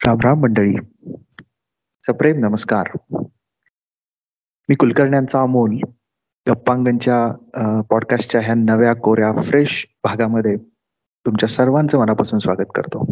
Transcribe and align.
राम 0.00 0.18
राम 0.24 0.40
मंडळी 0.40 0.72
सप्रेम 2.04 2.38
नमस्कार. 2.38 2.88
मी 4.68 4.74
कुलकर्ण्यांचा 4.74 5.40
अमोल 5.42 5.76
गप्पांगणच्या 6.46 7.82
पॉडकास्टच्या 7.90 8.40
ह्या 8.40 8.54
नव्या 8.54 8.94
कोऱ्या 8.96 9.32
फ्रेश 9.42 9.84
भागामध्ये 10.04 10.54
तुमच्या 11.26 11.48
सर्वांचं 11.48 11.98
मनापासून 11.98 12.38
स्वागत 12.38 12.70
करतो. 12.74 13.04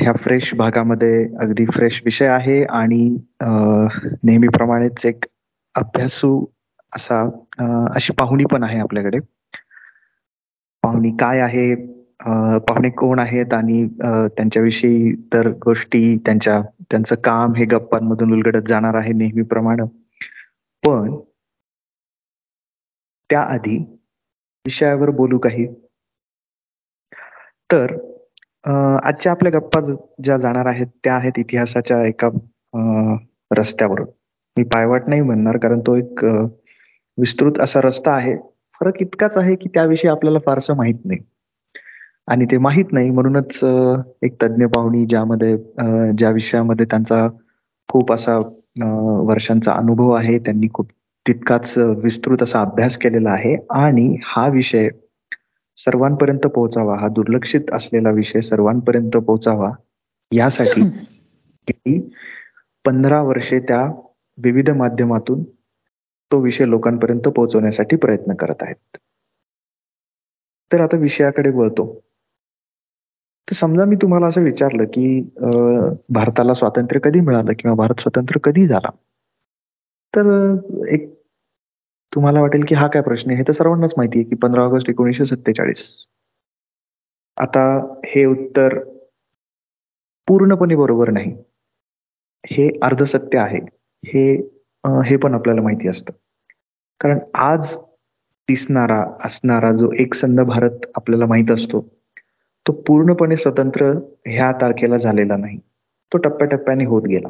ह्या 0.00 0.12
फ्रेश 0.18 0.54
भागामध्ये 0.54 1.24
अगदी 1.42 1.64
फ्रेश 1.74 2.00
विषय 2.04 2.26
आहे 2.26 2.62
आणि 2.64 3.02
नेहमीप्रमाणेच 3.42 5.06
एक 5.06 5.24
अभ्यासू 5.74 6.44
असा 6.92 7.20
अशी 7.94 8.12
पाहुणी 8.18 8.44
पण 8.52 8.62
आहे 8.64 8.78
आपल्याकडे. 8.80 9.18
पाहुणी 10.82 11.10
काय 11.20 11.40
आहे 11.40 11.74
पाहुणे 12.24 12.90
कोण 12.90 13.18
आहेत 13.18 13.52
आणि 13.54 13.86
त्यांच्याविषयी 14.36 15.12
तर 15.34 15.48
गोष्टी 15.64 16.16
त्यांच्या 16.26 16.60
त्यांचं 16.90 17.14
काम 17.24 17.54
हे 17.54 17.64
गप्पांमधून 17.72 18.32
उलगडत 18.32 18.68
जाणार 18.68 18.94
आहे 18.94 19.12
नेहमीप्रमाणे. 19.12 19.82
पण 20.84 21.14
त्याआधी 23.30 23.76
विषयावर 24.66 25.10
बोलू 25.16 25.38
काही. 25.38 25.66
तर 27.70 27.94
आजच्या 28.64 29.32
आपल्या 29.32 29.52
गप्पा 29.58 29.80
ज्या 30.24 30.36
जाणार 30.38 30.66
आहेत 30.66 30.86
त्या 31.04 31.14
आहेत 31.16 31.38
इतिहासाच्या 31.38 32.02
एका 32.06 32.28
रस्त्यावर. 33.58 34.00
मी 34.56 34.64
पायवाट 34.72 35.08
नाही 35.08 35.20
म्हणणार 35.20 35.56
कारण 35.58 35.80
तो 35.86 35.94
एक 35.96 36.24
विस्तृत 37.18 37.58
असा 37.60 37.80
रस्ता 37.80 38.12
आहे. 38.12 38.36
फरक 38.80 39.00
इतकाच 39.00 39.36
आहे 39.36 39.54
की 39.56 39.68
त्याविषयी 39.74 40.10
आपल्याला 40.10 40.38
फारसं 40.46 40.76
माहीत 40.76 41.04
नाही. 41.04 41.18
आणि 42.28 42.44
ते 42.50 42.58
माहीत 42.58 42.92
नाही. 42.92 43.10
म्हणूनच 43.10 43.58
एक 44.24 44.36
तज्ज्ञ 44.42 44.66
पाहुणी 44.74 45.04
ज्यामध्ये 45.06 45.56
ज्या 46.18 46.30
विषयामध्ये 46.30 46.86
त्यांचा 46.90 47.26
खूप 47.88 48.12
असा 48.12 48.38
वर्षांचा 49.28 49.72
अनुभव 49.72 50.10
आहे 50.12 50.38
त्यांनी 50.38 50.68
खूप 50.74 50.88
तितकाच 51.26 51.72
विस्तृत 52.02 52.42
असा 52.42 52.60
अभ्यास 52.60 52.96
केलेला 52.98 53.30
आहे. 53.30 53.56
आणि 53.74 54.16
हा 54.24 54.46
विषय 54.48 54.88
सर्वांपर्यंत 55.78 56.46
पोहोचावा 56.46 56.96
हा 56.98 57.08
दुर्लक्षित 57.08 57.70
असलेला 57.74 58.10
विषय 58.10 58.40
सर्वांपर्यंत 58.40 59.16
पोहोचावा 59.16 59.70
यासाठी 60.32 60.82
पंधरा 62.84 63.20
वर्षे 63.22 63.58
त्या 63.58 63.84
विविध 64.38 64.70
माध्यमातून 64.70 65.42
तो 66.30 66.38
विषय 66.40 66.64
लोकांपर्यंत 66.66 67.28
पोहोचवण्यासाठी 67.28 67.96
प्रयत्न 67.96 68.34
करत 68.34 68.62
आहेत. 68.62 68.96
तर 70.70 70.80
आता 70.80 70.96
विषयाकडे 70.96 71.50
वळतो. 71.50 71.84
तर 73.48 73.54
समजा 73.54 73.84
मी 73.84 73.96
तुम्हाला 74.02 74.26
असं 74.26 74.42
विचारलं 74.42 74.84
की 74.94 75.20
भारताला 76.14 76.54
स्वातंत्र्य 76.54 77.00
कधी 77.04 77.20
मिळालं 77.20 77.52
किंवा 77.58 77.74
भारत 77.76 78.00
स्वतंत्र 78.00 78.38
कधी 78.44 78.66
झाला? 78.66 78.90
तर 80.14 80.86
एक 80.90 81.12
तुम्हाला 82.12 82.40
वाटेल 82.40 82.64
की 82.68 82.74
हा 82.74 82.86
काय 82.88 83.02
प्रश्न 83.02 83.30
आहे? 83.30 83.38
हे 83.38 83.44
तर 83.48 83.52
सर्वांनाच 83.52 83.92
माहिती 83.96 84.18
आहे 84.18 84.28
की 84.28 84.34
पंधरा 84.42 84.62
ऑगस्ट 84.62 84.90
एकोणीसशे 84.90 85.24
सत्तेचाळीस. 85.24 85.84
आता 87.36 87.62
हे 88.06 88.24
उत्तर 88.24 88.78
पूर्णपणे 90.28 90.76
बरोबर 90.76 91.10
नाही. 91.10 91.34
हे 92.44 92.68
अर्धसत्य 92.82 93.38
आहे. 93.38 93.60
हे 94.04 94.34
हे 95.06 95.16
पण 95.16 95.34
आपल्याला 95.34 95.62
माहिती 95.62 95.88
असतं. 95.88 96.12
कारण 97.00 97.18
आज 97.34 97.76
दिसणारा 98.48 99.04
असणारा 99.24 99.72
जो 99.72 99.90
एकसंध 99.98 100.40
भारत 100.40 100.86
आपल्याला 100.96 101.26
माहीत 101.26 101.50
असतो 101.50 101.80
तो 102.68 102.72
पूर्णपणे 102.72 103.36
स्वतंत्र 103.36 103.92
ह्या 104.26 104.52
तारखेला 104.52 104.98
झालेला 104.98 105.36
नाही. 105.36 105.58
तो 106.12 106.18
टप्प्याटप्प्याने 106.18 106.84
होत 106.84 107.02
गेला. 107.02 107.28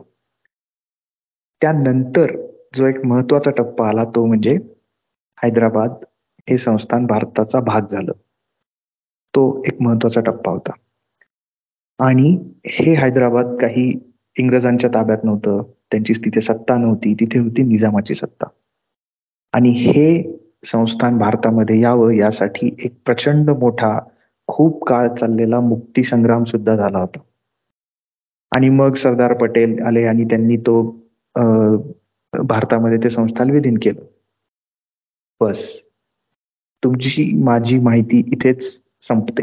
त्यानंतर 1.60 2.46
जो 2.76 2.86
एक 2.86 3.04
महत्त्वाचा 3.04 3.50
टप्पा 3.50 3.88
आला 3.88 4.04
तो 4.04 4.26
म्हणजे 4.26 4.58
हैदराबाद 5.42 5.90
हे 6.50 6.58
संस्थान 6.58 7.06
भारताचा 7.06 7.60
भाग 7.60 7.86
झालं. 7.90 8.12
तो 9.34 9.62
एक 9.66 9.82
महत्त्वाचा 9.82 10.20
टप्पा 10.20 10.52
होता. 10.52 10.72
आणि 11.98 12.52
हे 12.66 12.94
हैदराबाद 12.94 13.46
काही 13.46 14.14
इंग्रजांच्या 14.38 14.90
ताब्यात 14.90 15.24
नव्हतं. 15.24 15.62
त्यांची 15.90 16.12
तिथे 16.12 16.40
सत्ता 16.40 16.76
नव्हती. 16.76 17.14
तिथे 17.14 17.38
होती 17.38 17.62
निजामाची 17.62 18.14
सत्ता. 18.14 18.46
आणि 19.52 19.70
हे 19.70 20.38
संस्थान 20.64 21.18
भारतामध्ये 21.18 21.80
यावं 21.80 22.10
यासाठी 22.10 22.76
एक 22.84 22.94
प्रचंड 23.04 23.50
मोठा 23.50 23.98
खूप 24.48 24.84
काळ 24.84 25.08
चाललेला 25.14 25.60
मुक्ती 25.60 26.04
संग्राम 26.04 26.44
सुद्धा 26.44 26.76
झाला 26.76 26.98
होता. 26.98 27.20
आणि 28.52 28.68
मग 28.68 28.94
सरदार 28.94 29.32
पटेल 29.34 29.78
आले 29.82 30.04
आणि 30.04 30.24
त्यांनी 30.24 30.56
तो 30.56 30.80
भारतामध्ये 32.32 32.98
ते 33.04 33.10
संस्थान 33.10 33.50
विलीन 33.50 33.76
केलं. 33.82 34.04
बस. 35.40 35.64
तुमची 36.82 37.24
माझी 37.44 37.78
माहिती 37.78 38.22
इथेच 38.32 38.62
संपते. 39.02 39.42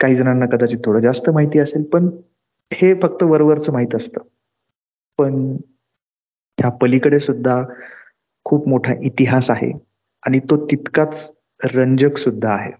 काही 0.00 0.14
जणांना 0.14 0.46
कदाचित 0.46 0.78
थोडं 0.84 1.00
जास्त 1.00 1.30
माहिती 1.30 1.58
असेल 1.58 1.82
पण 1.82 2.08
हे 2.70 2.92
फक्त 3.02 3.22
वरवरच 3.22 3.68
माहीत 3.70 3.94
असतं. 3.94 4.20
पण 5.18 5.34
ह्या 6.58 6.70
पलीकडे 6.70 7.18
सुद्धा 7.18 7.62
खूप 8.46 8.68
मोठा 8.68 8.92
इतिहास 9.02 9.50
आहे 9.50 9.70
आणि 10.22 10.38
तो 10.40 10.56
तितकाच 10.66 11.30
रंजक 11.64 12.16
सुद्धा 12.18 12.52
आहे. 12.52 12.70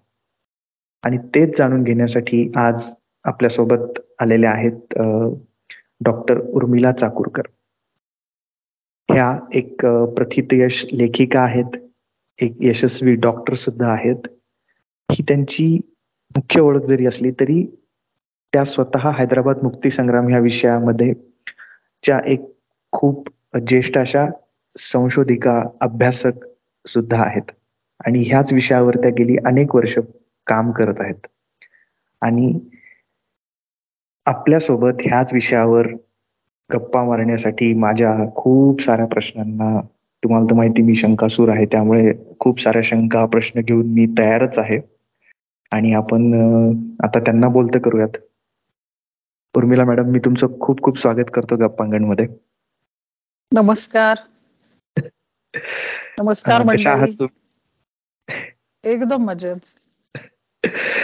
आणि 1.04 1.18
तेच 1.34 1.56
जाणून 1.58 1.82
घेण्यासाठी 1.84 2.50
आज 2.58 2.92
आपल्यासोबत 3.24 4.00
आलेले 4.22 4.46
आहेत 4.46 4.94
डॉक्टर 6.04 6.38
उर्मिला 6.40 6.92
चाकूरकर. 6.92 7.42
ह्या 9.08 9.36
एक 9.54 9.84
प्रथितयश 10.16 10.84
लेखिका 10.92 11.40
आहेत 11.40 11.76
एक 12.38 12.56
यशस्वी 12.62 13.14
डॉक्टर 13.22 13.54
सुद्धा 13.54 13.90
आहेत. 13.92 14.26
ही 15.08 15.22
त्यांची 15.28 15.66
मुख्य 16.36 16.60
ओळख 16.60 16.84
जरी 16.88 17.06
असली 17.06 17.30
तरी 17.40 17.64
त्या 18.52 18.64
स्वतः 18.64 19.10
हैदराबाद 19.18 19.62
मुक्ती 19.62 19.90
संग्राम 19.90 20.28
ह्या 20.28 20.38
विषयामध्ये 20.40 21.12
च्या 22.04 22.18
एक 22.26 22.44
खूप 22.92 23.28
ज्येष्ठ 23.68 23.98
अशा 23.98 24.26
संशोधिका 24.76 25.62
अभ्यासक 25.80 26.44
सुद्धा 26.84 27.22
आहेत. 27.22 27.50
आणि 28.00 28.22
ह्याच 28.26 28.52
विषयावर 28.52 28.96
त्या 28.96 29.10
गेली 29.18 29.36
अनेक 29.46 29.74
वर्ष 29.74 29.98
काम 30.50 30.70
करत 30.72 31.00
आहेत. 31.00 31.26
आणि 32.22 32.52
आपल्यासोबत 34.26 35.00
ह्याच 35.00 35.32
विषयावर 35.32 35.86
गप्पा 36.70 37.04
मारण्यासाठी 37.04 37.72
माझ्या 37.74 38.14
खूप 38.36 38.82
साऱ्या 38.82 39.06
प्रश्नांना 39.06 39.80
तुम्हाला 40.22 40.46
तर 40.46 40.54
माहिती 40.54 40.82
मी 40.82 40.96
शंकासूर 40.96 41.48
आहे 41.48 41.64
त्यामुळे 41.64 42.12
खूप 42.40 42.60
साऱ्या 42.60 42.82
शंका 42.82 43.24
प्रश्न 43.26 43.60
घेऊन 43.60 43.86
मी 43.86 44.06
तयारच 44.18 44.58
आहे. 44.58 44.80
आणि 45.72 45.92
आपण 45.94 46.32
आता 47.04 47.20
त्यांना 47.20 47.48
बोलतं 47.48 47.78
करूयात. 47.78 48.16
उर्मिला 49.56 49.84
मॅडम 49.84 50.04
मी 50.04 50.18
तुमचं 50.18 50.58
खूप 50.60 50.82
खूप 50.82 50.98
स्वागत 50.98 51.30
करतो 51.34 51.56
गप्पांगणमध्ये 51.56 52.26
नमस्कार 53.52 54.16
नमस्कार 56.20 56.62
एकदम 58.84 59.24
मजेत. 59.24 59.89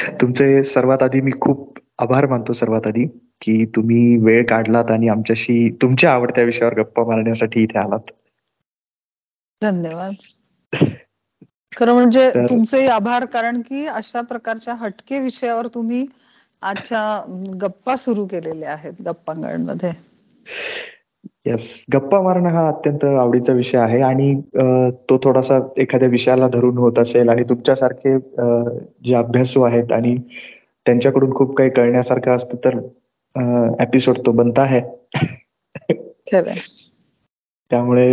तुमचे 0.09 0.65
सर्वात 0.65 1.03
आधी 1.03 1.21
मी 1.21 1.31
खूप 1.41 1.79
आभार 1.99 2.27
मानतो 2.27 2.53
सर्वात 2.53 2.87
आधी 2.87 3.07
की 3.43 3.67
तुम्ही 3.67 4.17
वेळ 4.17 4.47
काढलात 4.47 4.91
आणि 4.91 5.09
आमच्याशी 5.09 5.77
तुमच्या 5.83 6.13
आवडत्या 6.13 6.45
विषयावर 6.45 6.75
गप्पा 6.75 7.05
मारण्यासाठी 7.05 7.63
इथे 7.63 7.79
आलात. 7.79 7.99
धन्यवाद. 9.63 10.13
खरं 11.77 11.93
म्हणजे 11.93 12.31
तुमचे 12.31 12.87
आभार 12.87 13.25
कारण 13.25 13.61
की 13.61 13.87
अशा 13.87 14.21
प्रकारच्या 14.21 14.75
हटके 14.75 15.19
विषयावर 15.19 15.67
तुम्ही 15.67 16.07
आजच्या 16.63 17.25
गप्पा 17.61 17.97
सुरू 17.97 18.27
केलेल्या 18.27 18.73
आहेत 18.73 18.93
गप्पांगणमध्ये. 19.07 19.93
येस 21.47 21.85
गप्पा 21.95 22.21
मारणं 22.23 22.49
हा 22.49 22.67
अत्यंत 22.69 23.05
आवडीचा 23.05 23.53
विषय 23.53 23.79
आहे 23.79 24.01
आणि 24.01 24.35
तो 25.11 25.19
थोडासा 25.25 25.59
एखाद्या 25.77 26.09
विषयाला 26.09 26.49
धरून 26.49 26.79
होत 26.79 26.99
असेल 26.99 27.29
आणि 27.29 27.43
तुमच्यासारखे 27.43 28.17
जे 29.05 29.15
अभ्यासू 29.15 29.63
आहेत 29.63 29.93
आणि 29.93 30.17
त्यांच्याकडून 30.87 31.35
खूप 31.35 31.57
काही 31.57 31.71
कळण्यासारखं 31.71 32.37
असतं 32.37 32.57
तर 32.65 32.79
एपिसोड 33.83 34.19
तो 34.19 34.33
बनता 34.33 34.63
आहे. 34.63 34.81
त्यामुळे 37.71 38.13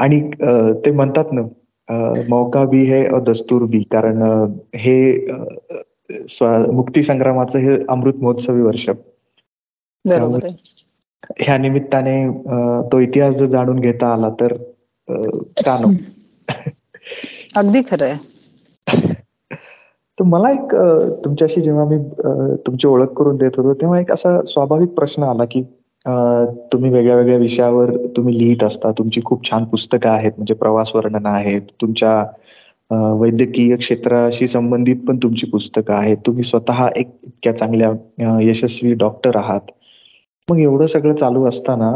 आणि 0.00 0.20
ते 0.84 0.90
म्हणतात 0.90 1.32
ना 1.32 1.42
मौका 2.28 2.64
बी 2.64 2.84
है 2.84 3.06
और 3.08 3.20
दस्तूर 3.20 3.62
बी 3.62 3.82
कारण 3.92 4.22
हे 4.76 5.26
मुक्ती 6.72 7.02
संग्रामाचं 7.02 7.58
हे 7.58 7.76
अमृत 7.88 8.14
महोत्सवी 8.14 8.62
वर्ष. 8.62 8.88
ह्या 11.40 11.56
निमित्ताने 11.58 12.16
तो 12.92 13.00
इतिहास 13.00 13.34
जर 13.36 13.46
जाणून 13.46 13.80
घेता 13.80 14.12
आला 14.12 14.28
तर 14.40 14.52
का 15.66 15.76
अगदी 17.56 17.82
खरंय. 17.90 18.14
तर 20.18 20.24
मला 20.24 20.50
एक 20.50 20.74
तुमच्याशी 21.24 21.60
जेव्हा 21.60 21.84
मी 21.84 21.98
तुमची 22.66 22.86
ओळख 22.88 23.12
करून 23.16 23.36
देत 23.36 23.50
होतो 23.56 23.74
तेव्हा 23.74 24.00
एक 24.00 24.12
असा 24.12 24.40
स्वाभाविक 24.42 24.88
प्रश्न 24.88 25.22
आला 25.22 25.44
की 25.44 25.62
तुम्ही 26.72 26.90
वेगळ्या 26.90 27.16
वेगळ्या 27.16 27.38
विषयावर 27.38 27.90
तुम्ही 28.16 28.38
लिहित 28.38 28.62
असता 28.64 28.90
तुमची 28.98 29.20
खूप 29.24 29.50
छान 29.50 29.64
पुस्तकं 29.64 30.10
आहेत 30.10 30.32
म्हणजे 30.36 30.54
प्रवास 30.54 30.90
वर्णन 30.94 31.26
आहेत 31.26 31.62
तुमच्या 31.80 32.24
वैद्यकीय 33.14 33.76
क्षेत्राशी 33.76 34.46
संबंधित 34.46 34.96
पण 35.08 35.16
तुमची 35.16 35.46
पुस्तकं 35.46 35.94
आहेत 35.94 36.16
तुम्ही 36.26 36.42
स्वतः 36.42 36.88
एक 36.96 37.08
इतक्या 37.26 37.56
चांगल्या 37.56 37.90
यशस्वी 38.42 38.92
डॉक्टर 38.94 39.36
आहात. 39.36 39.60
मग 40.50 40.58
एवढं 40.58 40.86
सगळं 40.86 41.14
चालू 41.16 41.46
असताना 41.48 41.90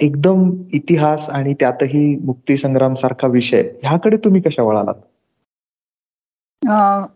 एकदम 0.00 0.50
इतिहास 0.72 1.28
आणि 1.30 1.54
त्यातही 1.60 2.04
मुक्तीसंग्राम 2.24 2.94
सारखा 2.94 3.28
विषय 3.28 3.62
ह्याकडे 3.82 4.16
तुम्ही 4.16 4.40
कशा 4.40 4.62
वळालात? 4.62 4.94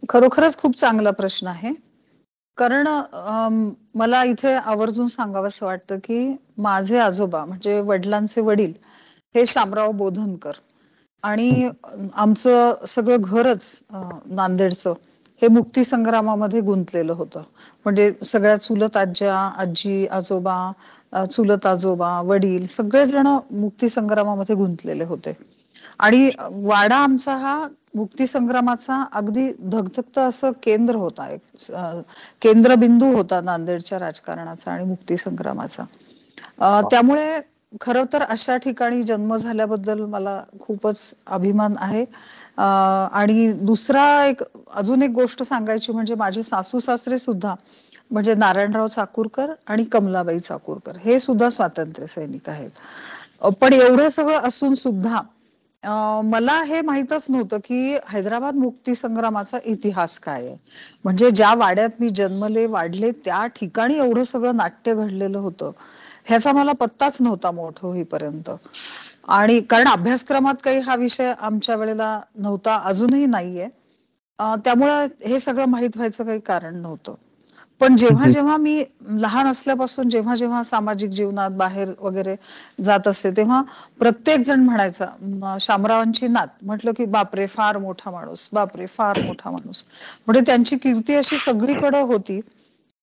खरोखरच 0.08 0.56
खूप 0.58 0.76
चांगला 0.76 1.10
प्रश्न 1.10 1.46
आहे. 1.46 1.72
कारण 2.58 2.86
मला 3.94 4.22
इथे 4.24 4.52
आवर्जून 4.52 5.06
सांगावंसं 5.06 5.66
वाटतं 5.66 5.98
की 6.04 6.36
माझे 6.58 6.98
आजोबा 6.98 7.44
म्हणजे 7.44 7.80
वडिलांचे 7.80 8.40
वडील 8.40 8.72
हे 9.34 9.44
शामराव 9.46 9.92
बोधनकर 9.92 10.52
आणि 11.24 11.68
आमचं 12.14 12.84
सगळं 12.86 13.22
घरच 13.22 13.82
नांदेडचं 14.30 14.92
हे 15.42 15.48
मुक्ती 15.48 15.84
संग्रामामध्ये 15.84 16.60
गुंतलेलं 16.62 17.12
होतं. 17.12 17.42
म्हणजे 17.86 18.10
सगळ्या 18.24 18.56
चुलत 18.58 18.96
आज्या 18.96 19.34
आजी 19.58 20.06
आजोबा 20.08 21.24
चुलत 21.26 21.66
आजोबा 21.66 22.20
वडील 22.22 22.66
सगळेजण 22.68 23.26
मुक्ती 23.52 23.88
संग्रामामध्ये 23.88 24.54
गुंतलेले 24.56 25.04
होते. 25.04 25.32
आणि 25.98 26.30
वाडा 26.62 26.96
आमचा 26.98 27.34
हा 27.36 27.56
मुक्ती 27.96 28.26
संग्रामाचा 28.26 29.02
अगदी 29.12 29.50
धगधगत 29.62 30.18
असं 30.18 30.50
केंद्र 30.62 30.94
होता. 30.96 31.28
एक 31.28 31.70
केंद्रबिंदू 32.42 33.12
होता 33.12 33.40
नांदेडच्या 33.42 33.98
राजकारणाचा 33.98 34.70
आणि 34.72 34.84
मुक्ती 34.84 35.16
संग्रामाचा 35.16 35.84
त्यामुळे 36.90 37.38
खर 37.80 38.02
तर 38.12 38.22
अशा 38.24 38.56
ठिकाणी 38.56 39.02
जन्म 39.02 39.34
झाल्याबद्दल 39.36 40.00
मला 40.06 40.40
खूपच 40.60 41.14
अभिमान 41.28 41.74
आहे. 41.78 42.04
आणि 42.58 43.50
दुसरा 43.60 44.04
एक 44.26 44.42
अजून 44.74 45.02
एक 45.02 45.10
गोष्ट 45.10 45.42
सांगायची 45.42 45.92
म्हणजे 45.92 46.14
माझे 46.14 46.42
सासू 46.42 46.78
सासरे 46.78 47.18
सुद्धा 47.18 47.54
म्हणजे 48.10 48.34
नारायणराव 48.34 48.86
चाकूरकर 48.86 49.52
आणि 49.66 49.84
कमलाबाई 49.84 50.38
चाकूरकर 50.38 50.96
हे 50.96 51.18
सुद्धा 51.20 51.48
स्वातंत्र्य 51.50 52.06
सैनिक 52.06 52.48
आहेत. 52.48 52.70
पण 53.52 53.72
एवढं 53.72 54.08
सगळं 54.08 54.46
असून 54.48 54.74
सुद्धा 54.74 55.20
मला 56.24 56.52
हे 56.66 56.80
माहीतच 56.80 57.26
नव्हतं 57.30 57.58
की 57.64 57.96
हैदराबाद 58.08 58.54
मुक्ती 58.54 58.94
संग्रामाचा 58.94 59.58
इतिहास 59.64 60.18
काय 60.20 60.46
आहे. 60.46 60.56
म्हणजे 61.04 61.30
ज्या 61.30 61.52
वाड्यात 61.54 62.00
मी 62.00 62.08
जन्मले 62.10 62.66
वाढले 62.66 63.10
त्या 63.24 63.44
ठिकाणी 63.56 63.96
एवढं 63.96 64.22
सगळं 64.22 64.56
नाट्य 64.56 64.94
घडलेलं 64.94 65.38
होतं 65.38 65.70
ह्याचा 66.26 66.52
मला 66.52 66.72
पत्ताच 66.72 67.16
नव्हता 67.20 67.50
मोठं 67.50 67.86
होईपर्यंत. 67.86 68.50
आणि 69.28 69.60
कारण 69.62 69.88
अभ्यासक्रमात 69.88 70.54
काही 70.64 70.78
हा 70.80 70.94
विषय 70.96 71.32
आमच्या 71.40 71.76
वेळेला 71.76 72.18
नव्हता 72.36 72.76
अजूनही 72.84 73.26
नाहीये. 73.26 73.68
त्यामुळं 74.58 75.06
हे 75.22 75.38
सगळं 75.38 75.66
माहीत 75.66 75.96
व्हायचं 75.96 76.24
काही 76.24 76.40
कारण 76.42 76.76
नव्हतं. 76.76 77.14
पण 77.80 77.96
जेव्हा 77.96 78.28
जेव्हा 78.28 78.56
मी 78.56 78.82
लहान 79.12 79.46
असल्यापासून 79.46 80.08
जेव्हा 80.08 80.34
जेव्हा 80.34 80.62
सामाजिक 80.62 81.10
जीवनात 81.10 81.50
बाहेर 81.54 81.88
वगैरे 81.98 82.34
जात 82.84 83.08
असते 83.08 83.30
तेव्हा 83.32 83.62
प्रत्येक 84.00 84.40
जण 84.40 84.60
म्हणायचा 84.60 85.56
शामरावांची 85.60 86.28
नात. 86.28 86.46
म्हटलं 86.62 86.92
की 86.92 87.04
बापरे 87.06 87.46
फार 87.48 87.78
मोठा 87.78 88.10
माणूस 88.10 88.48
बापरे 88.52 88.86
फार 88.88 89.18
मोठा 89.18 89.50
माणूस. 89.50 89.84
म्हणजे 90.26 90.40
त्यांची 90.46 90.76
कीर्ती 90.78 91.14
अशी 91.14 91.36
सगळीकडे 91.38 92.00
होती. 92.02 92.40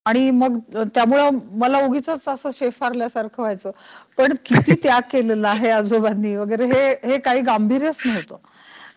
आणि 0.05 0.29
मग 0.31 0.57
त्यामुळं 0.95 1.37
मला 1.57 1.79
उगीच 1.79 2.09
असं 2.09 2.49
शेफारल्यासारखं 2.53 3.41
व्हायचं. 3.43 3.71
पण 4.17 4.33
किती 4.45 4.75
त्याग 4.83 5.01
केलेला 5.11 5.49
आहे 5.49 5.69
आजोबांनी 5.71 6.35
वगैरे 6.35 6.65
हे 6.67 6.89
हे 7.05 7.17
काही 7.19 7.41
गांभीर्यच 7.41 8.01
नव्हतं. 8.05 8.35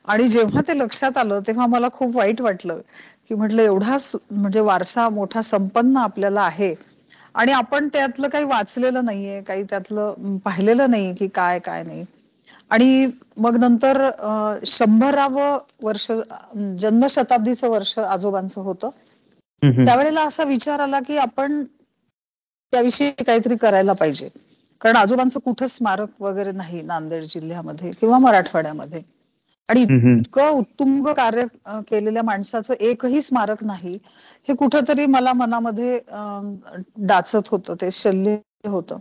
आणि 0.04 0.26
जेव्हा 0.28 0.60
ते 0.68 0.78
लक्षात 0.78 1.16
आलं 1.16 1.40
तेव्हा 1.46 1.66
मला 1.66 1.88
खूप 1.92 2.16
वाईट 2.16 2.40
वाटलं. 2.40 2.80
की 3.30 3.34
म्हटलं 3.34 3.62
एवढा 3.62 3.96
म्हणजे 4.30 4.60
वारसा 4.60 5.08
मोठा 5.08 5.42
संपन्न 5.42 5.96
आपल्याला 5.96 6.42
आहे. 6.42 6.74
आणि 7.34 7.52
आपण 7.52 7.88
त्यातलं 7.88 8.28
काही 8.28 8.44
वाचलेलं 8.44 9.04
नाहीये 9.04 9.40
काही 9.42 9.62
त्यातलं 9.62 10.36
पाहिलेलं 10.44 10.90
नाही 10.90 11.12
की 11.14 11.28
काय 11.28 11.58
काय 11.58 11.82
नाही. 11.84 12.04
आणि 12.70 13.06
मग 13.38 13.56
नंतर 13.56 14.08
शंभरावं 14.66 15.58
वर्ष 15.82 16.10
जन्मशताब्दीचं 16.78 17.68
वर्ष 17.68 17.98
आजोबांचं 17.98 18.60
होतं. 18.60 18.90
त्यावेळेला 19.62 20.22
असा 20.22 20.44
विचार 20.44 20.80
आला 20.80 21.00
की 21.00 21.16
आपण 21.18 21.62
त्याविषयी 22.72 23.10
काहीतरी 23.26 23.56
करायला 23.56 23.92
पाहिजे. 23.92 24.28
कारण 24.80 24.96
आजोबांचं 24.96 25.40
कुठं 25.40 25.66
स्मारक 25.66 26.22
वगैरे 26.22 26.52
नाही 26.52 26.82
नांदेड 26.82 27.22
जिल्ह्यामध्ये 27.24 27.90
किंवा 28.00 28.18
मराठवाड्यामध्ये. 28.18 29.00
आणि 29.68 29.82
इतकं 29.82 30.48
उत्तुंग 30.48 31.06
कार्य 31.16 31.44
केलेल्या 31.88 32.22
माणसाचं 32.22 32.74
एकही 32.80 33.20
स्मारक 33.22 33.64
नाही 33.64 33.94
हे 34.48 34.54
कुठंतरी 34.54 35.06
मला 35.06 35.32
मनामध्ये 35.32 35.98
डाचत 37.06 37.48
होतं 37.50 37.74
ते 37.80 37.90
शल्य 37.90 38.36
होतं. 38.68 38.98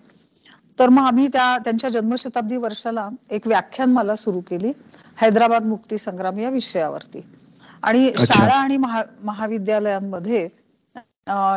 तर 0.79 0.89
मग 0.89 1.05
आम्ही 1.07 1.27
त्या 1.27 1.57
त्यांच्या 1.57 1.89
जन्मशताब्दी 1.89 2.57
वर्षाला 2.57 3.07
एक 3.31 3.47
व्याख्यान 3.47 3.91
मला 3.91 4.15
सुरू 4.15 4.39
केली 4.41 4.71
हैदराबाद 5.17 5.65
मुक्ती 5.65 5.97
संग्राम 5.97 6.39
या 6.39 6.49
विषयावरती. 6.49 7.21
आणि 7.83 8.11
शाळा 8.19 8.53
आणि 8.55 8.77
महाविद्यालयांमध्ये 8.77 10.47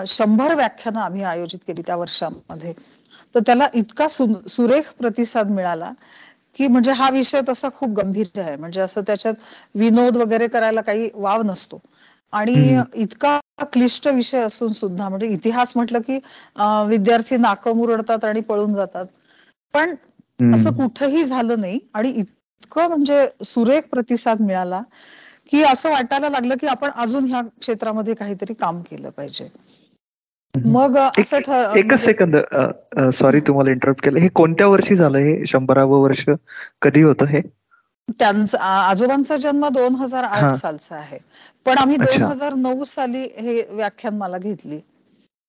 शंभर 0.08 0.54
व्याख्यानं 0.54 1.00
आम्ही 1.00 1.22
आयोजित 1.24 1.58
केली 1.66 1.82
त्या 1.82 1.96
वर्षामध्ये. 1.96 2.72
तर 3.34 3.40
त्याला 3.46 3.66
इतका 3.74 4.08
सुरेख 4.08 4.92
प्रतिसाद 4.98 5.50
मिळाला 5.50 5.90
की 6.56 6.66
म्हणजे 6.66 6.92
हा 6.92 7.08
विषय 7.10 7.40
तसा 7.48 7.68
खूप 7.74 7.90
गंभीर 7.96 8.26
आहे. 8.36 8.56
म्हणजे 8.56 8.80
असं 8.80 9.00
त्याच्यात 9.06 9.34
विनोद 9.74 10.16
वगैरे 10.16 10.46
करायला 10.48 10.80
काही 10.82 11.08
वाव 11.14 11.42
नसतो. 11.42 11.80
आणि 12.32 12.80
इतका 12.94 13.38
क्लिष्ट 13.72 14.08
विषय 14.08 14.40
असून 14.40 14.72
सुद्धा 14.72 15.08
म्हणजे 15.08 15.26
इतिहास 15.28 15.72
म्हटलं 15.76 16.00
की 16.00 16.18
विद्यार्थी 16.88 17.36
नाकं 17.38 17.76
मुरडतात 17.76 18.24
आणि 18.24 18.40
पळून 18.42 18.74
जातात. 18.74 19.06
पण 19.74 19.94
असं 20.54 20.72
कुठंही 20.72 21.24
झालं 21.24 21.60
नाही 21.60 21.78
आणि 21.94 22.08
इतकं 22.10 22.88
म्हणजे 22.88 23.26
सुरेख 23.44 23.88
प्रतिसाद 23.90 24.40
मिळाला 24.42 24.80
की 25.48 25.62
असं 25.62 25.90
वाटायला 25.90 26.28
लागलं 26.28 26.54
की 26.60 26.66
आपण 26.66 26.90
अजून 26.96 27.24
ह्या 27.24 27.40
क्षेत्रामध्ये 27.60 28.14
काहीतरी 28.14 28.54
काम 28.54 28.80
केलं 28.80 29.10
पाहिजे. 29.10 29.48
मग 30.54 30.96
असं 30.96 31.36
एकच 31.36 31.48
म्हणजे 31.48 31.96
सेकंद 31.96 32.36
सॉरी 33.14 33.40
तुम्हाला 33.40 33.70
इंटरप्ट 33.70 34.04
केलं. 34.04 34.18
हे 34.18 34.28
कोणत्या 34.28 34.66
वर्षी 34.66 34.94
झालं? 34.94 35.18
हे 35.18 35.46
शंभरावं 35.46 36.00
वर्ष 36.00 36.24
कधी 36.82 37.02
होतं 37.02 37.26
हे? 37.26 37.40
त्यांचा 38.08 38.58
आजोबांचा 38.58 39.36
जन्म 39.36 39.68
दोन 39.68 39.94
हजार 39.94 40.24
आठ 40.24 40.50
सालचा 40.52 40.96
आहे. 40.96 41.18
पण 41.64 41.78
आम्ही 41.78 41.96
दोन 41.96 42.22
हजार 42.22 42.54
नऊ 42.54 42.84
साली 42.84 43.22
हे 43.38 43.62
व्याख्यान 43.70 44.16
मला 44.16 44.38
घेतली. 44.38 44.80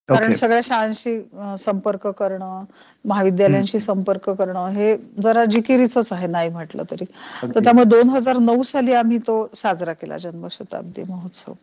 कारण 0.10 0.32
सगळ्या 0.34 0.60
शाळांशी 0.64 1.20
संपर्क 1.60 2.08
करणं 2.10 2.64
महाविद्यालयांशी 3.06 3.80
संपर्क 3.80 4.30
करणं 4.32 4.68
हे 4.72 4.96
जरा 5.24 5.46
जिकिरीच 5.48 5.98
आहे 6.12 6.28
नाही 6.28 6.50
म्हटलं 6.50 6.84
तरी. 6.92 7.06
तर 7.46 7.60
त्यामुळे 7.60 7.86
दोन 7.88 8.10
हजार 8.10 8.38
नऊ 8.40 8.62
साली 8.64 8.94
आम्ही 8.96 9.18
तो 9.28 9.46
साजरा 9.56 9.94
केला 9.94 10.18
जन्मशताब्दी 10.18 11.04
महोत्सव. 11.04 11.54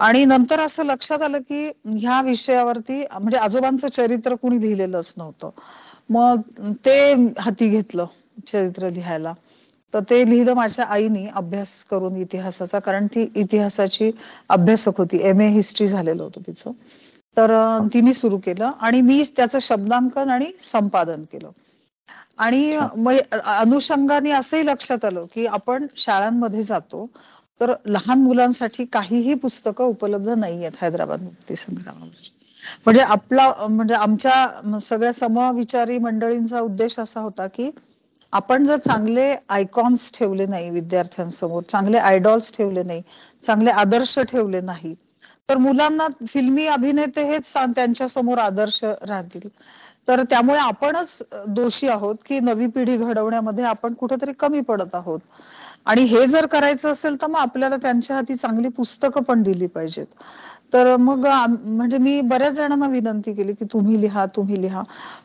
आणि 0.00 0.24
नंतर 0.24 0.60
असं 0.60 0.84
लक्षात 0.86 1.22
आलं 1.22 1.38
की 1.40 1.66
ह्या 1.92 2.20
विषयावरती 2.22 3.02
म्हणजे 3.12 3.36
आजोबांचं 3.38 3.88
चरित्र 3.88 4.34
कुणी 4.34 4.60
लिहिलेलंच 4.60 5.12
नव्हतं. 5.16 5.50
मग 6.10 6.40
ते 6.84 7.12
हाती 7.38 7.68
घेतलं 7.68 8.06
चरित्र 8.46 8.88
लिहायला. 8.90 9.32
तर 9.94 10.00
ते 10.02 10.18
लिहिलं 10.24 10.54
माझ्या 10.54 10.84
आईनी 10.86 11.26
अभ्यास 11.34 11.72
करून 11.84 12.16
इतिहासाचा 12.16 12.78
कारण 12.78 13.06
ती 13.06 13.26
इतिहासाची 13.34 14.10
अभ्यासक 14.50 14.98
होती. 14.98 15.18
एम 15.22 15.40
ए 15.40 15.46
हिस्ट्री 15.50 15.86
झालेलं 15.88 16.22
होतं 16.22 16.40
तिचं. 16.46 16.72
तर 17.36 17.52
तिने 17.92 18.12
सुरू 18.12 18.38
केलं 18.38 18.70
आणि 18.80 19.00
मी 19.00 19.22
त्याचं 19.36 19.58
शब्दांकन 19.62 20.30
आणि 20.30 20.50
संपादन 20.60 21.22
केलं. 21.32 21.50
आणि 22.38 22.76
अनुषंगाने 23.44 24.30
असंही 24.32 24.66
लक्षात 24.66 25.04
आलं 25.04 25.24
की 25.34 25.46
आपण 25.46 25.86
शाळांमध्ये 25.96 26.62
जातो 26.62 27.06
तर 27.60 27.72
लहान 27.86 28.18
मुलांसाठी 28.18 28.84
काहीही 28.92 29.34
पुस्तकं 29.34 29.84
उपलब्ध 29.84 30.28
नाही 30.30 30.58
आहेत 30.58 30.82
हैदराबाद 30.82 31.22
मुक्ती 31.22 31.56
संग्रामामध्ये. 31.56 32.30
म्हणजे 32.86 33.00
आपला 33.02 33.52
म्हणजे 33.68 33.94
आमच्या 33.94 34.78
सगळ्या 34.80 35.12
समविचारी 35.12 35.98
मंडळींचा 35.98 36.60
उद्देश 36.60 36.98
असा 36.98 37.20
होता 37.20 37.46
की 37.46 37.70
आपण 38.32 38.64
जर 38.64 38.76
चांगले 38.76 39.34
आयकॉन्स 39.48 40.10
ठेवले 40.14 40.46
नाही 40.46 40.70
विद्यार्थ्यांसमोर 40.70 41.62
चांगले 41.62 41.98
आयडॉल्स 41.98 42.52
ठेवले 42.56 42.82
नाही 42.82 43.02
चांगले 43.42 43.70
आदर्श 43.70 44.18
ठेवले 44.18 44.60
नाही 44.60 44.94
तर 45.50 45.56
मुलांना 45.58 46.06
फिल्मी 46.26 46.66
अभिनेते 46.68 47.22
हेच 47.24 47.52
त्यांच्यासमोर 47.52 48.38
आदर्श 48.38 48.82
राहतील. 48.84 49.48
तर 50.08 50.22
त्यामुळे 50.22 50.58
आपणच 50.58 51.22
दोषी 51.48 51.88
आहोत 51.88 52.16
की 52.26 52.38
नवी 52.40 52.66
पिढी 52.66 52.96
घडवण्यामध्ये 52.96 53.64
आपण 53.64 53.94
कुठेतरी 53.94 54.32
कमी 54.38 54.60
पडत 54.60 54.94
आहोत. 54.94 55.20
आणि 55.86 56.02
हे 56.04 56.26
जर 56.26 56.46
करायचं 56.46 56.90
असेल 56.90 57.20
तर 57.22 57.26
मग 57.26 57.38
आपल्याला 57.38 57.76
त्यांच्या 57.76 58.16
हाती 58.16 58.34
चांगली 58.34 58.68
पुस्तकं 58.68 59.22
पण 59.22 59.42
दिली 59.42 59.66
पाहिजेत. 59.66 60.06
तर 60.72 60.96
मग 60.96 61.26
म्हणजे 61.26 61.98
मी 61.98 62.20
बऱ्याच 62.22 62.52
जणांना 62.52 62.86
विनंती 62.88 63.32
केली 63.34 63.52
की 63.54 63.64
तुम्ही 63.64 64.00
लिहा 64.00 64.26
तुम्ही 64.36 64.60
लिहा. 64.62 64.82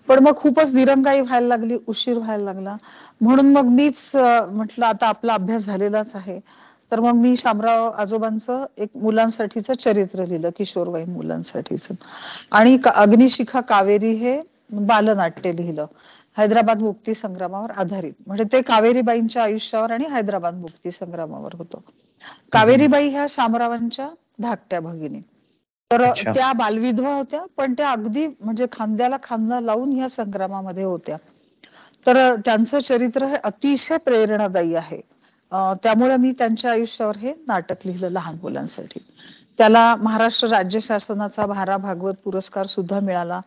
पण 0.07 0.19
मग 0.19 0.35
खूपच 0.37 0.73
दिरंगाई 0.73 1.21
व्हायला 1.21 1.47
लागली 1.47 1.77
उशीर 1.87 2.17
व्हायला 2.17 2.43
लागला. 2.43 2.75
म्हणून 3.21 3.51
मग 3.53 3.65
मीच 3.71 4.11
म्हटलं 4.15 4.85
आता 4.85 5.07
आपला 5.07 5.33
अभ्यास 5.33 5.65
झालेलाच 5.65 6.15
आहे. 6.15 6.39
तर 6.91 6.99
मग 6.99 7.15
मी 7.15 7.35
शामराव 7.35 7.89
आजोबांचं 7.93 8.65
एक 8.77 8.97
मुलांसाठीचं 8.97 9.73
चरित्र 9.75 10.25
लिहिलं 10.25 10.49
किशोरवयीन 10.57 11.09
मुलांसाठीच. 11.11 11.87
आणि 12.51 12.77
अग्निशिखा 12.85 13.61
कावेरी 13.63 14.11
हे 14.15 14.39
बालनाट्य 14.81 15.51
लिहिलं 15.51 15.85
हैदराबाद 16.37 16.81
मुक्ती 16.81 17.13
संग्रामावर 17.15 17.71
आधारित. 17.73 18.13
म्हणजे 18.19 18.43
ते 18.51 18.61
कावेरीबाईंच्या 18.63 19.43
आयुष्यावर 19.43 19.91
आणि 19.91 20.05
हैदराबाद 20.11 20.55
मुक्ती 20.55 20.91
संग्रामावर 20.91 21.55
होतं. 21.55 21.79
कावेरीबाई 22.53 23.09
ह्या 23.09 23.25
शामरावांच्या 23.29 24.09
धाकट्या 24.39 24.79
भगिनी. 24.81 25.21
तर 25.91 26.03
त्या 26.25 26.51
बालविधवा 26.55 27.13
होत्या 27.15 27.41
पण 27.57 27.73
त्या 27.73 27.89
अगदी 27.91 28.25
म्हणजे 28.29 28.65
खांद्याला 28.71 29.17
खांदा 29.23 29.59
लावून 29.61 29.91
ह्या 29.91 30.09
संग्रामामध्ये 30.09 30.83
होत्या. 30.83 31.17
तर 32.05 32.17
त्यांचं 32.45 32.79
चरित्र 32.79 33.25
हे 33.25 33.35
अतिशय 33.43 33.97
प्रेरणादायी 33.97 34.75
आहे. 34.75 34.99
त्यामुळे 35.83 36.17
मी 36.17 36.31
त्यांच्या 36.31 36.71
आयुष्यावर 36.71 37.17
हे 37.17 37.33
नाटक 37.47 37.85
लिहिलं 37.85 38.09
लहान 38.09 38.35
मुलांसाठी. 38.41 38.99
त्याला 39.57 39.95
महाराष्ट्र 39.95 40.47
राज्य 40.47 40.79
शासनाचा 40.79 41.45
भारा 41.45 41.77
भागवत 41.77 42.13
पुरस्कार 42.23 42.65
सुद्धा 42.65 42.99
मिळाला. 42.99 43.39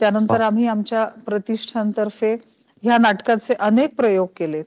त्यानंतर 0.00 0.40
आम्ही 0.40 0.66
आमच्या 0.66 1.04
प्रतिष्ठानतर्फे 1.26 2.34
ह्या 2.82 2.98
नाटकाचे 2.98 3.54
अनेक 3.54 3.94
प्रयोग 3.96 4.28
केले. 4.36 4.62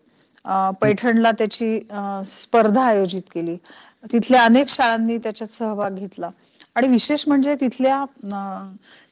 पैठणला 0.82 1.32
त्याची 1.32 1.80
स्पर्धा 2.26 2.84
आयोजित 2.84 3.22
केली. 3.34 3.56
तिथल्या 4.04 4.44
अनेक 4.44 4.70
शाळांनी 4.70 5.18
त्याच्यात 5.18 5.50
सहभाग 5.50 5.96
घेतला. 5.96 6.30
आणि 6.76 6.88
विशेष 6.88 7.28
म्हणजे 7.28 7.56
तिथल्या 7.56 8.04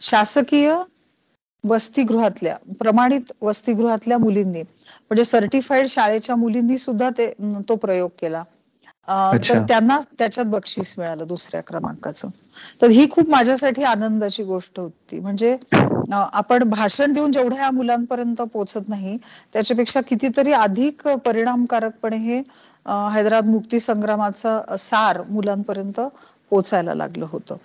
शासकीय 0.02 0.74
वसतिगृहातल्या 1.68 2.56
प्रमाणित 2.80 3.32
वसतिगृहातल्या 3.42 4.18
मुलींनी 4.18 4.62
म्हणजे 4.62 5.24
सर्टिफाईड 5.24 5.88
शाळेच्या 5.88 6.36
मुलींनी 6.36 6.78
सुद्धा 6.78 7.10
ते 7.18 7.32
तो 7.70 7.76
प्रयोग 7.76 8.10
केला. 8.20 8.44
तर 9.44 9.60
त्यांना 9.68 10.00
त्याच्यात 10.18 10.46
बक्षीस 10.48 10.94
मिळालं 10.98 11.28
दुसऱ्या 11.28 11.62
क्रमांकाचं. 11.62 12.30
तर 12.82 12.90
ही 12.90 13.08
खूप 13.12 13.30
माझ्यासाठी 13.30 13.84
आनंदाची 13.84 14.44
गोष्ट 14.44 14.80
होती. 14.80 15.20
म्हणजे 15.20 15.56
आपण 16.12 16.64
भाषण 16.70 17.14
देऊन 17.14 17.32
जेवढ्या 17.32 17.70
मुलांपर्यंत 17.72 18.42
पोहोचत 18.44 18.90
नाही 18.90 19.18
त्याच्यापेक्षा 19.54 20.02
कितीतरी 20.08 20.52
अधिक 20.54 21.08
परिणामकारकपणे 21.26 22.18
हे 22.18 22.42
हैदराबाद 23.14 23.50
मुक्ती 23.50 23.80
संग्रामाचा 23.80 24.76
सार 24.80 25.22
मुलांपर्यंत 25.30 26.00
पोचायला 26.52 26.94
लागलं 26.94 27.26
होतं. 27.30 27.56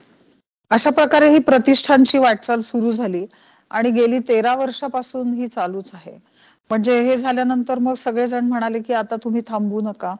अशा 0.70 0.90
प्रकारे 0.90 1.28
ही 1.30 1.38
प्रतिष्ठानची 1.40 2.18
वाटचाल 2.18 2.60
सुरू 2.62 2.92
झाली. 2.92 3.24
आणि 3.72 3.90
गेली 3.90 4.18
तेरा 4.28 4.54
वर्षापासून 4.56 5.32
ही 5.32 5.46
चालूच 5.48 5.90
आहे. 5.94 6.18
म्हणजे 6.70 6.98
हे 7.00 7.16
झाल्यानंतर 7.16 7.78
मग 7.78 7.94
सगळेजण 7.94 8.44
म्हणाले 8.44 8.80
की 8.80 8.92
आता 8.94 9.16
तुम्ही 9.24 9.40
थांबू 9.48 9.80
नका. 9.80 10.14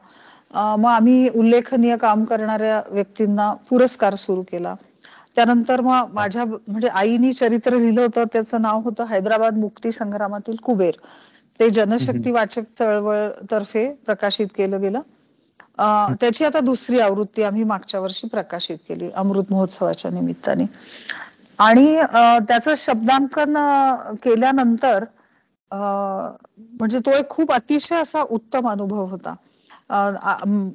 मग 0.53 0.85
आम्ही 0.87 1.29
उल्लेखनीय 1.31 1.95
काम 1.97 2.23
करणाऱ्या 2.25 2.81
व्यक्तींना 2.89 3.51
पुरस्कार 3.69 4.15
सुरू 4.15 4.41
केला. 4.43 4.75
त्यानंतर 5.35 5.81
मग 5.81 6.11
माझ्या 6.13 6.43
म्हणजे 6.45 6.87
आईनी 6.89 7.31
चरित्र 7.33 7.77
लिहिलं 7.77 8.01
होतं. 8.01 8.23
त्याचं 8.33 8.61
नाव 8.61 8.81
होतं 8.81 9.05
हैदराबाद 9.05 9.57
मुक्ती 9.57 9.91
संग्रामातील 9.91 10.55
कुबेर. 10.63 10.95
ते 11.59 11.69
जनशक्ती 11.69 12.31
वाचक 12.31 12.63
चळवळ 12.77 13.27
तर्फे 13.51 13.87
प्रकाशित 14.05 14.47
केलं 14.55 14.81
गेलं. 14.81 14.99
त्याची 16.11 16.45
आता 16.45 16.59
दुसरी 16.59 16.99
आवृत्ती 16.99 17.43
आम्ही 17.43 17.63
मागच्या 17.63 17.99
वर्षी 17.99 18.27
प्रकाशित 18.27 18.77
केली 18.87 19.09
अमृत 19.11 19.51
महोत्सवाच्या 19.51 20.11
निमित्ताने. 20.11 20.65
आणि 21.59 21.95
त्याचं 22.47 22.73
शब्दांकन 22.77 23.57
केल्यानंतर 24.23 25.03
म्हणजे 25.71 26.99
तो 27.05 27.11
एक 27.11 27.29
खूप 27.29 27.51
अतिशय 27.53 27.95
असा 27.95 28.21
उत्तम 28.29 28.69
अनुभव 28.69 29.05
होता. 29.07 29.33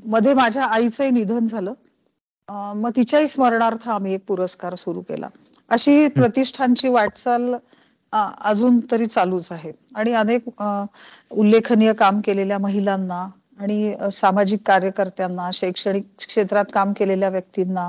मध्ये 0.07 0.35
माझ्या 0.35 0.65
आईचंही 0.67 1.11
निधन 1.11 1.47
झालं. 1.47 1.73
मग 2.49 2.91
तिच्याही 2.97 3.27
स्मरणार्थ 3.27 3.89
आम्ही 3.89 4.15
एक 4.15 4.25
पुरस्कार 4.27 4.75
सुरू 4.77 5.01
केला. 5.03 5.29
अशी 5.71 6.07
प्रतिष्ठानची 6.11 6.89
वाटचाल 6.91 7.55
अजून 8.13 8.79
तरी 8.91 9.07
चालूच 9.07 9.51
आहे. 9.53 9.73
आणि 9.95 10.13
अनेक 10.15 10.49
उल्लेखनीय 11.33 11.93
काम 11.95 12.21
केलेल्या 12.21 12.59
महिलांना 12.59 13.27
आणि 13.61 13.95
सामाजिक 14.13 14.61
कार्यकर्त्यांना 14.67 15.51
शैक्षणिक 15.53 16.05
क्षेत्रात 16.19 16.65
काम 16.75 16.93
केलेल्या 16.93 17.29
व्यक्तींना 17.29 17.89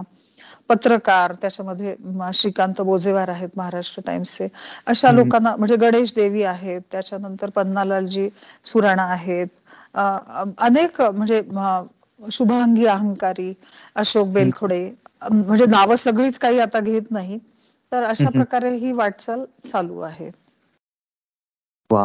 पत्रकार 0.70 1.34
त्याच्यामध्ये 1.42 1.96
श्रीकांत 2.34 2.82
बोजेवार 2.82 3.30
आहेत 3.30 3.50
महाराष्ट्र 3.58 4.02
टाइम्सचे. 4.06 4.48
अशा 4.88 5.12
लोकांना 5.12 5.56
म्हणजे 5.56 5.76
गणेश 5.78 6.14
देवी 6.16 6.44
आहेत 6.46 6.82
त्याच्यानंतर 6.92 7.50
पन्नालालजी 7.50 8.30
सुराणा 8.66 9.04
आहेत 9.12 9.48
अनेक 10.60 11.02
म्हणजे 11.02 11.42
शुभांगी 12.20 12.86
अहंकारी 12.86 13.54
अशोक 13.96 14.28
बेलखोडे 14.34 14.90
म्हणजे 15.32 15.66
नावं 15.66 15.96
सगळीच 15.96 16.38
काही 16.40 16.60
आता 16.60 16.80
घेत 16.82 17.12
नाही 17.12 17.38
तर 17.92 18.04
अशा 18.04 18.30
प्रकारे 18.30 18.70
ही 18.78 18.92
वाटचाल 18.94 19.44
चालू 19.64 20.00
आहे. 20.02 20.30
वा. 21.90 22.04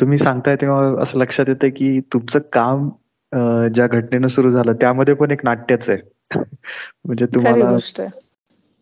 तुम्ही 0.00 0.18
सांगताय 0.18 0.56
तेव्हा 0.56 1.02
असं 1.02 1.18
लक्षात 1.18 1.48
येतं 1.48 1.68
की 1.68 1.98
तुमचं 2.12 2.38
काम 2.52 2.88
ज्या 3.74 3.86
घटनेनं 3.88 4.28
सुरू 4.28 4.50
झालं 4.50 4.72
त्यामध्ये 4.72 5.14
पण 5.14 5.30
एक 5.30 5.44
नाट्यच 5.44 5.88
आहे. 5.88 5.98
म्हणजे 7.04 7.26
तुम्हाला 7.26 7.76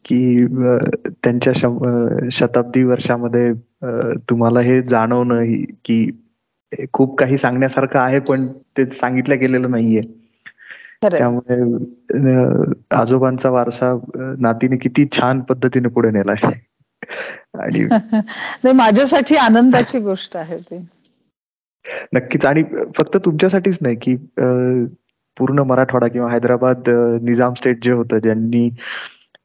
की 0.04 0.46
त्यांच्या 1.08 1.52
शताब्दी 2.32 2.82
वर्षामध्ये 2.82 3.52
तुम्हाला 4.30 4.60
हे 4.60 4.82
जाणवणं 4.82 5.44
की 5.84 6.10
खूप 6.92 7.18
काही 7.18 7.38
सांगण्यासारखं 7.38 7.98
आहे 7.98 8.18
पण 8.18 8.46
ते 8.46 8.86
सांगितलं 8.86 9.38
गेलेलं 9.38 9.70
नाहीये. 9.70 10.00
त्यामुळे 11.02 11.56
आजोबांचा 12.90 13.50
वारसा 13.50 13.98
नातीने 14.38 14.76
किती 14.76 15.06
छान 15.12 15.40
पद्धतीने 15.40 15.88
पुढे 15.88 16.10
नेलाय. 16.10 16.50
आणि 17.58 17.84
माझ्यासाठी 18.72 19.36
आनंदाची 19.36 19.98
गोष्ट 19.98 20.36
आहे 20.36 20.58
ती. 20.58 20.86
नक्कीच. 22.12 22.46
आणि 22.46 22.62
फक्त 22.98 23.16
तुमच्यासाठीच 23.24 23.78
नाही 23.80 23.96
की 23.96 24.16
पूर्ण 25.38 25.58
मराठवाडा 25.58 26.08
किंवा 26.08 26.30
हैदराबाद 26.30 26.88
निजाम 27.22 27.54
स्टेट 27.54 27.84
जे 27.84 27.92
होतं 27.92 28.18
ज्यांनी 28.18 28.68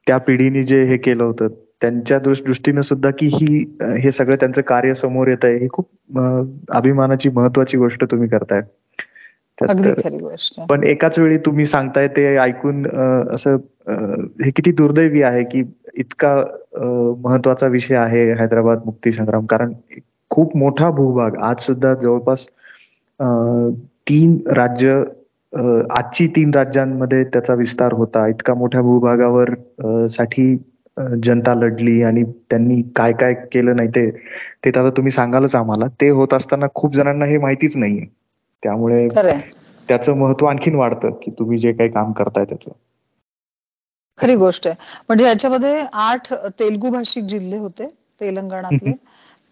त्या 0.08 0.18
पिढीने 0.18 0.64
जे 0.64 0.84
हे 0.84 0.98
केलं 0.98 1.24
होतं 1.24 1.48
त्यांच्या 1.82 2.18
दृष्टीनं 2.20 2.82
सुद्धा 2.82 3.10
की 3.20 3.28
ही 3.34 3.58
हे 4.02 4.12
सगळं 4.12 4.36
त्यांचं 4.36 4.62
कार्य 4.62 4.94
समोर 4.94 5.28
येत 5.28 5.46
आहे 5.46 5.58
ही 5.58 5.68
खूप 5.72 6.20
अभिमानाची 6.72 7.30
महत्वाची 7.30 7.78
गोष्ट 7.78 8.04
तुम्ही 8.12 8.30
करताय. 8.30 8.62
पण 10.70 10.84
एकाच 10.84 11.18
वेळी 11.20 11.38
तुम्ही 11.38 11.66
सांगताय 11.66 12.08
ते 12.08 12.26
ऐकून 12.38 12.86
असं 13.34 13.58
हे 14.44 14.52
किती 14.52 14.72
दुर्दैवी 14.72 15.22
आहे 15.22 15.44
की 15.44 15.64
इतका 15.98 16.36
महत्त्वाचा 17.24 17.68
विषय 17.68 17.96
आहे 17.96 18.24
हैदराबाद 18.34 18.82
मुक्ती 18.86 19.12
संग्राम 19.12 19.46
कारण 19.46 19.74
खूप 20.32 20.56
मोठा 20.58 20.90
भूभाग. 20.90 21.36
आज 21.36 21.66
सुद्धा 21.66 21.94
जवळपास 21.94 22.46
तीन 24.10 24.38
राज्य 24.48 25.04
आजची 25.54 26.28
तीन 26.36 26.54
राज्यांमध्ये 26.54 27.24
त्याचा 27.24 27.54
विस्तार 27.56 27.94
होता. 27.94 28.28
इतका 28.28 28.54
मोठ्या 28.54 28.82
भूभागावर 28.82 29.54
साठी 30.10 30.56
जनता 31.24 31.54
लढली 31.56 32.02
आणि 32.04 32.24
त्यांनी 32.50 32.82
काय 32.96 33.14
काय 33.14 33.34
केलं 33.54 33.76
नाही 33.76 33.90
ते 33.90 34.10
ते 34.66 34.70
आता 34.70 34.90
तुम्ही 34.98 35.12
सांगालच 35.12 35.56
आम्हाला. 35.56 35.88
ते 36.02 36.10
होत 36.12 36.34
असताना 36.34 36.66
खूप 36.76 36.96
जणांना 36.96 37.26
हे 37.26 37.38
माहितीच 37.38 37.78
नाहीये. 37.78 38.06
त्यामुळे 38.64 39.08
त्याचं 39.90 40.18
महत्त्व 40.18 40.46
आणखीन 40.48 40.76
वाढतं 40.76 41.12
की 41.22 41.32
तुम्ही 41.40 41.58
जे 41.58 41.72
काही 41.74 41.90
काम 41.90 42.12
करताय 42.12 42.46
त्याचं. 42.46 42.72
खरी 44.20 44.36
गोष्ट 44.36 44.68
आहे. 44.68 44.76
म्हणजे 45.10 45.26
याच्यामध्ये 45.26 45.80
आठ 45.94 46.34
तेलगू 46.60 46.90
भाषिक 46.90 47.24
जिल्हे 47.26 47.58
होते 47.60 47.88
तेलंगणातले. 48.22 48.94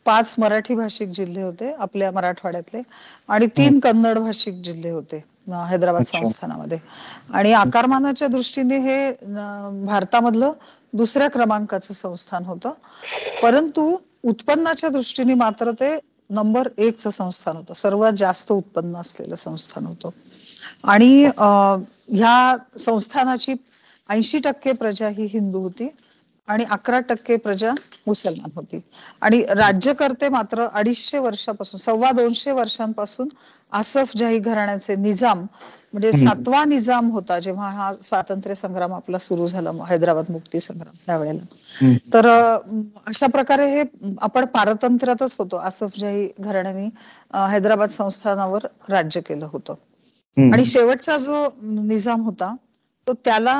पाच 0.05 0.33
मराठी 0.39 0.75
भाषिक 0.75 1.09
जिल्हे 1.11 1.43
होते 1.43 1.71
आपल्या 1.75 2.11
मराठवाड्यातले. 2.11 2.81
आणि 3.29 3.47
तीन 3.57 3.79
कन्नड 3.79 4.17
भाषिक 4.19 4.61
जिल्हे 4.63 4.91
होते. 4.91 5.23
हैदराबाद 5.49 6.03
संस्थानामध्ये. 6.03 6.77
आणि 7.33 7.53
आकारमानाच्या 7.53 8.27
दृष्टीने 8.27 8.77
हे 8.77 9.11
भारतामधलं 9.85 10.51
दुसऱ्या 10.93 11.29
क्रमांकाचं 11.29 11.93
संस्थान 11.93 12.45
होतं. 12.45 12.71
परंतु 13.43 13.97
उत्पन्नाच्या 14.23 14.89
दृष्टीने 14.89 15.33
मात्र 15.33 15.71
ते 15.71 15.99
नंबर 16.29 16.67
एकचं 16.77 17.09
संस्थान 17.09 17.57
होतं. 17.57 17.73
सर्वात 17.73 18.13
जास्त 18.17 18.51
उत्पन्न 18.51 18.95
असलेलं 18.95 19.35
संस्थान 19.35 19.85
होतं. 19.85 20.09
आणि 20.83 21.23
ह्या 21.25 22.55
संस्थानाची 22.79 23.53
ऐंशी 24.09 24.39
टक्के 24.39 24.71
प्रजा 24.71 25.07
ही 25.07 25.25
हिंदू 25.25 25.59
होती. 25.59 25.87
आणि 26.47 26.63
अकरा 26.71 26.99
टक्के 26.99 27.35
प्रजा 27.37 27.71
मुसलमान 28.07 28.51
होती. 28.55 28.79
आणि 29.21 29.43
राज्यकर्ते 29.49 30.29
मात्र 30.29 30.67
अडीचशे 30.73 31.17
वर्षापासून 31.19 31.79
सव्वा 31.79 32.11
दोनशे 32.11 32.51
वर्षांपासून 32.51 33.27
आसफ 33.71 34.15
जाही 34.17 34.37
घराण्याचे 34.39 34.95
निजाम 34.95 35.45
म्हणजे 35.93 36.11
सातवा 36.11 36.63
निजाम 36.65 37.09
होता 37.11 37.39
जेव्हा 37.39 37.69
हा 37.71 37.91
स्वातंत्र्य 38.01 38.55
संग्राम 38.55 38.93
आपला 38.93 39.17
सुरू 39.17 39.47
झाला 39.47 39.71
हैदराबाद 39.89 40.29
मुक्ती 40.29 40.59
संग्राम 40.59 40.95
त्यावेळेला. 41.05 41.89
तर 42.13 42.27
अशा 43.07 43.27
प्रकारे 43.27 43.65
हे 43.71 43.83
आपण 44.21 44.45
पारतंत्र्यातच 44.45 45.35
होतो. 45.39 45.55
आसफ 45.55 45.99
जाही 45.99 46.27
घराण्याने 46.39 46.85
हैदराबाद 47.51 47.89
संस्थानावर 47.89 48.67
राज्य 48.89 49.21
केलं 49.21 49.47
होतं. 49.51 49.73
आणि 50.37 50.65
शेवटचा 50.65 51.17
जो 51.17 51.47
निजाम 51.63 52.21
होता 52.21 52.55
तो 53.07 53.13
त्याला 53.25 53.55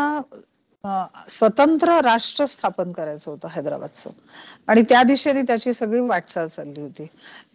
स्वतंत्र 1.30 2.00
राष्ट्र 2.04 2.46
स्थापन 2.46 2.92
करायचं 2.92 3.32
होतं 3.32 3.48
हैदराबादचं. 3.52 4.10
आणि 4.68 4.82
त्या 4.90 5.02
दिशेने 5.04 5.42
त्याची 5.42 5.74
सगळी 5.74 6.00
वाटचाल 6.00 6.48
चालली 6.48 6.82
होती. 6.82 7.08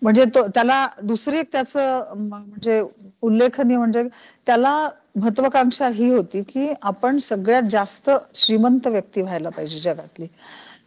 म्हणजे 0.03 0.25
तो 0.25 0.47
त्याला 0.47 0.87
दुसरी 1.03 1.39
एक 1.39 1.53
त्याचं 1.53 2.13
म्हणजे 2.19 2.83
उल्लेखनीय 3.23 3.77
म्हणजे 3.77 4.03
त्याला 4.47 4.89
महत्वाकांक्षा 5.17 5.89
ही 5.89 6.09
होती 6.11 6.43
की 6.43 6.73
आपण 6.83 7.19
सगळ्यात 7.19 7.63
जास्त 7.63 8.11
श्रीमंत 8.35 8.87
व्यक्ती 8.87 9.23
व्हायला 9.23 9.49
पाहिजे 9.49 9.79
जगातली. 9.79 10.27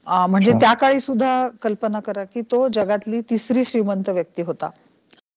म्हणजे 0.08 0.52
त्या 0.52 0.74
काळी 0.74 1.00
सुद्धा 1.00 1.48
कल्पना 1.62 2.00
करा 2.00 2.24
की 2.24 2.42
तो 2.42 2.68
जगातली 2.74 3.22
तिसरी 3.22 3.64
श्रीमंत 3.64 4.10
व्यक्ती 4.10 4.42
होता. 4.42 4.70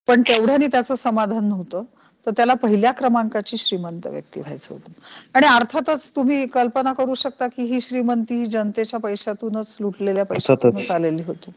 पण 0.08 0.22
तेवढ्याने 0.22 0.66
त्याचं 0.66 0.94
समाधान 0.94 1.48
नव्हतं. 1.48 1.82
तर 2.26 2.30
त्याला 2.30 2.54
पहिल्या 2.54 2.92
क्रमांकाची 2.92 3.56
श्रीमंत 3.56 4.06
व्यक्ती 4.06 4.40
व्हायचं 4.40 4.74
होतं. 4.74 4.92
आणि 5.34 5.46
अर्थातच 5.46 6.10
तुम्ही 6.16 6.46
कल्पना 6.46 6.92
करू 6.92 7.14
शकता 7.14 7.46
की 7.46 7.62
ही 7.64 7.80
श्रीमंती 7.80 8.44
जनतेच्या 8.46 9.00
पैशातूनच 9.00 9.76
लुटलेल्या 9.80 10.24
पैशातूनच 10.24 10.90
आलेली 10.90 11.22
होती. 11.22 11.50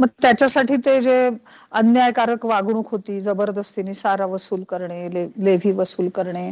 मग 0.00 0.06
त्याच्यासाठी 0.22 0.76
ते 0.76 1.00
जे 1.00 1.28
अन्यायकारक 1.72 2.44
वागणूक 2.46 2.88
होती 2.90 3.20
जबरदस्तीने 3.20 3.94
सारा 3.94 4.26
वसूल 4.26 4.62
करणे 4.68 5.08
लेव्ही 5.44 5.72
वसूल 5.72 6.08
करणे 6.08 6.50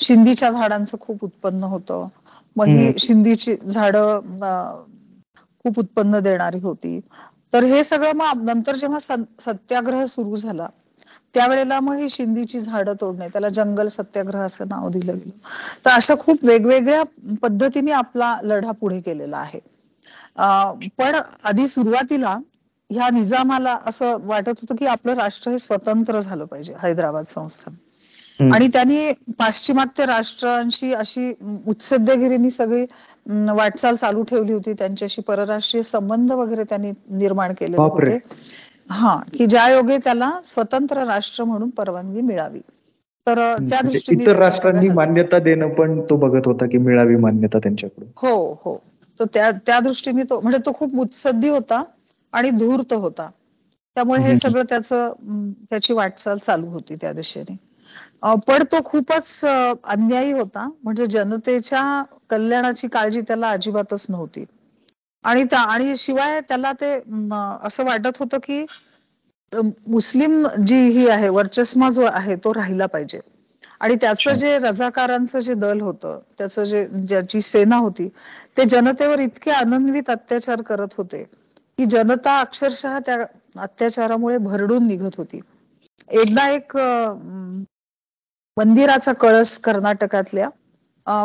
शिंदीच्या 0.00 0.50
झाडांचं 0.50 0.96
खूप 1.00 1.24
उत्पन्न 1.24 1.64
होतं. 1.64 2.06
मग 2.56 2.66
ही 2.66 2.92
शिंदीची 2.98 3.54
झाडं 3.70 4.20
खूप 5.64 5.78
उत्पन्न 5.78 6.18
देणारी 6.18 6.58
होती. 6.60 6.98
तर 7.52 7.64
हे 7.64 7.82
सगळं 7.84 8.12
मग 8.12 8.42
नंतर 8.44 8.76
जेव्हा 8.76 8.98
सत्याग्रह 9.40 10.04
सुरू 10.06 10.36
झाला 10.36 10.66
त्यावेळेला 11.34 11.78
मग 11.80 11.96
ही 11.96 12.08
शिंदीची 12.08 12.60
झाडं 12.60 12.94
तोडणे 13.00 13.28
त्याला 13.28 13.48
जंगल 13.48 13.86
सत्याग्रह 13.86 14.40
असं 14.40 14.68
नाव 14.68 14.88
दिलं 14.88 15.12
गेलं. 15.14 15.38
तर 15.84 15.90
अशा 15.90 16.14
खूप 16.20 16.44
वेगवेगळ्या 16.44 17.02
पद्धतीने 17.42 17.92
आपला 17.92 18.36
लढा 18.44 18.70
पुढे 18.70 19.00
केलेला 19.00 19.36
आहे. 19.36 19.60
पण 20.98 21.14
आधी 21.44 21.66
सुरुवातीला 21.68 22.36
ह्या 22.90 23.08
निजामाला 23.10 23.78
असं 23.86 24.16
वाटत 24.24 24.60
होतं 24.60 24.76
की 24.76 24.86
आपलं 24.86 25.14
राष्ट्र 25.14 25.50
हे 25.50 25.58
स्वतंत्र 25.58 26.20
झालं 26.20 26.44
पाहिजे 26.44 26.74
हैदराबाद 26.82 27.24
संस्थान. 27.24 27.74
आणि 28.40 28.66
त्यांनी 28.68 29.12
पाश्चिमात्य 29.38 30.04
राष्ट्रांशी 30.06 30.92
अशी 30.94 31.32
उत्सद्यगिरीनी 31.66 32.50
सगळी 32.50 32.84
वाटचाल 33.56 33.96
चालू 33.96 34.22
ठेवली 34.22 34.52
होती. 34.52 34.72
त्यांच्याशी 34.72 35.22
परराष्ट्रीय 35.22 35.82
संबंध 35.82 36.32
वगैरे 36.32 36.64
त्यांनी 36.64 36.90
निर्माण 37.10 37.52
केले 37.52 37.76
होते. 37.76 38.18
हा 38.92 39.20
की 39.34 39.46
ज्या 39.46 39.68
योगे 39.68 39.98
त्याला 39.98 40.30
स्वतंत्र 40.44 41.04
राष्ट्र 41.04 41.44
म्हणून 41.44 41.70
परवानगी 41.70 42.20
मिळावी. 42.20 42.60
तर 43.26 43.34
त्या 43.34 43.54
म्हणजे 43.54 43.76
दृष्टीने 43.82 44.22
इतर 44.22 44.36
राष्ट्रांनी 44.36 44.88
मान्यता 44.88 45.38
देणं 45.38 45.68
पण 45.68 46.00
तो 46.00 46.16
बघत 46.16 46.46
होता 46.46 46.66
की 46.66 46.78
मिळावी 46.78 47.16
मान्यता 47.16 47.58
त्यांच्याकडून. 47.58 48.08
हो 48.16 48.52
हो. 48.64 48.76
तर 49.20 49.24
त्या 49.34 49.50
त्या 49.66 49.80
दृष्टीने 49.80 50.22
तो 50.22 50.40
म्हणजे 50.40 50.58
तो 50.66 50.72
खूप 50.72 50.94
मुत्सद्दी 50.94 51.48
होता 51.48 51.84
आणि 52.32 52.50
धूर्त 52.50 52.92
होता. 52.92 53.28
त्यामुळे 53.94 54.20
हे 54.22 54.34
सगळं 54.34 54.62
त्याचं 54.68 55.12
त्याची 55.70 55.92
वाटचाल 55.92 56.38
चालू 56.38 56.66
होती 56.66 56.94
त्या 56.94 57.12
दिशेने. 57.12 57.56
पण 58.22 58.62
तो 58.62 58.76
खूपच 58.84 59.44
अन्यायी 59.84 60.32
होता. 60.32 60.68
म्हणजे 60.84 61.06
जनतेच्या 61.06 62.04
कल्याणाची 62.30 62.88
काळजी 62.88 63.20
त्याला 63.20 63.50
अजिबातच 63.50 64.06
नव्हती. 64.08 64.44
आणि 65.24 65.44
आणि 65.56 65.96
शिवाय 65.98 66.40
त्याला 66.40 66.72
ते 66.80 66.94
असं 67.66 67.84
वाटत 67.84 68.18
होतं 68.18 68.38
की 68.42 68.64
मुस्लिम 69.86 70.46
जी 70.66 70.76
ही 70.90 71.08
आहे 71.08 71.28
वर्चस्व 71.28 71.88
जो 71.90 72.04
आहे 72.04 72.36
तो 72.44 72.52
राहिला 72.54 72.86
पाहिजे. 72.86 73.20
आणि 73.80 73.94
त्याचं 74.00 74.32
जे 74.34 74.56
रजाकारांचं 74.58 75.38
जे 75.38 75.54
दल 75.54 75.80
होतं 75.80 76.18
त्याचं 76.38 76.64
जे 76.64 76.86
ज्याची 77.08 77.40
सेना 77.40 77.76
होती 77.76 78.08
ते 78.56 78.64
जनतेवर 78.64 79.18
इतके 79.20 79.50
आनंदवित 79.50 80.10
अत्याचार 80.10 80.62
करत 80.62 80.94
होते 80.96 81.22
की 81.78 81.86
जनता 81.86 82.38
अक्षरशः 82.40 82.98
त्या 83.06 83.16
अत्याचारामुळे 83.62 84.36
भरडून 84.38 84.86
निघत 84.86 85.16
होती. 85.16 85.40
एकदा 86.10 86.48
एक 86.48 86.76
मंदिराचा 88.56 89.12
कळस 89.14 89.58
कर्नाटकातल्या 89.58 90.48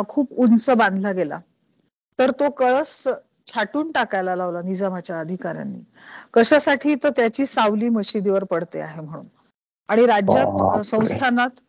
खूप 0.08 0.32
उंच 0.38 0.68
बांधला 0.70 1.12
गेला. 1.12 1.38
तर 2.18 2.30
तो 2.30 2.50
कळस 2.50 3.06
छाटून 3.48 3.90
टाकायला 3.92 4.34
लावला 4.36 4.62
निजामाच्या 4.62 5.18
अधिकाऱ्यांनी. 5.20 5.78
कशासाठी? 6.34 6.94
तर 6.96 7.10
त्याची 7.16 7.46
सावली 7.46 7.88
मशिदीवर 7.90 8.44
पडते 8.46 8.80
आहे 8.80 9.00
म्हणून. 9.00 9.26
आणि 9.88 10.06
राज्यात 10.06 10.84
संस्थानात 10.84 11.60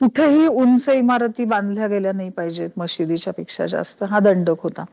कुठेही 0.00 0.46
उंच 0.48 0.88
इमारती 0.88 1.44
बांधल्या 1.46 1.86
गेल्या 1.88 2.12
नाही 2.12 2.30
पाहिजेत 2.30 2.70
मशिदीच्या 2.76 3.32
पेक्षा 3.32 3.66
जास्त. 3.66 4.02
हा 4.02 4.18
दंडक 4.20 4.60
होता. 4.60 4.84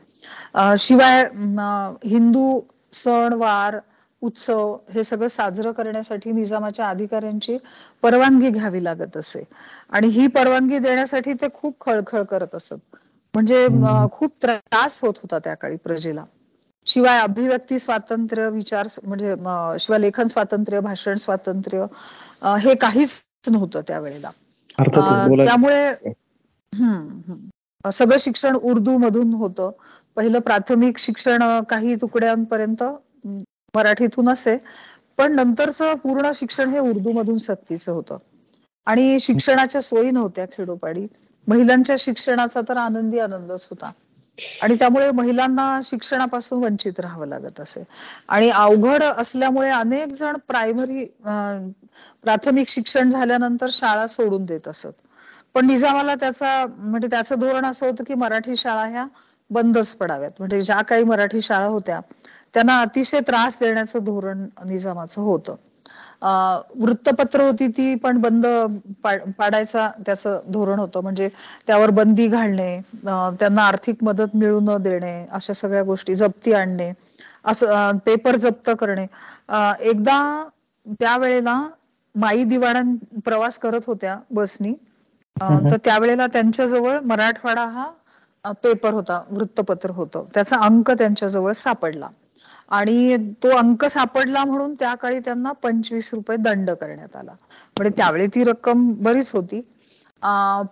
शिवाय 0.78 1.22
हिंदू 2.04 2.60
सण 2.94 3.32
वार 3.36 3.78
उत्सव 4.22 4.74
हे 4.88 5.02
सगळं 5.04 5.28
साजरं 5.28 5.72
करण्यासाठी 5.72 6.32
निजामाच्या 6.32 6.88
अधिकाऱ्यांची 6.88 7.56
परवानगी 8.02 8.50
घ्यावी 8.50 8.84
लागत 8.84 9.16
असे. 9.16 9.42
आणि 9.90 10.08
ही 10.10 10.26
परवानगी 10.30 10.78
देण्यासाठी 10.80 11.32
ते 11.34 11.48
खूप 11.54 11.80
खळखळ 11.80 12.22
करत 12.24 12.54
असत. 12.54 12.96
म्हणजे 13.34 13.66
खूप 14.12 14.34
त्रास 14.42 14.98
होत 15.02 15.14
होता 15.16 15.38
त्या 15.38 15.54
काळी 15.54 15.76
प्रजेला. 15.76 16.24
शिवाय 16.86 17.18
अभिव्यक्ती 17.20 17.78
स्वातंत्र्य 17.78 18.48
विचार 18.50 18.86
म्हणजे 19.04 19.34
शिवाय 19.80 19.98
लेखन 19.98 20.26
स्वातंत्र्य 20.26 20.80
भाषण 20.80 21.16
स्वातंत्र्य 21.16 21.86
हे 22.60 22.74
काहीच 22.74 23.22
नव्हतं 23.50 23.80
त्यावेळेला. 23.88 24.30
त्यामुळे 25.44 25.88
हम्म 26.72 27.90
सगळं 27.90 28.16
शिक्षण 28.20 28.56
उर्दू 28.56 28.96
मधून 28.98 29.32
होतं. 29.34 29.70
पहिलं 30.16 30.38
प्राथमिक 30.38 30.98
शिक्षण 30.98 31.42
काही 31.62 31.94
तुकड्यांपर्यंत 31.94 32.82
मराठीतून 33.74 34.28
असे 34.28 34.56
पण 35.18 35.34
नंतरचं 35.34 35.94
पूर्ण 35.94 36.30
शिक्षण 36.34 36.68
हे 36.68 36.78
उर्दू 36.78 37.12
मधून 37.12 37.36
सक्तीचं 37.36 37.92
होतं. 37.92 38.16
आणि 38.86 39.18
शिक्षणाच्या 39.20 39.80
सोयी 39.80 40.10
नव्हत्या 40.10 40.46
खेडोपाडी. 40.46 41.06
महिलांच्या 41.46 41.96
शिक्षणाचा 41.98 42.60
तर 42.68 42.76
आनंदी 42.76 43.18
आनंदच 43.18 43.66
होता. 43.70 43.90
आणि 44.62 44.74
त्यामुळे 44.74 45.10
महिलांना 45.10 45.80
शिक्षणापासून 45.84 46.62
वंचित 46.64 47.00
राहावं 47.00 47.26
लागत 47.26 47.60
असे. 47.60 47.82
आणि 48.28 48.50
अवघड 48.50 49.02
असल्यामुळे 49.02 49.70
अनेक 49.70 50.12
जण 50.12 50.36
प्रायमरी 50.48 51.04
प्राथमिक 52.24 52.68
शिक्षण 52.68 53.10
झाल्यानंतर 53.10 53.68
शाळा 53.72 54.06
सोडून 54.06 54.44
देत 54.44 54.68
असत. 54.68 54.92
पण 55.54 55.66
निजामाला 55.66 56.14
त्याचा 56.14 56.64
म्हणजे 56.68 57.08
त्याचं 57.10 57.38
धोरण 57.38 57.64
असं 57.66 57.86
होतं 57.86 58.04
की 58.04 58.14
मराठी 58.14 58.56
शाळा 58.56 58.84
ह्या 58.84 59.06
बंदच 59.50 59.92
पडाव्यात. 59.94 60.30
म्हणजे 60.38 60.62
ज्या 60.62 60.80
काही 60.82 61.04
मराठी 61.04 61.42
शाळा 61.42 61.66
होत्या 61.66 62.00
त्यांना 62.54 62.80
अतिशय 62.80 63.20
त्रास 63.20 63.58
देण्याचं 63.60 64.04
धोरण 64.04 64.46
निजामाचं 64.66 65.20
होतं. 65.22 65.54
वृत्तपत्र 66.76 67.40
होती 67.42 67.66
ती 67.70 67.94
पण 67.96 68.20
बंद 68.20 68.46
पाडायचा 69.04 69.88
त्याचं 70.06 70.40
धोरण 70.46 70.78
होतं. 70.78 71.00
म्हणजे 71.02 71.28
त्यावर 71.68 71.90
बंदी 71.92 72.26
घालणे 72.28 72.80
त्यांना 73.04 73.62
आर्थिक 73.64 74.04
मदत 74.04 74.34
मिळू 74.34 74.60
न 74.62 74.76
देणे 74.82 75.14
अशा 75.30 75.52
सगळ्या 75.54 75.82
गोष्टी 75.84 76.14
जप्ती 76.16 76.52
आणणे 76.54 76.92
असं 77.44 77.98
पेपर 78.06 78.36
जप्त 78.38 78.70
करणे. 78.76 79.06
एकदा 79.82 80.18
त्यावेळेला 80.92 81.56
माई 82.14 82.44
दिवाणां 82.44 82.94
प्रवास 83.24 83.58
करत 83.58 83.86
होत्या 83.86 84.16
बसनी. 84.32 84.72
तर 85.66 85.76
त्यावेळेला 85.84 86.26
त्यांच्याजवळ 86.28 86.98
मराठवाडा 87.04 87.64
हा 87.68 87.90
पेपर 88.54 88.92
होता 88.92 89.20
वृत्तपत्र 89.28 89.90
होतं. 89.92 90.24
त्याचा 90.34 90.56
अंक 90.62 90.90
त्यांच्याजवळ 90.92 91.52
सापडला. 91.56 92.08
आणि 92.68 93.16
तो 93.42 93.48
अंक 93.48 93.84
सापडला 93.84 94.44
म्हणून 94.44 94.74
त्या 94.74 94.94
काळी 94.94 95.18
त्यांना 95.18 95.52
पंचवीस 95.52 96.10
रुपये 96.14 96.36
दंड 96.36 96.70
करण्यात 96.70 97.16
आला. 97.16 97.32
म्हणजे 97.76 97.96
त्यावेळी 97.96 98.26
ती 98.26 98.44
रक्कम 98.44 98.92
बरीच 99.00 99.30
होती. 99.30 99.60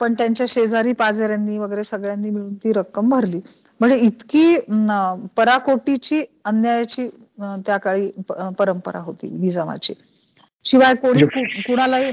पण 0.01 0.15
त्यांच्या 0.19 0.47
शेजारी 0.49 0.93
पाजाऱ्यांनी 0.93 1.59
वगैरे 1.59 1.85
सगळ्यांनी 1.85 2.31
मिळून 2.31 2.55
ती 2.55 2.73
रक्कम 2.73 3.09
भरली. 3.09 3.41
म्हणजे 3.81 3.97
इतकी 3.97 4.57
पराकोटीची 5.37 6.23
अन्यायाची 6.45 7.09
त्या 7.39 7.77
काळी 7.77 8.11
परंपरा 8.59 8.99
होती 8.99 9.29
निजामाची. 9.31 9.95
शिवाय 10.65 10.95
कोणी 10.95 11.25
कुणालाही 11.25 12.13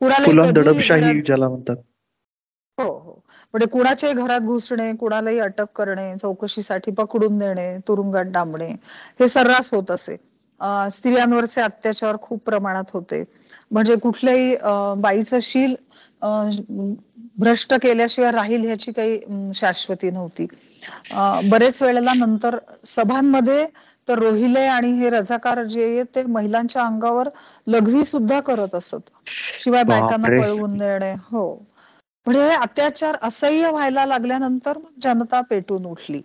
कुणालाही 0.00 0.32
हो 2.78 2.98
हो. 2.98 3.19
म्हणजे 3.54 3.66
कुणाच्याही 3.68 4.14
घरात 4.16 4.40
घुसणे 4.42 4.92
कुणालाही 4.96 5.38
अटक 5.40 5.66
करणे 5.72 6.12
चौकशीसाठी 6.18 6.90
पकडून 6.94 7.38
देणे 7.38 7.76
तुरुंगात 7.88 8.24
डांबणे 8.32 8.70
हे 9.20 9.28
सर्रास 9.28 9.72
होत 9.72 9.90
असे. 9.90 10.16
स्त्रियांवरचे 10.92 11.60
अत्याचार 11.60 12.16
खूप 12.22 12.42
प्रमाणात 12.42 12.90
होते. 12.92 13.22
म्हणजे 13.70 13.94
कुठल्याही 13.98 14.54
बाईचं 14.98 15.38
शील 15.42 15.74
भ्रष्ट 17.38 17.74
केल्याशिवाय 17.82 18.30
राहील 18.32 18.64
ह्याची 18.64 18.92
काही 18.92 19.18
शाश्वती 19.54 20.10
नव्हती. 20.10 20.46
बरेच 21.44 21.82
वेळेला 21.82 22.12
नंतर 22.16 22.56
सभांमध्ये 22.86 23.66
तर 24.08 24.18
रोहिले 24.18 24.64
आणि 24.68 24.90
हे 24.94 25.10
रजाकार 25.10 25.62
जे 25.64 25.84
आहेत 25.84 26.06
ते 26.08 26.22
महिलांच्या 26.28 26.82
अंगावर 26.82 27.28
लघवी 27.66 28.04
सुद्धा 28.04 28.40
करत 28.42 28.74
असत. 28.74 29.00
शिवाय 29.58 29.82
बायकांना 29.84 30.28
पळवून 30.32 30.76
देणे 30.76 31.12
हो. 31.22 31.44
म्हणजे 32.26 32.40
हे 32.42 32.54
अत्याचार 32.56 33.16
असह्य 33.22 33.70
व्हायला 33.70 34.04
लागल्यानंतर 34.06 34.78
मग 34.78 34.90
जनता 35.02 35.40
पेटून 35.50 35.86
उठली. 35.86 36.20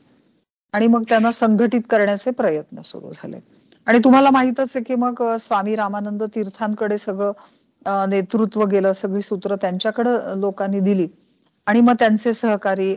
आणि 0.74 0.88
मग 0.88 1.04
त्यांना 1.10 1.32
संघटित 1.34 1.82
करण्याचे 1.90 2.32
प्रयत्न 2.34 2.82
सुरू 2.84 3.12
झाले. 3.14 3.40
आणि 3.88 4.00
तुम्हाला 4.04 4.30
माहितच 4.32 4.76
आहे 4.76 4.84
की 4.84 4.96
मग 4.98 5.22
स्वामी 5.40 5.76
रामानंद 5.76 6.24
तीर्थांकडे 6.36 6.98
सगळं 6.98 8.10
नेतृत्व 8.10 8.64
गेलं 8.68 8.94
सगळी 8.96 9.22
सूत्र 9.22 9.56
त्यांच्याकडे 9.56 10.12
लोकांनी 10.42 10.80
दिली. 10.82 11.08
आणि 11.68 11.82
मग 11.82 11.94
त्यांचे 12.00 12.34
सहकारी 12.34 12.94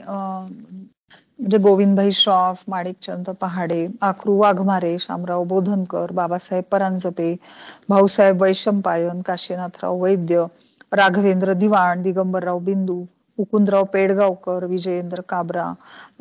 म्हणजे 1.40 1.58
गोविंदभाई 1.60 2.10
श्रॉफ 2.12 2.62
माणिकचंद 2.68 3.28
पहाडे 3.40 3.86
आखरू 4.02 4.36
वाघमारे 4.38 4.96
शामराव 5.00 5.44
बोधनकर 5.48 6.12
बाबासाहेब 6.12 6.64
परांजपे 6.70 7.34
भाऊसाहेब 7.88 8.42
वैशंपायन 8.42 9.20
काशीनाथराव 9.22 10.02
वैद्य 10.02 10.44
राघवेंद्र 10.92 11.52
दिवाण 11.54 12.02
दिगंबरराव 12.02 12.58
बिंदू 12.60 13.00
मुकुंदराव 13.38 13.84
पेडगावकर 13.86 14.64
विजयेंद्र 14.66 15.20
काबरा 15.28 15.72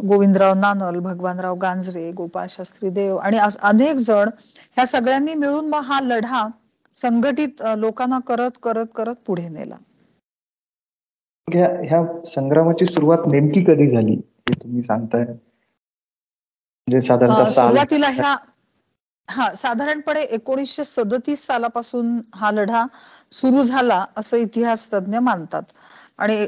गोविंदराव 0.03 0.53
नानल 0.56 0.99
भगवानराव 1.01 1.56
गांजवे 1.58 2.12
गोपाळ 2.13 2.45
शास्त्री 2.49 2.89
देव 2.91 3.15
आणि 3.19 3.38
अनेक 3.62 3.95
जण 4.01 4.30
ह्या 4.77 4.86
सगळ्यांनी 4.88 5.34
मिळून 5.36 5.69
मग 5.69 5.84
हा 5.86 5.99
लढा 6.03 6.47
संघटित 6.95 7.62
लोकांना 7.77 8.19
करत 8.27 8.58
करत 8.63 8.88
करत 8.95 9.15
पुढे 9.25 9.47
नेला. 9.49 9.77
ह्या 11.47 12.01
संग्रामाची 12.27 12.86
सुरुवात 12.86 13.25
नेमकी 13.27 13.63
कधी 13.65 13.89
झाली 13.89 14.13
हे 14.13 14.53
तुम्ही 14.53 14.84
सांगताय? 14.84 15.25
म्हणजे 16.88 17.01
साधारणतः 17.03 17.49
सुरुवातीला 17.51 18.08
ह्या 18.12 18.36
हा 19.30 19.54
साधारणपणे 19.56 20.22
एकोणीसशे 20.32 20.84
सदतीस 20.86 21.46
सालापासून 21.46 22.20
हा 22.36 22.52
लढा 22.52 22.86
सुरू 23.32 23.63
झाला 23.63 24.04
असं 24.18 24.38
इतिहास 24.38 24.88
तज्ञ 24.94 25.20
मानतात. 25.20 25.63
आणि 26.20 26.46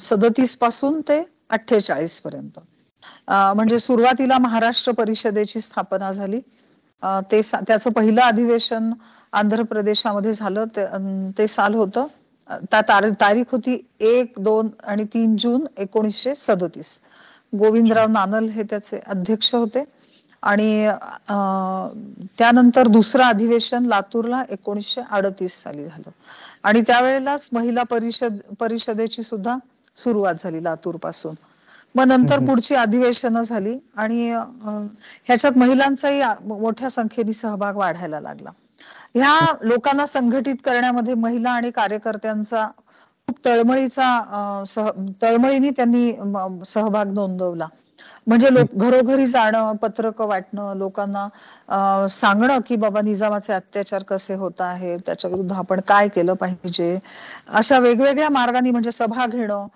सदतीसपासून 0.00 1.00
ते 1.00 1.22
अठ्ठेचाळीस 1.50 2.18
पर्यंत. 2.20 2.58
म्हणजे 3.28 3.78
सुरुवातीला 3.78 4.38
महाराष्ट्र 4.38 4.92
परिषदेची 4.94 5.60
स्थापना 5.60 6.10
झाली. 6.12 6.40
ते 7.24 7.40
त्याचं 7.42 7.90
पहिलं 7.92 8.20
अधिवेशन 8.22 8.90
आंध्र 9.32 9.62
प्रदेशामध्ये 9.64 10.32
झालं. 10.34 10.64
ते 11.38 11.46
साल 11.48 11.74
होतं. 11.74 12.06
त्या 12.62 12.80
तारीख 13.20 13.50
होती 13.52 13.76
एक 14.08 14.34
दोन 14.40 14.68
आणि 14.84 15.04
तीन 15.14 15.36
जून 15.36 15.64
एकोणीसशे 15.78 16.34
सदतीस. 16.36 16.98
गोविंदराव 17.52 18.08
नानल 18.08 18.48
हे 18.50 18.62
त्याचे 18.62 18.98
अध्यक्ष 19.06 19.54
होते. 19.54 19.82
आणि 20.42 20.88
त्यानंतर 22.38 22.86
दुसरं 22.88 23.24
अधिवेशन 23.24 23.84
लातूरला 23.86 24.42
एकोणीसशे 24.50 25.00
अडतीस 25.10 25.62
साली 25.62 25.84
झालं. 25.84 26.10
आणि 26.64 26.80
त्यावेळेलाच 26.82 27.48
महिला 27.52 27.82
परिषद 27.86 28.38
परिषदेची 28.60 29.22
सुद्धा 29.22 29.56
सुरुवात 29.96 30.34
झाली 30.34 30.62
लातूरपासून 30.64 31.34
मग 31.94 32.06
नंतर 32.06 32.38
पुढची 32.40 32.74
अधिवेशनं 32.76 33.42
झाली 33.42 33.76
आणि 33.96 34.30
ह्याच्यात 34.30 35.58
महिलांचाही 35.58 36.22
मोठ्या 36.48 36.90
संख्येने 36.90 37.32
सहभाग 37.34 37.76
वाढायला 37.76 38.20
लागला. 38.20 38.50
ह्या 39.14 39.38
लोकांना 39.62 40.06
संघटित 40.06 40.56
करण्यामध्ये 40.64 41.14
महिला 41.16 41.50
आणि 41.52 41.70
कार्यकर्त्यांचा 41.72 42.66
खूप 43.28 43.38
तळमळीचा 43.44 44.62
तळमळीने 45.22 45.70
त्यांनी 45.72 46.10
सहभाग 46.66 47.12
नोंदवला. 47.12 47.66
म्हणजे 48.28 48.52
लोक 48.54 48.74
घरोघरी 48.76 49.26
जाणं 49.26 49.76
पत्रक 49.82 50.20
वाटणं 50.22 50.76
लोकांना 50.78 52.06
सांगणं 52.10 52.58
की 52.66 52.76
बाबा 52.76 53.00
निजामाचे 53.00 53.52
अत्याचार 53.52 54.02
कसे 54.02 54.34
होत 54.34 54.60
आहेत 54.60 54.98
त्याच्या 55.06 55.30
विरुद्ध 55.30 55.52
आपण 55.54 55.80
काय 55.88 56.08
केलं 56.08 56.34
पाहिजे? 56.34 56.98
अशा 57.50 57.78
वेगवेगळ्या 57.78 58.28
मार्गाने 58.30 58.70
म्हणजे 58.70 58.90
सभा 58.92 59.26
घेणं 59.26 59.66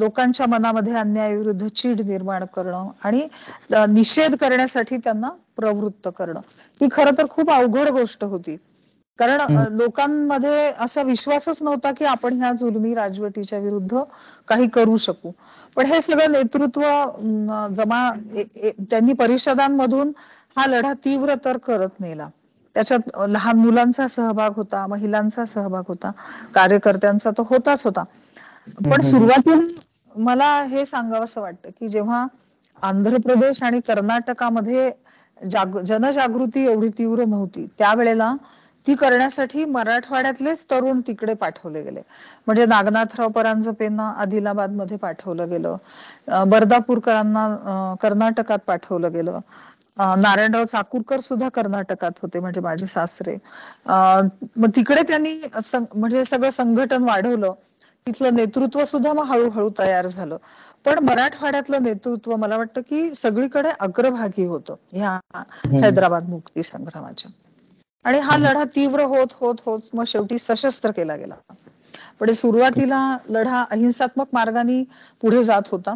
लोकांच्या 0.00 0.46
मनामध्ये 0.48 0.94
अन्यायाविरुद्ध 0.94 1.66
चीड 1.66 2.00
निर्माण 2.02 2.44
करणं 2.54 2.88
आणि 3.04 3.26
निषेध 3.90 4.34
करण्यासाठी 4.36 4.96
त्यांना 4.96 5.28
प्रवृत्त 5.56 6.08
करणं. 6.16 6.40
ही 6.80 6.88
खरं 6.92 7.18
तर 7.18 7.26
खूप 7.30 7.50
अवघड 7.52 7.88
गोष्ट 7.90 8.24
होती. 8.24 8.56
कारण 9.18 9.40
लोकांमध्ये 9.72 10.70
असा 10.80 11.02
विश्वासच 11.02 11.62
नव्हता 11.62 11.90
की 11.92 12.04
आपण 12.06 12.36
ह्या 12.36 12.52
जुलमी 12.52 12.94
राजवटीच्या 12.94 13.58
विरुद्ध 13.58 14.02
काही 14.48 14.68
करू 14.68 14.96
शकू. 14.98 15.30
पण 15.76 15.86
हे 15.86 16.00
सगळं 16.00 16.32
नेतृत्व 16.32 16.82
जमा 17.74 18.08
त्यांनी 18.80 19.12
परिषदांमधून 19.14 20.12
हा 20.56 20.66
लढा 20.66 20.92
तीव्र 21.04 21.34
तर 21.44 21.56
करत 21.58 22.00
नेला. 22.00 22.28
त्याच्यात 22.76 23.10
लहान 23.28 23.56
मुलांचा 23.56 24.06
सहभाग 24.08 24.52
होता 24.56 24.86
महिलांचा 24.86 25.44
सहभाग 25.44 25.82
होता 25.88 26.10
कार्यकर्त्यांचा 26.54 27.30
तर 27.30 27.42
होताच 27.46 27.82
होता. 27.84 28.04
पण 28.84 29.00
सुरुवातीला 29.00 30.20
मला 30.20 30.50
हे 30.64 30.84
सांगावं 30.86 31.40
वाटतं 31.40 31.70
की 31.70 31.88
जेव्हा 31.88 32.26
आंध्र 32.82 33.16
प्रदेश 33.18 33.62
आणि 33.62 33.80
कर्नाटकामध्ये 33.80 34.90
जाग 35.40 35.78
जनजागृती 35.80 36.64
एवढी 36.64 36.88
तीव्र 36.88 37.24
नव्हती 37.24 37.66
त्यावेळेला 37.78 38.34
ती 38.86 38.94
करण्यासाठी 38.94 39.64
मराठवाड्यातलेच 39.66 40.64
तरुण 40.70 41.00
तिकडे 41.06 41.34
पाठवले 41.34 41.82
गेले. 41.82 42.00
म्हणजे 42.46 42.66
नागनाथराव 42.66 43.28
परांजपेंना 43.30 44.08
आदिलाबादमध्ये 44.16 44.96
पाठवलं 44.98 45.50
गेलं. 45.50 45.76
बर्दापूरकरांना 46.48 47.94
कर्नाटकात 48.00 48.58
पाठवलं 48.66 49.12
गेलं. 49.12 49.38
नारायणराव 49.96 50.64
चाकूरकर 50.64 51.20
सुद्धा 51.20 51.48
कर्नाटकात 51.54 52.18
होते 52.22 52.40
म्हणजे 52.40 52.60
माझे 52.60 52.86
सासरे. 52.86 53.36
मग 53.86 54.68
तिकडे 54.76 55.02
त्यांनी 55.08 55.32
म्हणजे 55.54 56.24
सगळं 56.24 56.50
संघटन 56.50 57.02
वाढवलं. 57.04 57.52
तिथलं 58.06 58.34
नेतृत्व 58.34 58.82
सुद्धा 58.84 59.12
मग 59.12 59.24
हळूहळू 59.26 59.68
तयार 59.78 60.06
झालं. 60.06 60.36
पण 60.84 60.98
मराठवाड्यातलं 61.04 61.82
नेतृत्व 61.82 62.34
मला 62.36 62.56
वाटतं 62.56 62.80
की 62.80 63.14
सगळीकडे 63.14 63.70
अग्रभागी 63.80 64.44
होतं 64.46 64.74
ह्या 64.92 65.18
हैदराबाद 65.74 66.28
मुक्ती 66.28 66.62
संग्रामाच्या. 66.62 67.30
आणि 68.04 68.18
हा 68.20 68.36
लढा 68.38 68.64
तीव्र 68.74 69.02
होत 69.06 69.32
होत 69.34 69.60
होत 69.64 69.88
मग 69.92 70.04
शेवटी 70.06 70.38
सशस्त्र 70.40 70.90
केला 70.92 71.16
गेला. 71.16 71.34
पण 72.20 72.30
सुरुवातीला 72.34 73.00
लढा 73.28 73.62
अहिंसात्मक 73.70 74.28
मार्गाने 74.32 74.82
पुढे 75.22 75.42
जात 75.44 75.68
होता. 75.70 75.94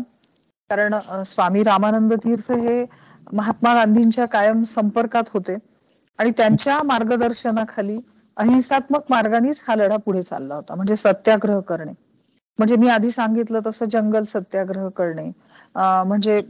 कारण 0.70 0.94
स्वामी 1.26 1.62
रामानंद 1.64 2.12
तीर्थ 2.18 2.50
हे 2.54 2.84
महात्मा 3.32 3.74
गांधींच्या 3.74 4.26
कायम 4.28 4.62
संपर्कात 4.66 5.30
होते. 5.32 5.56
आणि 6.18 6.30
त्यांच्या 6.36 6.82
मार्गदर्शनाखाली 6.84 7.98
अहिंसात्मक 8.36 9.04
मार्गानेच 9.10 9.62
हा 9.62 9.74
लढा 9.76 9.96
पुढे 9.98 10.22
चालला 10.22 10.54
होता. 10.54 10.74
म्हणजे 10.74 10.96
सत्याग्रह 10.96 11.60
करणे. 11.64 11.92
म्हणजे 12.58 12.76
मी 12.76 12.88
आधी 12.88 13.10
सांगितलं 13.10 13.60
तसं 13.66 13.86
जंगल 13.90 14.24
सत्याग्रह 14.26 14.88
करणे. 14.96 15.30
म्हणजे 15.74 16.40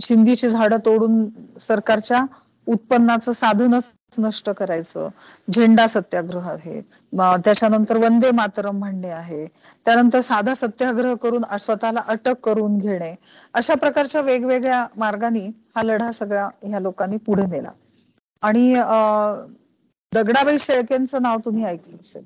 शिंदीची 0.00 0.48
झाडं 0.48 0.78
तोडून 0.84 1.24
सरकारच्या 1.60 2.24
उत्पन्नाचं 2.68 3.32
साधनच 3.32 3.94
नष्ट 4.18 4.48
करायचं. 4.50 5.08
झेंडा 5.48 5.86
सत्याग्रह 5.88 6.48
आहे. 6.50 6.80
त्याच्यानंतर 7.38 7.96
वंदे 7.98 8.30
मातरम 8.32 8.78
म्हणणे 8.78 9.10
आहे. 9.12 9.46
त्यानंतर 9.86 10.20
साधा 10.20 10.54
सत्याग्रह 10.54 11.14
करून 11.18 11.44
स्वतःला 11.60 12.00
अटक 12.06 12.40
करून 12.40 12.78
घेणे. 12.78 13.14
अशा 13.54 13.74
प्रकारच्या 13.76 14.20
वेगवेगळ्या 14.22 14.86
मार्गाने 14.96 15.46
हा 15.76 15.82
लढा 15.84 16.10
सगळ्या 16.12 16.48
ह्या 16.62 16.80
लोकांनी 16.80 17.16
पुढे 17.20 17.46
नेला. 17.46 17.70
आणि 18.42 18.74
दगडाबाई 20.12 20.58
शेळकेंचं 20.60 21.22
नाव 21.22 21.38
तुम्ही 21.44 21.64
ऐकलं 21.66 21.96
असेल. 22.00 22.24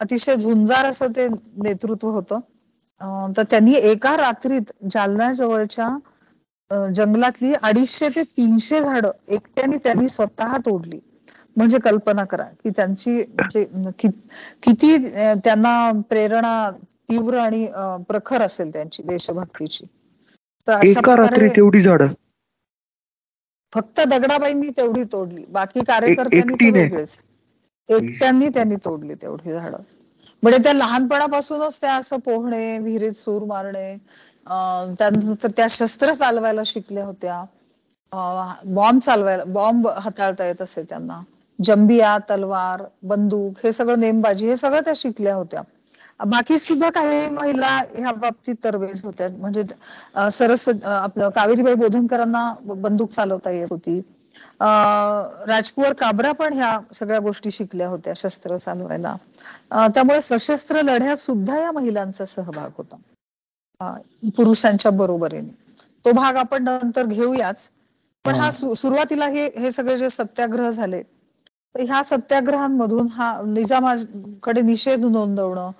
अतिशय 0.00 0.36
झुंजार 0.36 0.86
असं 0.86 1.12
ते 1.12 1.28
नेतृत्व 1.58 2.10
होतं. 2.10 2.40
तर 3.30 3.42
त्यांनी 3.50 3.74
एका 3.82 4.16
रात्रीत 4.16 4.72
जालना 4.90 5.32
जवळच्या 5.32 5.88
जंगलातली 6.70 7.52
अडीचशे 7.62 8.08
ते 8.10 8.22
तीनशे 8.30 8.80
झाडं 8.82 9.10
एकट्याने 9.28 9.76
त्यांनी 9.78 10.08
स्वतः 10.10 10.56
तोडली. 10.66 10.98
म्हणजे 11.56 11.78
कल्पना 11.80 12.24
करा 12.26 12.44
की 12.64 12.70
त्यांची 12.70 13.16
म्हणजे 13.16 13.64
किती 14.62 14.96
त्यांना 15.44 15.90
प्रेरणा 16.10 16.70
तीव्र 17.10 17.38
आणि 17.38 17.66
प्रखर 18.08 18.42
असेल 18.42 18.72
त्यांची 18.72 19.02
देशभक्तीची. 19.04 19.84
तर 20.68 20.84
एका 20.84 21.14
रात्री 21.16 21.48
तेवढी 21.50 21.80
झाडं. 21.80 22.14
फक्त 23.72 24.00
दगडाबाईंनी 24.08 24.70
तेवढी 24.76 25.04
तोडली. 25.12 25.44
बाकी 25.50 25.84
कार्यकर्त्यांनी 25.86 26.70
वेगळेच. 26.70 27.18
एकट्यांनी 27.88 28.48
त्यांनी 28.48 28.76
तोडली 28.84 29.14
तेवढी 29.14 29.52
झाडं. 29.52 29.78
म्हणजे 30.42 30.58
त्या 30.62 30.72
लहानपणापासूनच 30.72 31.80
त्या 31.80 31.94
असं 31.94 32.18
पोहणे 32.20 32.78
विहिरीत 32.78 33.12
सूर 33.14 33.44
मारणे 33.46 33.92
त्यानंतर 34.98 35.50
त्या 35.56 35.66
शस्त्र 35.70 36.12
चालवायला 36.12 36.62
शिकल्या 36.66 37.04
होत्या. 37.04 37.42
बॉम्ब 38.66 39.00
चालवायला 39.00 39.44
बॉम्ब 39.48 39.88
हाताळता 39.96 40.44
येत 40.44 40.62
असे 40.62 40.82
त्यांना. 40.82 41.20
जंबिया 41.58 42.16
तलवार 42.30 42.82
बंदूक 43.02 43.58
हे 43.64 43.72
सगळं 43.72 44.00
नेमबाजी 44.00 44.46
हे 44.46 44.56
सगळं 44.56 44.80
त्या 44.80 44.92
शिकल्या 44.96 45.34
होत्या. 45.34 45.62
बाकी 46.20 46.58
सुद्धा 46.58 46.88
काही 46.90 47.28
महिला 47.30 47.66
ह्या 47.96 48.12
बाबतीत 48.12 48.54
तरवेज 48.64 49.04
होत्या. 49.04 49.28
म्हणजे 49.30 49.62
सरस्वती 50.32 50.84
आपलं 50.86 51.30
कावेरीबाई 51.30 51.74
बोधनकरांना 51.74 52.52
बंदूक 52.64 53.10
चालवता 53.10 53.50
येत 53.50 53.66
होती. 53.70 54.00
राजकुवर 55.48 55.92
काबरा 55.92 56.32
पण 56.32 56.52
ह्या 56.52 56.78
सगळ्या 56.94 57.18
गोष्टी 57.18 57.50
शिकल्या 57.50 57.88
होत्या 57.88 58.12
शस्त्र 58.16 58.56
चालवायला. 58.56 59.14
त्यामुळे 59.88 60.20
सशस्त्र 60.20 60.82
लढ्यात 60.82 61.16
सुद्धा 61.16 61.58
या 61.58 61.72
महिलांचा 61.72 62.26
सहभाग 62.26 62.70
होता. 62.76 62.96
पुरुषांच्या 64.36 64.90
बरोबरीने. 64.92 65.50
तो 66.04 66.12
भाग 66.12 66.36
आपण 66.38 66.62
नंतर 66.64 67.06
घेऊयाच. 67.08 67.68
पण 68.24 68.34
हा 68.34 68.50
सुरुवातीला 68.50 69.26
हे 69.28 69.44
हे 69.54 69.70
सगळे 69.72 69.96
जे 69.98 70.08
सत्याग्रह 70.10 70.70
झाले 70.70 71.02
ह्या 71.74 72.02
सत्याग्रहांमधून 72.04 73.06
हा 73.10 73.30
निजामाकडे 73.46 74.60
निषेध 74.62 75.04
नोंदवणं 75.06 75.70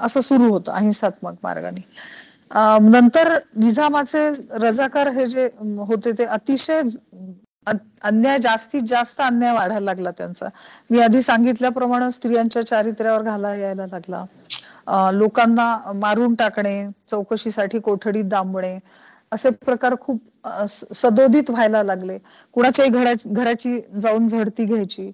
असं 0.00 0.20
सुरू 0.22 0.50
होतं 0.50 0.72
अहिंसात्मक 0.72 1.34
मार्गाने. 1.42 1.80
नंतर 2.84 3.28
निजामाचे 3.56 4.28
रजाकार 4.58 5.08
हे 5.12 5.26
जे 5.28 5.48
होते 5.84 6.12
ते 6.14 6.24
अतिशय 6.32 6.80
अन्याय 8.02 8.38
जास्तीत 8.40 8.82
जास्त 8.86 9.20
अन्याय 9.20 9.52
वाढायला 9.52 9.84
लागला 9.84 10.10
त्यांचा. 10.12 10.48
मी 10.90 11.00
आधी 11.00 11.22
सांगितल्याप्रमाणे 11.22 12.10
स्त्रियांच्या 12.12 12.66
चारित्र्यावर 12.66 13.22
घाला 13.24 13.54
यायला 13.56 13.86
लागला. 13.88 14.24
लोकांना 15.14 15.92
मारून 15.96 16.34
टाकणे 16.36 16.76
चौकशीसाठी 17.08 17.78
कोठडीत 17.80 18.24
दामणे 18.26 18.78
असे 19.32 19.50
प्रकार 19.60 19.94
खूप 20.00 20.20
सदोदित 20.94 21.50
व्हायला 21.50 21.82
लागले. 21.82 22.18
कुणाच्याही 22.54 22.90
घराची 23.32 23.80
जाऊन 23.96 24.28
झडती 24.28 24.64
घ्यायची 24.64 25.10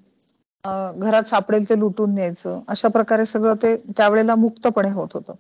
घरात 0.96 1.22
सापडेल 1.24 1.68
ते 1.68 1.78
लुटून 1.78 2.14
न्यायचं 2.14 2.61
अशा 2.68 2.88
प्रकारे 2.90 3.24
सगळं 3.26 3.54
ते 3.62 3.74
त्यावेळेला 3.88 4.35
मुक्तपणे 4.37 4.90
होत 4.90 5.08
होतं. 5.14 5.35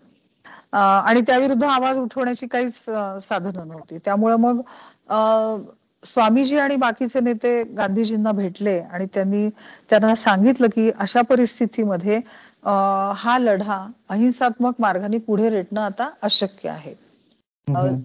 आणि 0.72 1.20
त्याविरुद्ध 1.22 1.62
आवाज 1.64 1.98
उठवण्याची 1.98 2.46
काहीच 2.48 2.74
साधनं 3.22 3.68
नव्हती. 3.68 3.98
त्यामुळे 3.98 4.36
मग 4.38 4.60
स्वामीजी 6.02 6.56
आणि 6.58 6.76
बाकीचे 6.76 7.20
नेते 7.20 7.62
गांधीजींना 7.72 8.30
भेटले 8.32 8.78
आणि 8.80 9.06
त्यांनी 9.10 9.48
त्यांना 9.90 10.14
सांगितलं 10.16 10.68
की 10.68 10.90
अशा 10.96 11.20
परिस्थितीमध्ये 11.24 12.20
हा 13.16 13.36
लढा 13.38 13.76
अहिंसात्मक 14.08 14.80
मार्गाने 14.80 15.18
पुढे 15.22 15.48
रेटणं 15.50 15.80
आता 15.82 16.10
अशक्य 16.22 16.68
आहे. 16.70 16.94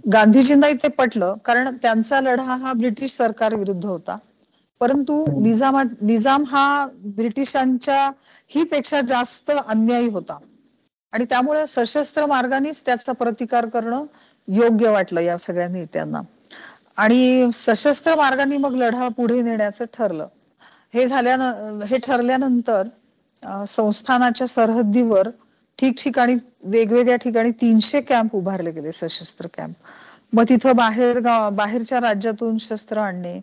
गांधीजींना 0.07 0.67
ते 0.83 0.87
पटलं 0.93 1.35
कारण 1.45 1.75
त्यांचा 1.81 2.19
लढा 2.21 2.55
हा 2.57 2.73
ब्रिटिश 2.75 3.11
सरकार 3.13 3.55
विरुद्ध 3.55 3.83
होता. 3.85 4.17
परंतु 4.81 5.15
निजामा 5.39 5.81
निजाम 6.03 6.43
हा 6.47 6.63
ब्रिटिशांच्या 7.15 8.09
ही 8.51 8.63
पेक्षा 8.67 9.01
जास्त 9.07 9.51
अन्यायी 9.57 10.09
होता. 10.09 10.37
आणि 11.13 11.25
त्यामुळे 11.25 11.65
सशस्त्र 11.67 12.25
मार्गानेच 12.25 12.81
त्याचा 12.85 13.11
प्रतिकार 13.15 13.65
करणं 13.69 14.05
योग्य 14.47 14.89
वाटलं 14.89 15.21
या 15.21 15.37
सगळ्या 15.39 15.67
नेत्यांना. 15.67 16.21
आणि 16.97 17.49
सशस्त्र 17.55 18.15
मार्गाने 18.15 18.57
मग 18.57 18.75
लढा 18.75 19.07
पुढे 19.17 19.41
नेण्याचं 19.41 19.85
ठरलं. 19.93 20.27
हे 20.93 21.05
झाल्यानं 21.07 21.79
हे 21.85 21.97
ठरल्यानंतर 21.99 22.87
संस्थानाच्या 23.67 24.47
सरहद्दीवर 24.47 25.29
ठिकठिकाणी 25.79 26.35
वेगवेगळ्या 26.63 27.15
ठिकाणी 27.15 27.51
तीनशे 27.51 28.01
कॅम्प 28.01 28.35
उभारले 28.35 28.71
गेले 28.71 28.91
सशस्त्र 28.91 29.47
कॅम्प 29.47 29.75
मग 30.33 30.43
तिथं 30.49 30.75
बाहेर 30.75 31.19
बाहेरच्या 31.53 31.99
राज्यातून 31.99 32.57
शस्त्र 32.57 32.97
आणणे 32.97 33.39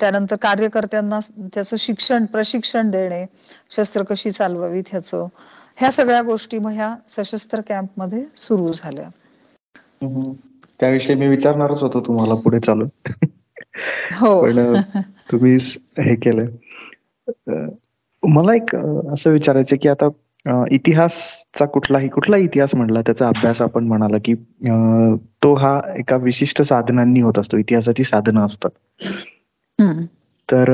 त्यानंतर 0.00 0.36
कार्यकर्त्यांना 0.36 1.18
त्याचं 1.54 1.76
शिक्षण 1.76 2.24
प्रशिक्षण 2.24 2.90
देणे 2.90 3.24
शस्त्र 3.70 4.02
कशी 4.02 4.30
चालवावीत 4.30 4.84
ह्याचं 4.90 5.26
ह्या 5.78 5.90
सगळ्या 5.90 6.22
गोष्टी 6.22 6.58
मग 6.58 6.70
ह्या 6.70 6.94
सशस्त्र 7.08 7.60
कॅम्पमध्ये 7.60 8.24
सुरू 8.36 8.72
झाल्या. 8.72 9.08
त्याविषयी 10.80 11.14
मी 11.14 11.26
विचारणारच 11.26 11.82
होतो 11.82 12.00
तुम्हाला 12.00 12.34
पुढे 12.34 12.58
चालू 12.60 12.84
हो. 14.12 14.40
पण 14.42 14.80
तुम्ही 15.32 15.56
हे 15.98 16.14
केलं. 16.14 16.46
मला 18.22 18.54
एक 18.54 18.74
असं 19.12 19.30
विचारायचं 19.30 19.76
की 19.82 19.88
आता 19.88 20.08
इतिहासचा 20.72 21.64
कुठलाही 21.66 22.08
कुठला 22.08 22.36
इतिहास 22.36 22.74
म्हणला 22.74 23.00
त्याचा 23.00 23.26
अभ्यास 23.28 23.60
आपण 23.62 23.86
म्हणाला 23.86 24.18
की 24.24 24.34
तो 25.42 25.54
हा 25.54 25.80
एका 25.98 26.16
विशिष्ट 26.16 26.62
साधनांनी 26.62 27.20
होत 27.20 27.38
असतो 27.38 27.56
इतिहासाची 27.56 28.04
साधनं 28.04 28.44
असतात. 28.44 28.70
तर 30.48 30.70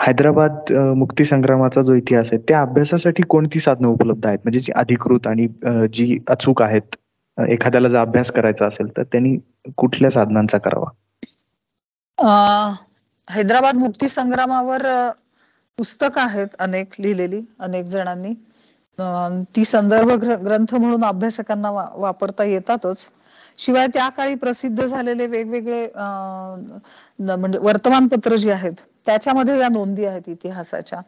हैदराबाद 0.00 0.72
मुक्ती 0.96 1.24
संग्रामाचा 1.24 1.82
जो 1.82 1.94
इतिहास 1.94 2.28
आहे 2.32 2.42
त्या 2.48 2.60
अभ्यासासाठी 2.60 3.22
कोणती 3.22 3.58
साधनं 3.58 3.88
उपलब्ध 3.88 4.26
आहेत? 4.26 4.38
म्हणजे 4.44 4.60
जी 4.60 4.72
अधिकृत 4.76 5.26
आणि 5.26 5.46
जी 5.94 6.18
अचूक 6.30 6.62
आहेत 6.62 6.96
एखाद्याला 7.38 7.88
जर 7.88 7.98
अभ्यास 7.98 8.30
करायचा 8.30 8.66
असेल 8.66 8.88
तर 8.96 9.02
त्यांनी 9.02 9.36
कुठल्या 9.76 10.10
साधनांचा 10.10 10.58
करावा? 10.58 10.90
हैदराबाद 13.28 13.76
मुक्ती 13.76 14.08
संग्रामावर 14.08 14.86
पुस्तक 15.78 16.18
आहेत 16.18 16.54
अनेक 16.60 16.94
लिहिलेली 17.00 17.40
अनेक 17.60 17.84
जणांनी. 17.86 18.32
ती 19.56 19.64
संदर्भ 19.64 20.10
ग्रंथ 20.22 20.74
म्हणून 20.74 21.04
अभ्यासकांना 21.04 21.70
वापरता 21.70 22.44
येतातच. 22.44 23.08
शिवाय 23.58 23.86
त्या 23.86 24.08
काळी 24.08 24.34
प्रसिद्ध 24.34 24.84
झालेले 24.84 25.26
वेगवेगळे 25.26 25.86
म्हणजे 27.18 27.58
वर्तमानपत्र 27.58 28.36
जी 28.36 28.50
आहेत 28.50 28.80
त्याच्यामध्ये 29.06 29.58
या 29.60 29.68
नोंदी 29.68 30.04
आहेत 30.04 30.28
इतिहासाच्या. 30.28 31.00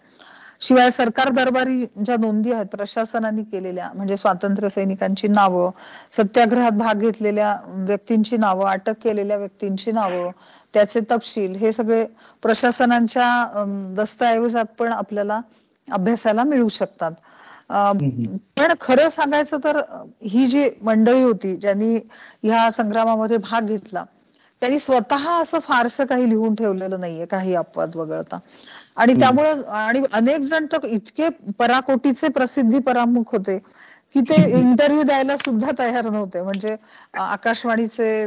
शिवाय 0.60 0.90
सरकार 0.90 1.28
दरबारी 1.30 1.84
ज्या 1.96 2.16
नोंदी 2.16 2.52
आहेत 2.52 2.66
प्रशासनाने 2.66 3.42
केलेल्या 3.42 3.88
म्हणजे 3.94 4.16
स्वातंत्र्य 4.16 4.68
सैनिकांची 4.68 5.28
नावं 5.28 5.70
सत्याग्रहात 6.12 6.72
भाग 6.72 7.00
घेतलेल्या 7.00 7.56
व्यक्तींची 7.68 8.36
नावं 8.36 8.70
अटक 8.70 9.02
केलेल्या 9.02 9.36
व्यक्तींची 9.36 9.92
नावं 9.92 10.30
त्याचे 10.74 11.00
तपशील 11.10 11.54
हे 11.56 11.72
सगळे 11.72 12.04
प्रशासनाच्या 12.42 13.28
दस्तऐवजात 13.96 14.74
पण 14.78 14.92
आपल्याला 14.92 15.40
अभ्यासाला 15.88 16.42
मिळू 16.44 16.68
शकतात. 16.68 17.12
पण 18.56 18.72
खरं 18.80 19.08
सांगायचं 19.08 19.58
तर 19.64 19.80
ही 20.24 20.46
जी 20.46 20.68
मंडळी 20.82 21.22
होती 21.22 21.54
ज्यांनी 21.56 21.94
ह्या 22.42 22.70
संग्रामामध्ये 22.70 23.36
भाग 23.40 23.66
घेतला 23.66 24.04
त्यांनी 24.62 24.78
स्वतः 24.78 25.28
असं 25.30 25.58
फारसं 25.58 26.04
काही 26.04 26.28
लिहून 26.28 26.54
ठेवलेलं 26.54 27.00
नाहीये 27.00 27.26
काही 27.26 27.54
अपवाद 27.54 27.96
वगळता. 27.96 28.38
आणि 28.96 29.14
त्यामुळं 29.14 29.62
आणि 29.76 30.00
अनेक 30.12 30.40
जण 30.42 30.66
तर 30.72 30.86
इतके 30.86 31.28
पराकोटीचे 31.58 32.28
प्रसिद्धी 32.30 32.78
परामुख 32.82 33.32
होते 33.32 33.58
की 34.14 34.20
ते 34.22 34.34
इंटरव्ह्यू 34.58 35.02
द्यायला 35.02 35.36
सुद्धा 35.36 35.70
तयार 35.78 36.08
नव्हते. 36.08 36.40
म्हणजे 36.42 36.74
आकाशवाणीचे 37.14 38.26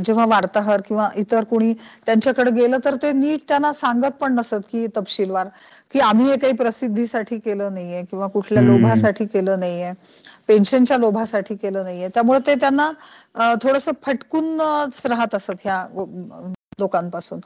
जेव्हा 0.00 0.24
वार्ताहर 0.26 0.80
किंवा 0.82 1.08
इतर 1.16 1.44
कोणी 1.44 1.72
त्यांच्याकडे 2.06 2.50
गेलं 2.52 2.78
तर 2.84 2.94
ते 3.02 3.12
नीट 3.14 3.40
त्यांना 3.48 3.72
सांगत 3.74 4.12
पण 4.20 4.34
नसत 4.34 4.60
की 4.70 4.86
तपशीलवार 4.96 5.48
की 5.92 6.00
आम्ही 6.02 6.26
हे 6.26 6.36
काही 6.38 6.52
प्रसिद्धीसाठी 6.54 7.38
केलं 7.40 7.74
नाहीये 7.74 8.02
किंवा 8.04 8.26
कुठल्या 8.28 8.62
लोभासाठी 8.64 9.26
केलं 9.26 9.60
नाहीये 9.60 9.92
पेन्शनच्या 10.48 10.96
लोभासाठी 10.98 11.54
केलं 11.56 11.84
नाहीये. 11.84 12.08
त्यामुळे 12.10 12.38
ते 12.46 12.54
त्यांना 12.56 12.90
थोडस 13.62 13.88
फटकून 14.02 14.60
राहत 15.04 15.34
असत 15.34 15.64
ह्या 15.64 15.84
लोकांपासून. 16.78 17.40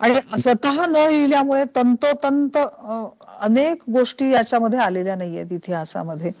आणि 0.00 0.40
स्वतः 0.40 0.84
न 0.86 1.06
लिहिल्यामुळे 1.08 1.64
तंतोतंत 1.76 2.56
अनेक 3.40 3.82
गोष्टी 3.90 4.30
याच्यामध्ये 4.30 4.78
आलेल्या 4.78 5.14
नाहीयेत 5.16 5.52
इतिहासामध्ये. 5.52 6.32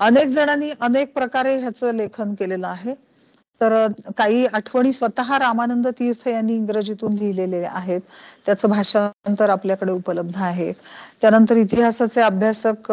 अनेक 0.00 0.28
जणांनी 0.28 0.70
अनेक 0.80 1.12
प्रकारे 1.14 1.56
ह्याचं 1.58 1.94
लेखन 1.94 2.34
केलेलं 2.34 2.66
आहे. 2.68 2.94
तर 3.60 3.86
काही 4.16 4.44
आठवणी 4.46 4.92
स्वतः 4.92 5.36
रामानंद 5.38 5.86
तीर्थ 5.98 6.26
यांनी 6.28 6.54
इंग्रजीतून 6.54 7.12
लिहिलेले 7.12 7.62
आहेत. 7.64 8.00
त्याचं 8.46 8.68
भाषांतर 8.70 9.50
आपल्याकडे 9.50 9.92
उपलब्ध 9.92 10.36
आहे. 10.36 10.72
त्यानंतर 11.22 11.56
इतिहासाचे 11.56 12.20
अभ्यासक 12.22 12.90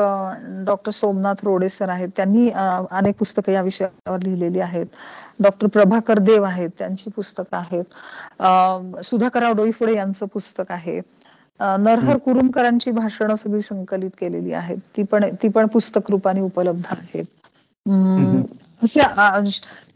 डॉक्टर 0.65 0.91
सोमनाथ 0.91 1.43
रोडे 1.43 1.69
सर 1.69 1.89
आहेत. 1.89 2.10
त्यांनी 2.15 2.50
अनेक 2.91 3.15
पुस्तकं 3.19 3.52
या 3.52 3.62
विषयावर 3.62 4.19
लिहिलेली 4.24 4.60
आहेत. 4.62 4.86
डॉक्टर 5.41 5.67
प्रभाकर 5.69 6.19
देव 6.21 6.43
आहेत 6.43 6.69
त्यांची 6.77 7.10
पुस्तकं 7.12 7.58
आहेत. 7.58 7.84
सुधाकरराव 9.04 9.54
डोईफोडे 9.54 9.95
यांचं 9.95 10.25
पुस्तक 10.34 10.71
आहे. 10.71 10.99
नरहर 11.60 12.17
कुरुमकरांची 12.17 12.91
भाषणं 12.91 13.36
सगळी 13.36 13.62
संकलित 13.62 14.10
केलेली 14.19 14.54
आहेत. 14.54 14.77
ती 14.97 15.04
पण 15.04 15.25
ती 15.43 15.49
पण 15.49 15.67
पुस्तक 15.67 16.12
रूपाने 16.12 16.41
उपलब्ध 16.41 16.86
आहेत. 16.89 17.25
असे 18.82 19.01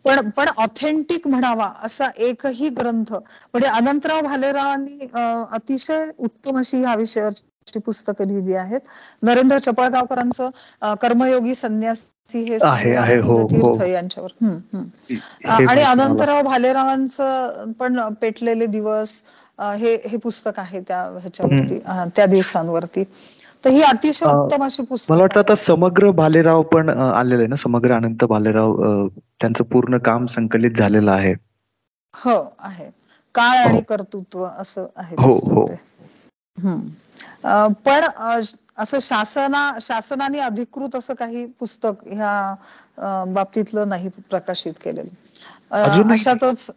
पण 0.05 0.29
पण 0.29 0.47
ऑथेंटिक 0.57 1.27
म्हणावा 1.27 1.71
असा 1.83 2.09
एकही 2.19 2.69
ग्रंथ 2.71 3.13
म्हणजे 3.13 3.67
अनंतराव 3.69 4.21
भालेरावांनी 4.21 5.07
अतिशय 5.51 6.05
उत्तम 6.19 6.57
अशी 6.59 6.81
या 6.81 6.95
विषयावर 6.95 7.31
पुस्तकं 7.75 8.27
लिहिली 8.27 8.53
आहेत. 8.53 8.79
नरेंद्र 9.23 9.57
चपळगावकरांचं 9.57 10.95
कर्मयोगी 11.01 11.55
संन्यासी 11.55 12.43
हे 12.43 12.57
हो, 13.17 13.33
हो. 13.33 13.47
तीर्थ 13.51 13.81
यांच्यावर. 13.83 14.31
आणि 15.59 15.81
अनंतराव 15.81 16.41
भालेरावांचं 16.41 17.71
पण 17.79 17.99
पेटलेले 18.21 18.65
दिवस 18.65 19.21
हे 19.59 19.93
हे 20.07 20.17
पुस्तक 20.17 20.59
आहे 20.59 20.79
त्या 20.87 21.01
ह्याच्यावरती 21.21 21.79
त्या 22.15 22.25
दिवसांवरती. 22.25 23.03
तर 23.63 23.69
ही 23.69 23.81
अतिशय 23.81 24.25
उत्तम 24.25 24.63
अशी 24.63 24.83
पुस्तक 24.85 25.11
मला 25.11 25.21
वाटतं 25.21 25.39
आता 25.39 25.55
समग्र 25.55 26.09
भालेराव 26.11 26.61
पण 26.63 26.89
आलेलं 26.89 27.39
आहे 27.39 27.47
ना? 27.47 27.55
समग्र 27.55 27.91
अनंत 27.91 28.23
भालेराव 28.23 29.07
त्यांचं 29.41 29.63
पूर्ण 29.63 29.97
काम 30.05 30.25
संकलित 30.25 30.77
झालेलं 30.77 31.11
आहे. 31.11 31.33
हो 32.13 32.37
आहे. 32.59 32.89
काळ 33.35 33.57
आणि 33.59 33.81
कर्तृत्व 33.81 34.45
असं 34.59 34.85
आहे 34.95 35.15
हो 35.19 35.31
हो. 35.47 35.65
पण 37.79 38.05
असं 38.77 38.99
शासना 39.01 39.69
शासनाने 39.81 40.39
अधिकृत 40.41 40.95
असं 40.95 41.13
काही 41.15 41.45
पुस्तक 41.59 42.03
ह्या 42.07 43.23
बाबतीतलं 43.27 43.89
नाही 43.89 44.09
प्रकाशित 44.29 44.73
केलेलं. 44.81 45.09
अशातच 46.09 46.69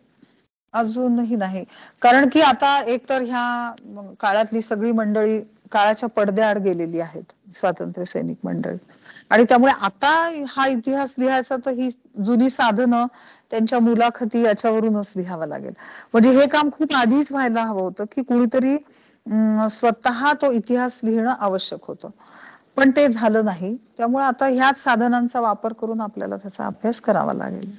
अजूनही 0.75 1.37
नाही. 1.37 1.65
कारण 2.03 2.29
की 2.29 2.41
आता 2.43 2.79
एकतर 2.87 3.23
ह्या 3.23 3.73
काळातली 4.21 4.61
सगळी 4.63 4.93
मंडळी 4.95 5.41
काळाच्या 5.73 6.09
पडद्याआड 6.11 6.59
गेलेली 6.61 7.01
आहेत 7.01 7.33
स्वातंत्र्य 7.55 8.05
सैनिक 8.07 8.37
मंडळी. 8.43 8.77
आणि 9.31 9.45
त्यामुळे 9.45 9.73
आता 9.81 10.11
हा 10.49 10.67
इतिहास 10.69 11.15
लिहायचा 11.19 11.57
तर 11.65 11.73
ही 11.73 11.89
जुनी 12.25 12.49
साधनं 12.51 13.07
त्यांच्या 13.51 13.79
मुलाखती 13.81 14.43
याच्यावरूनच 14.43 15.13
लिहावं 15.17 15.47
लागेल. 15.47 15.73
म्हणजे 16.13 16.31
हे 16.33 16.47
काम 16.49 16.71
खूप 16.73 16.93
आधीच 16.95 17.33
व्हायला 17.33 17.63
हवं 17.63 17.81
होतं 17.81 18.05
की 18.13 18.23
कुणीतरी 18.25 18.77
स्वतः 19.71 20.33
तो 20.33 20.51
इतिहास 20.53 21.01
लिहिणं 21.05 21.35
आवश्यक 21.41 21.85
होतं. 21.85 22.11
पण 22.77 22.91
ते 22.91 23.07
झालं 23.09 23.45
नाही. 23.45 23.77
त्यामुळे 23.97 24.25
आता 24.25 24.47
ह्याच 24.47 24.83
साधनांचा 24.83 25.41
वापर 25.41 25.73
करून 25.73 26.01
आपल्याला 26.01 26.37
त्याचा 26.37 26.67
अभ्यास 26.67 27.01
करावा 27.01 27.33
लागेल. 27.33 27.71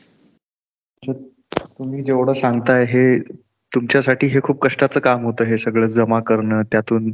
तुम्ही 1.80 2.04
जेवढं 2.04 2.34
सांगताय 2.34 2.84
हे 2.86 3.20
तुमच्यासाठी 3.72 4.28
हे 4.28 4.40
खूप 4.44 4.62
कष्टाचं 4.62 5.00
काम 5.00 5.24
होतं 5.26 5.44
हे 5.44 5.58
सगळं 5.58 5.88
जमा 5.88 6.20
करणं 6.20 6.62
त्यातून 6.72 7.12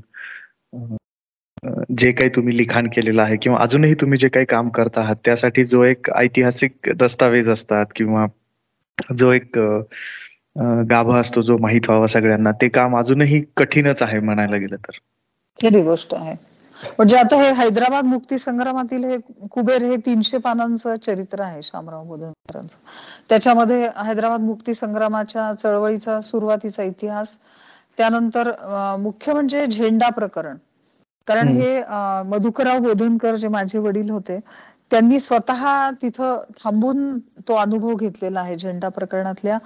जे 1.98 2.12
काही 2.12 2.30
तुम्ही 2.30 2.58
लिखाण 2.58 2.88
केलेलं 2.88 3.22
आहे 3.22 3.38
किंवा 3.38 3.60
अजूनही 3.60 3.94
तुम्ही 3.94 4.18
जे 4.18 4.30
काही 4.30 4.46
काम 4.46 4.70
करत 4.70 4.98
आहात 4.98 5.16
त्यासाठी 5.26 5.64
जो 5.64 5.84
एक 5.84 6.10
ऐतिहासिक 6.16 6.90
दस्तावेज 6.96 7.50
असतात 7.50 7.86
किंवा 7.96 8.26
जो 9.16 9.32
एक 9.32 9.60
गाभा 10.90 11.20
असतो 11.20 11.42
जो 11.42 11.58
माहीत 11.62 11.90
व्हावा 11.90 12.08
सगळ्यांना. 12.08 12.52
ते 12.52 12.70
काम 12.70 12.98
अजूनही 12.98 13.44
कठीणच 13.58 14.02
आहे 14.02 14.20
म्हणायला 14.20 14.58
गेलं 14.58 14.76
तर. 14.76 14.98
खरी 15.60 15.82
गोष्ट 15.84 16.14
आहे. 16.16 16.36
म्हणजे 16.98 17.18
आता 17.18 17.36
हे 17.42 17.52
हैदराबाद 17.56 18.06
मुक्ती 18.06 18.38
संग्रामातील 18.38 19.04
हे 19.06 19.18
कुबेर 19.52 19.84
हे 19.84 19.96
तीनशे 20.06 20.38
पानांचं 20.38 20.96
चरित्र 21.04 21.42
आहे 21.42 21.62
शामराव 21.64 22.04
बोधनकरांचं. 22.06 22.78
त्याच्यामध्ये 23.30 23.82
हैदराबाद 24.06 24.42
मुक्ती 24.42 24.74
संग्रामाच्या 24.74 25.52
चळवळीचा 25.54 26.20
सुरुवातीचा 26.22 26.84
इतिहास 26.84 27.38
त्यानंतर 27.98 28.52
मुख्य 29.00 29.34
म्हणजे 29.34 29.66
झेंडा 29.68 30.10
प्रकरण. 30.10 30.58
कारण 31.28 31.48
हे 31.48 31.82
मधुकरराव 32.30 32.80
बोधनकर 32.80 33.36
जे 33.36 33.48
माझे 33.48 33.80
वडील 33.80 34.10
होते 34.10 34.40
त्यांनी 34.92 35.20
स्वतः 35.20 35.90
तिथं 36.02 36.38
थांबून 36.64 37.18
तो 37.48 37.56
अनुभव 37.56 37.96
घेतलेला 37.96 38.40
आहे 38.40 38.56
झेंडा 38.56 38.90
प्रकरणातल्या 38.90 39.58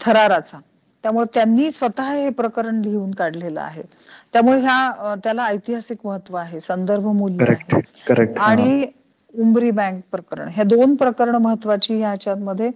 थराराचा. 0.00 0.58
त्यामुळे 1.04 1.26
त्यांनी 1.34 1.70
स्वतः 1.70 2.10
हे 2.12 2.28
प्रकरण 2.30 2.80
लिहून 2.82 3.10
काढलेलं 3.10 3.60
आहे. 3.60 3.82
त्यामुळे 4.32 4.60
ह्या 4.60 5.14
त्याला 5.24 5.44
ऐतिहासिक 5.46 5.98
महत्त्व 6.04 6.36
आहे 6.36 6.60
संदर्भ 6.60 7.06
मूल्य 7.06 7.44
आहे. 7.48 8.32
आणि 8.40 8.86
उमरी 9.34 9.70
बँक 9.70 10.00
प्रकरण 10.12 10.48
हे 10.48 10.64
दोन 10.64 10.94
प्रकरण 10.96 11.36
महत्वाची 11.42 11.98
ह्याच्यामध्ये 11.98 12.70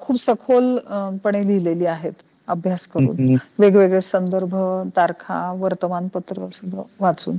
खूप 0.00 0.16
सखोलपणे 0.18 1.46
लिहिलेली 1.46 1.86
आहेत 1.86 2.22
अभ्यास 2.48 2.86
करून. 2.94 3.34
वेगवेगळे 3.58 4.00
संदर्भ 4.00 4.54
तारखा 4.96 5.40
वर्तमानपत्र 5.58 6.48
सगळं 6.52 6.82
वाचून. 7.00 7.36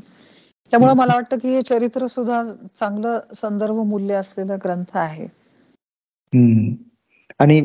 त्यामुळे 0.71 0.93
मला 0.93 1.13
वाटतं 1.15 1.37
की 1.37 1.53
हे 1.55 1.61
चरित्र 1.61 2.05
सुद्धा 2.07 2.43
चांगलं 2.75 3.19
संदर्भ 3.33 3.79
मूल्य 3.85 4.13
असलेला 4.15 4.55
ग्रंथ 4.63 4.97
आहे. 4.97 5.25
आणि 7.39 7.59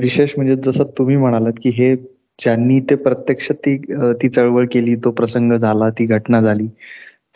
विशेष 0.00 0.32
म्हणजे 0.36 0.56
जसं 0.64 0.84
तुम्ही 0.98 1.16
म्हणालात 1.16 1.52
की 1.62 1.70
हे 1.70 1.94
ज्यांनी 2.38 2.78
ते 2.80 2.94
प्रत्यक्ष 2.94 3.50
ती 3.56 3.76
ती 4.22 4.28
चळवळ 4.28 4.66
केली 4.72 4.94
तो 4.96 5.10
प्रसंग 5.10 5.52
झाला 5.52 5.88
ती 5.90 6.06
घटना 6.06 6.40
झाली 6.40 6.66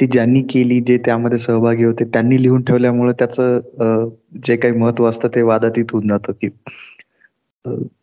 ती 0.00 0.06
ज्यांनी 0.06 0.42
केली 0.42 0.80
जे 0.80 0.96
त्यामध्ये 1.04 1.38
सहभागी 1.38 1.84
होते 1.84 2.04
त्यांनी 2.04 2.42
लिहून 2.42 2.62
ठेवल्यामुळे 2.62 3.12
त्याचं 3.18 4.08
जे 4.46 4.56
काही 4.56 4.74
महत्त्व 4.74 5.08
असतं 5.08 5.28
ते 5.28 5.42
वादातीत 5.42 5.92
होऊन 5.92 6.08
जातं 6.08 6.32
की 6.32 6.48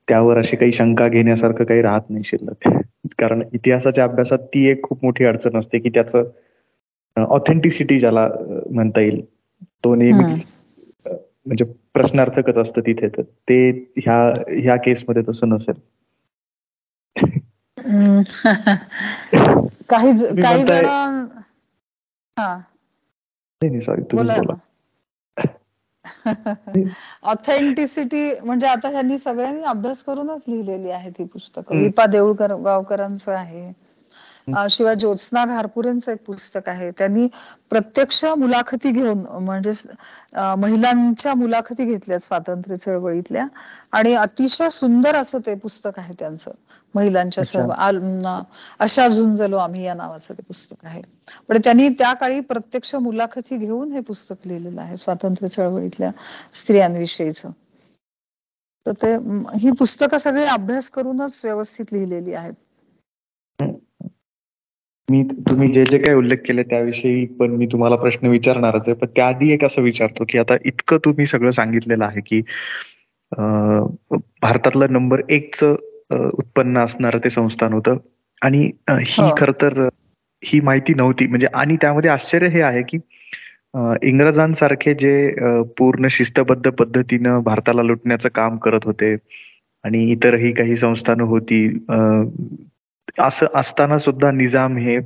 त्यावर 0.08 0.38
अशी 0.38 0.56
काही 0.56 0.72
शंका 0.74 1.08
घेण्यासारखं 1.08 1.64
काही 1.64 1.82
राहत 1.82 2.10
नाही 2.10 2.24
शिल्लक. 2.26 2.68
कारण 3.20 3.42
इतिहासाच्या 3.54 4.04
अभ्यासात 4.04 4.40
ती 4.48 4.66
एक 4.68 4.84
खूप 4.84 5.04
मोठी 5.04 5.26
अडचण 5.26 5.58
असते 5.60 5.80
की 5.80 5.90
त्याचं 5.90 6.24
ऑथेंटिसिटी 7.18 8.00
ज्याला 8.00 8.30
म्हणता 8.72 9.02
येईल 9.02 9.26
तो 9.84 9.96
नेहमीच 9.96 10.48
म्हणजे 11.46 11.66
प्रश्नार्थकच 11.94 12.58
असतं 12.58 12.82
तिथे 12.82 13.08
तर 13.08 13.22
ते 13.22 13.92
ह्या 13.98 14.44
ह्या 14.50 14.76
केसमध्ये 14.76 15.24
तसं 15.30 15.50
नसेल. 15.50 15.74
काही 19.90 20.42
काही 20.42 20.64
जण 20.64 20.86
सॉरी 23.80 24.02
तुम्ही 24.02 24.40
बोला. 24.40 24.54
ऑथेंटिसिटी 27.24 28.40
म्हणजे 28.44 28.68
आता 28.68 28.90
ह्यांनी 28.90 29.18
सगळ्यांनी 29.18 29.64
अभ्यास 29.64 30.04
करूनच 30.04 30.44
लिहिलेली 30.48 30.90
आहे 30.90 31.10
ती 31.10 31.24
पुस्तकं. 31.24 31.78
विपा 31.78 32.06
देऊळकर 32.06 32.56
गावकरांचं 32.56 33.32
आहे. 33.32 33.83
शिवाय 34.48 34.96
ज्योत्स्ना 34.96 35.46
घारपुरेंचं 35.46 36.12
एक 36.12 36.24
पुस्तक 36.26 36.70
आहे. 36.70 36.90
त्यांनी 36.92 37.28
प्रत्यक्ष 37.72 38.24
मुलाखती 38.38 38.92
घेऊन 38.92 39.20
म्हणजे 39.40 39.72
महिलांच्या 40.58 41.34
मुलाखती 41.36 41.86
घेतल्या 41.86 42.20
स्वातंत्र्य 42.20 42.78
चळवळीतल्या 42.78 43.46
आणि 43.94 44.14
अतिशय 44.16 44.70
सुंदर 44.72 45.16
असं 45.16 45.40
ते 45.46 45.56
पुस्तक 45.58 46.00
आहे 46.00 46.14
त्यांचं 46.20 46.52
महिलांच्या 46.96 47.44
सर्व 47.44 47.72
अशा 48.80 49.08
झुंजलो 49.08 49.58
आम्ही 49.58 49.84
या 49.84 49.94
नावाचं 49.94 50.34
ते 50.34 50.44
पुस्तक 50.48 50.86
आहे. 50.86 51.02
पण 51.50 51.58
त्यांनी 51.64 51.88
त्या 52.00 52.14
काळी 52.14 52.40
प्रत्यक्ष 52.42 52.94
मुलाखती 52.98 53.58
घेऊन 53.58 53.92
हे 53.92 54.00
पुस्तक 54.08 54.48
लिहिलेलं 54.48 54.82
आहे 54.82 54.98
स्वातंत्र्य 54.98 55.48
चळवळीतल्या 55.50 56.12
स्त्रियांविषयीच. 56.56 57.42
तर 58.86 58.92
ते 59.02 59.14
ही 59.58 59.72
पुस्तकं 59.80 60.18
सगळी 60.20 60.44
अभ्यास 60.50 60.90
करूनच 60.90 61.40
व्यवस्थित 61.44 61.94
लिहिलेली 61.94 62.34
आहेत. 62.34 62.54
मी 65.10 65.24
तुम्ही 65.48 65.68
जे 65.68 65.84
जे 65.84 65.98
काही 66.00 66.18
उल्लेख 66.18 66.38
केले 66.46 66.64
त्याविषयी 66.64 67.26
पण 67.40 67.52
मी 67.58 67.66
तुम्हाला 67.72 67.96
प्रश्न 67.96 68.28
विचारणारच 68.28 68.88
आहे. 68.88 68.94
पण 68.96 69.08
त्याआधी 69.16 69.52
एक 69.54 69.64
असं 69.66 69.82
विचारतो 69.82 70.26
की 70.30 70.38
आता 70.40 70.56
इतकं 70.66 70.98
तुम्ही 71.06 71.26
सगळं 71.26 71.52
सांगितलेलं 71.52 72.06
आहे 72.06 72.22
की 72.22 72.42
भारतातलं 73.32 74.94
नंबर 74.94 75.22
एकच 75.30 75.64
उत्पन्न 75.64 76.78
असणारं 76.80 77.20
ते 77.24 77.30
संस्थान 77.30 77.74
होतं. 77.74 77.98
आणि 78.42 78.64
ही 78.90 79.22
हो. 79.22 79.34
खर 79.38 79.52
तर 79.62 79.88
ही 80.44 80.60
माहिती 80.62 80.94
नव्हती. 80.94 81.28
म्हणजे 81.28 81.48
आणि 81.54 81.76
त्यामध्ये 81.82 82.12
आश्चर्य 82.12 82.48
हे 82.50 82.62
आहे 82.62 82.82
की 82.90 82.98
इंग्रजांसारखे 84.04 84.94
जे 84.94 85.14
पूर्ण 85.78 86.08
शिस्तबद्ध 86.12 86.70
पद्धतीनं 86.72 87.40
भारताला 87.44 87.84
लुटण्याचं 87.84 88.30
काम 88.36 88.58
करत 88.58 88.86
होते 88.86 89.16
आणि 89.84 90.04
इतरही 90.12 90.52
काही 90.54 90.76
संस्थानं 90.78 91.24
होती 91.26 91.68
असं 93.20 93.46
असताना 93.56 93.98
सुद्धा 93.98 94.32
निजाम 94.32 94.78
हे 94.78 94.98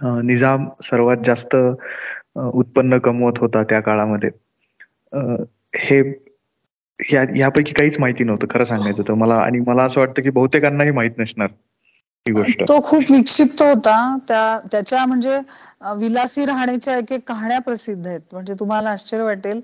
निजाम 0.00 0.68
सर्वात 0.82 1.16
जास्त 1.24 1.56
उत्पन्न 2.36 2.98
कमवत 2.98 3.38
होता 3.38 3.62
त्या 3.62 3.80
काळामध्ये. 3.80 4.30
हे 5.76 6.00
यापैकी 7.38 7.72
काहीच 7.72 7.98
माहिती 7.98 8.24
नव्हतं 8.24 8.46
खरं 8.50 8.64
सांगायचं 8.64 9.02
तर 9.08 9.14
मला. 9.14 9.34
आणि 9.34 9.60
मला 9.66 9.84
असं 9.84 10.00
वाटतं 10.00 10.22
की 10.22 10.30
बहुतेकांनाही 10.30 10.90
माहीत 10.90 11.18
नसणार 11.18 11.48
ही 12.26 12.32
गोष्ट. 12.32 12.62
तो 12.68 12.80
खूप 12.84 13.10
विक्षिप्त 13.10 13.62
होता. 13.62 14.16
त्या 14.28 14.58
त्याच्या 14.72 15.04
म्हणजे 15.06 15.38
विलासी 15.98 16.44
राहण्याच्या 16.46 16.96
एक 16.96 17.12
एक 17.12 17.28
कहाण्या 17.28 17.58
प्रसिद्ध 17.60 18.06
आहेत. 18.06 18.20
म्हणजे 18.32 18.54
तुम्हाला 18.60 18.90
आश्चर्य 18.90 19.22
वाटेल 19.22 19.60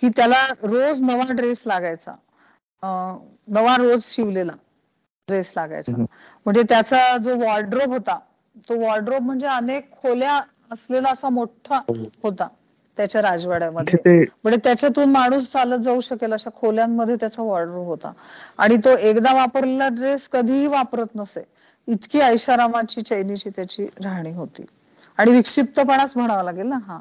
की 0.00 0.08
त्याला 0.08 0.46
रोज 0.62 1.02
नवा 1.02 1.32
ड्रेस 1.32 1.64
लागायचा. 1.66 2.12
नवा 3.48 3.76
रोज 3.76 4.02
शिवलेला. 4.04 4.52
ड्रेस 5.28 5.52
लागायचा. 5.56 5.96
म्हणजे 6.46 6.62
त्याचा 6.68 7.16
जो 7.16 7.36
वॉर्ड्रोब 7.38 7.92
होता 7.92 8.18
तो 8.68 8.78
वॉर्ड्रोब 8.80 9.22
म्हणजे 9.22 9.46
अनेक 9.46 9.90
खोल्या 9.92 10.40
असलेला 10.72 11.10
असा 11.10 11.28
मोठा 11.28 11.80
होता 12.22 12.48
त्याच्या 12.96 13.22
राजवाड्यामध्ये. 13.22 13.94
म्हणजे 14.44 14.58
त्याच्यातून 14.64 15.10
माणूस 15.10 15.50
चालत 15.52 15.82
जाऊ 15.82 16.00
शकेल 16.00 16.32
अशा 16.32 16.50
खोल्यांमध्ये 16.54 17.16
त्याचा 17.16 17.42
वॉर्ड्रोब 17.42 17.86
होता. 17.86 18.12
आणि 18.58 18.76
तो 18.76 18.96
एकदा 18.98 19.32
वापरलेला 19.34 19.88
ड्रेस 19.90 20.28
कधीही 20.28 20.66
वापरत 20.66 21.14
नसे. 21.14 21.42
इतकी 21.88 22.20
ऐशारामाची 22.20 23.00
चैनीची 23.02 23.50
त्याची 23.50 23.86
राहणी 24.04 24.32
होती. 24.34 24.64
आणि 25.18 25.32
विक्षिप्तपणाच 25.32 26.12
म्हणावा 26.16 26.42
लागेल 26.42 26.66
ना 26.66 26.78
हा. 26.86 27.00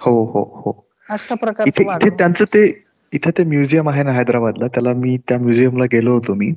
हो 0.00 0.12
हो 0.24 0.42
हो. 0.56 0.72
अशा 1.08 1.34
प्रकारचं 1.34 2.16
त्यांचं 2.16 2.44
ते 2.44 2.64
इथे 3.12 3.30
ते 3.30 3.44
म्युझियम 3.44 3.88
आहे 3.88 4.02
ना 4.02 4.12
हैदराबादला. 4.12 4.66
त्याला 4.66 4.92
मी 4.94 5.16
त्या 5.28 5.38
म्युझियमला 5.38 5.84
गेलो 5.92 6.14
होतो 6.14 6.34
मी. 6.34 6.52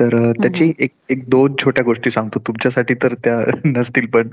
तर 0.00 0.14
त्याची 0.32 0.72
एक 0.80 0.90
एक 1.10 1.22
दोन 1.30 1.54
छोट्या 1.60 1.84
गोष्टी 1.84 2.10
सांगतो. 2.10 2.38
तुमच्यासाठी 2.46 2.94
तर 3.02 3.14
त्या 3.24 3.38
नसतील 3.66 4.06
पण 4.06 4.28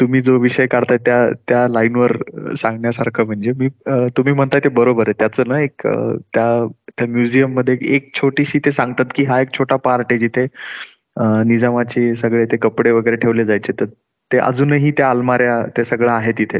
तुम्ही 0.00 0.20
जो 0.20 0.36
विषय 0.38 0.66
काढताय 0.66 0.98
त्या 1.04 1.28
त्या 1.48 1.66
लाईनवर 1.68 2.16
सांगण्यासारखं 2.56 3.26
म्हणजे 3.26 3.52
मी 3.58 3.68
तुम्ही 4.16 4.32
म्हणताय 4.32 4.60
ते 4.64 4.68
बरोबर 4.68 5.08
आहे. 5.08 5.14
त्याचं 5.20 5.48
ना 5.48 5.60
एक 5.60 5.86
त्या 5.86 6.66
त्या 6.98 7.06
म्युझियममध्ये 7.06 7.76
एक 7.94 8.10
छोटीशी 8.14 8.58
ते 8.58 8.72
सांगतात 8.72 9.06
की 9.14 9.24
हा 9.24 9.40
एक 9.40 9.52
छोटा 9.58 9.76
पार्ट 9.76 10.06
आहे 10.10 10.18
जिथे 10.18 10.46
निजामाचे 11.46 12.14
सगळे 12.14 12.44
ते 12.52 12.56
कपडे 12.56 12.90
वगैरे 12.90 13.16
ठेवले 13.16 13.44
जायचे. 13.44 13.72
तर 13.80 13.86
ते 14.30 14.38
अजूनही 14.38 14.90
त्या 14.90 15.10
अलमाऱ्या 15.10 15.62
ते 15.76 15.84
सगळं 15.84 16.12
आहे 16.12 16.32
तिथे. 16.32 16.58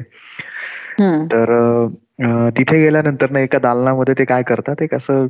तर 1.33 1.89
तिथे 2.57 2.79
गेल्यानंतर 2.79 3.31
ना 3.31 3.41
एका 3.41 3.59
दालनामध्ये 3.59 4.15
ते 4.15 4.25
काय 4.25 4.43
करतात 4.43 4.83
एक 4.83 4.95
असं 4.95 5.27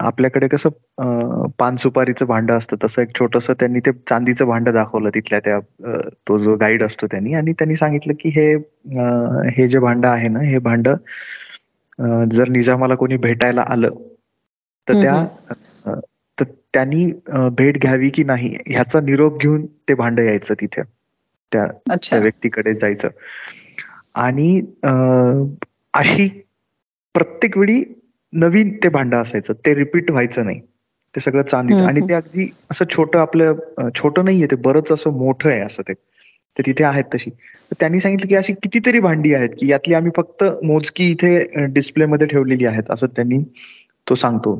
आपल्याकडे 0.00 0.48
कसं 0.48 1.46
पान 1.58 1.76
सुपारीचं 1.76 2.26
भांड 2.26 2.50
असतं 2.52 2.76
तसं 2.84 3.02
एक 3.02 3.14
छोटस 3.18 3.50
त्यांनी 3.50 3.80
ते 3.80 3.92
चांदीचं 4.08 4.46
भांड 4.46 4.68
दाखवलं 4.68 5.10
तिथल्या 5.14 5.40
त्या 5.40 5.58
तो 6.28 6.38
जो 6.38 6.56
गाईड 6.56 6.82
असतो 6.82 7.06
त्यांनी 7.06 7.34
आणि 7.34 7.52
त्यांनी 7.52 7.76
सांगितलं 7.76 8.12
की 8.20 8.28
हे 8.28 8.54
हे 9.56 9.68
जे 9.68 9.78
भांड 9.78 10.06
आहे 10.06 10.28
ना 10.28 10.40
हे 10.40 10.58
भांड 10.58 10.88
जर 12.32 12.48
निजामाला 12.48 12.94
कोणी 12.94 13.16
भेटायला 13.16 13.64
आलं 13.66 13.90
तर 14.88 15.00
त्या 15.02 15.94
तर 16.38 16.44
त्यांनी 16.74 17.04
भेट 17.52 17.78
घ्यावी 17.78 18.10
की 18.10 18.24
नाही 18.24 18.56
ह्याचा 18.66 19.00
निरोप 19.00 19.38
घेऊन 19.40 19.66
ते 19.88 19.94
भांड 19.94 20.20
यायचं 20.20 20.54
तिथे 20.54 20.82
त्या 21.52 22.18
व्यक्तीकडे 22.18 22.72
जायचं. 22.74 23.08
आणि 24.14 24.60
अशी 25.94 26.28
प्रत्येक 27.14 27.56
वेळी 27.58 27.82
नवीन 28.32 28.76
ते 28.84 28.88
भांड 28.88 29.14
असायचं. 29.14 29.52
ते 29.66 29.74
रिपीट 29.74 30.10
व्हायचं 30.10 30.44
नाही. 30.44 30.60
ते 31.14 31.20
सगळं 31.20 31.42
चांदीचं. 31.42 31.84
आणि 31.86 32.00
ते 32.00 32.14
अगदी 32.14 32.48
असं 32.70 32.84
छोटं 32.90 33.18
आपलं 33.18 33.88
छोटं 33.96 34.24
नाहीये 34.24 34.46
ते 34.50 34.56
बरंच 34.56 34.92
असं 34.92 35.10
मोठं 35.10 35.48
आहे 35.48 35.60
असं 35.60 35.82
ते. 35.82 35.92
ते 36.56 36.62
तिथे 36.62 36.84
आहेत 36.84 37.04
तशी. 37.14 37.30
तर 37.30 37.74
त्यांनी 37.80 38.00
सांगितलं 38.00 38.28
की 38.28 38.34
अशी 38.34 38.52
कितीतरी 38.52 39.00
भांडी 39.00 39.34
आहेत 39.34 39.50
की 39.58 39.70
यातली 39.70 39.94
आम्ही 39.94 40.10
फक्त 40.16 40.44
मोजकी 40.64 41.10
इथे 41.10 41.66
डिस्प्ले 41.66 42.06
मध्ये 42.06 42.26
ठेवलेली 42.26 42.66
आहेत 42.66 42.90
असं 42.90 43.06
त्यांनी 43.06 43.38
तो 44.06 44.14
सांगतो. 44.14 44.54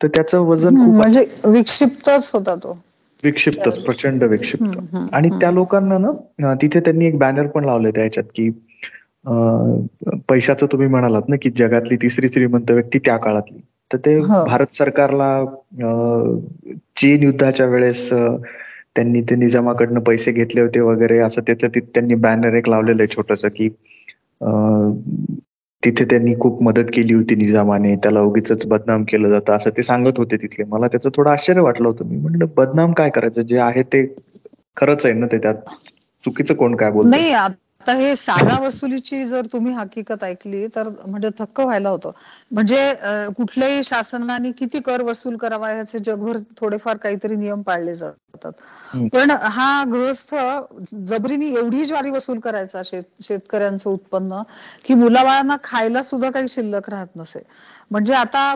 तर 0.00 0.08
त्याचं 0.08 0.38
वजन 0.38 0.76
म्हणजे 0.76 1.24
विक्षिप्तच 1.44 2.30
होता 2.34 2.54
तो. 2.54 2.78
विक्षिप्तच 3.24 3.58
त्यावेळेस. 3.58 3.84
प्रचंड 3.84 4.22
विक्षिप्त 4.24 4.96
आणि. 5.12 5.28
त्या 5.30 5.50
लोकांना 5.50 5.98
ना 5.98 6.54
तिथे 6.62 6.80
त्यांनी 6.80 7.06
एक 7.06 7.18
बॅनर 7.18 7.46
पण 7.46 7.64
लावले 7.64 7.90
त्याच्यात 7.90 8.24
की 8.34 8.50
पैशाचं 10.28 10.66
तुम्ही 10.66 10.88
म्हणालात 10.88 11.28
ना 11.28 11.36
की 11.42 11.50
जगातली 11.50 11.96
तिसरी 11.96 12.28
श्रीमंत 12.28 12.70
व्यक्ती 12.70 12.98
त्या 12.98 13.16
काळातली 13.16 13.58
तर 13.90 13.98
ते 13.98 14.14
हो. 14.16 14.44
भारत 14.44 14.74
सरकारला 14.74 15.44
चीन 16.96 17.22
युद्धाच्या 17.22 17.66
वेळेस 17.66 18.08
त्यांनी 18.96 19.20
ते 19.22 19.34
निजामाकडनं 19.36 20.00
पैसे 20.00 20.32
घेतले 20.32 20.60
होते 20.60 20.80
वगैरे 20.80 21.18
असं 21.18 21.42
त्याचं 21.46 21.68
तिथे 21.68 21.90
त्यांनी 21.94 22.14
बॅनर 22.16 22.54
एक 22.54 22.68
लावलेलं 22.68 23.02
आहे 23.02 23.14
छोटस 23.16 23.44
की 23.56 23.68
तिथे 25.82 26.04
त्यांनी 26.04 26.34
खूप 26.40 26.62
मदत 26.62 26.90
केली 26.94 27.12
होती 27.12 27.34
निजामाने 27.34 27.94
त्याला 27.96 28.20
उगीच 28.20 28.66
बदनाम 28.66 29.04
केलं 29.04 29.28
जातं 29.28 29.52
असं 29.52 29.70
ते 29.76 29.82
सांगत 29.82 30.18
होते 30.18 30.36
तिथले. 30.36 30.64
मला 30.64 30.86
त्याचं 30.86 31.10
थोडं 31.16 31.30
आश्चर्य 31.30 31.60
वाटलं 31.60 31.88
होतं. 31.88 32.04
मी 32.04 32.16
म्हटलं 32.16 32.46
बदनाम 32.56 32.92
काय 32.92 33.10
करायचं? 33.10 33.42
जे 33.42 33.58
आहे 33.58 33.82
ते 33.82 34.04
खरंच 34.76 35.06
आहे 35.06 35.14
ना 35.14 35.26
ते 35.26 35.38
त्यात? 35.38 35.54
चुकीचं 36.24 36.54
कोण 36.54 36.74
काय 36.76 36.90
बोलत 36.90 37.10
नाही 37.10 37.32
आता 37.88 37.96
हे 37.96 38.14
सागा 38.16 38.56
वसुलीची 38.60 39.24
जर 39.24 39.46
तुम्ही 39.52 39.72
हकीकत 39.74 40.24
ऐकली 40.24 40.66
तर 40.74 40.88
म्हणजे 40.88 41.28
थक्क 41.38 41.60
व्हायला 41.60 41.88
होतं. 41.88 42.10
म्हणजे 42.50 42.80
कुठल्याही 43.36 43.82
शासनाने 43.84 44.50
किती 44.58 44.80
कर 44.80 45.02
वसूल 45.02 45.36
करावा 45.36 45.70
याचे 45.72 45.98
जगभर 46.00 46.36
थोडेफार 46.56 46.96
काहीतरी 46.96 47.36
नियम 47.36 47.62
पाळले 47.62 47.94
जातात. 47.96 48.52
पण 49.08 49.30
हा 49.30 49.84
गृहस्थ 49.88 50.34
जबरीने 51.08 51.46
एवढी 51.50 51.84
ज्वारी 51.86 52.10
वसूल 52.10 52.38
करायचा 52.40 52.82
शेत 52.84 53.22
शेतकऱ्यांचं 53.22 53.90
उत्पन्न 53.90 54.42
की 54.84 54.94
मुलाबाळांना 54.94 55.56
खायला 55.64 56.02
सुद्धा 56.02 56.30
काही 56.30 56.48
शिल्लक 56.48 56.90
राहत 56.90 57.16
नसे. 57.16 57.40
म्हणजे 57.90 58.14
आता 58.14 58.54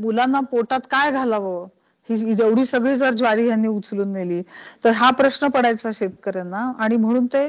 मुलांना 0.00 0.40
पोटात 0.50 0.80
काय 0.90 1.10
घालावं? 1.12 1.66
ही 2.08 2.34
एवढी 2.34 2.64
सगळी 2.64 2.94
जर 2.96 3.12
ज्वारी 3.12 3.46
यांनी 3.48 3.68
उचलून 3.68 4.12
नेली 4.12 4.40
तर 4.84 4.90
हा 4.92 5.10
प्रश्न 5.12 5.48
पडायचा 5.48 5.90
शेतकऱ्यांना. 5.94 6.70
आणि 6.78 6.96
म्हणून 6.96 7.26
ते 7.26 7.46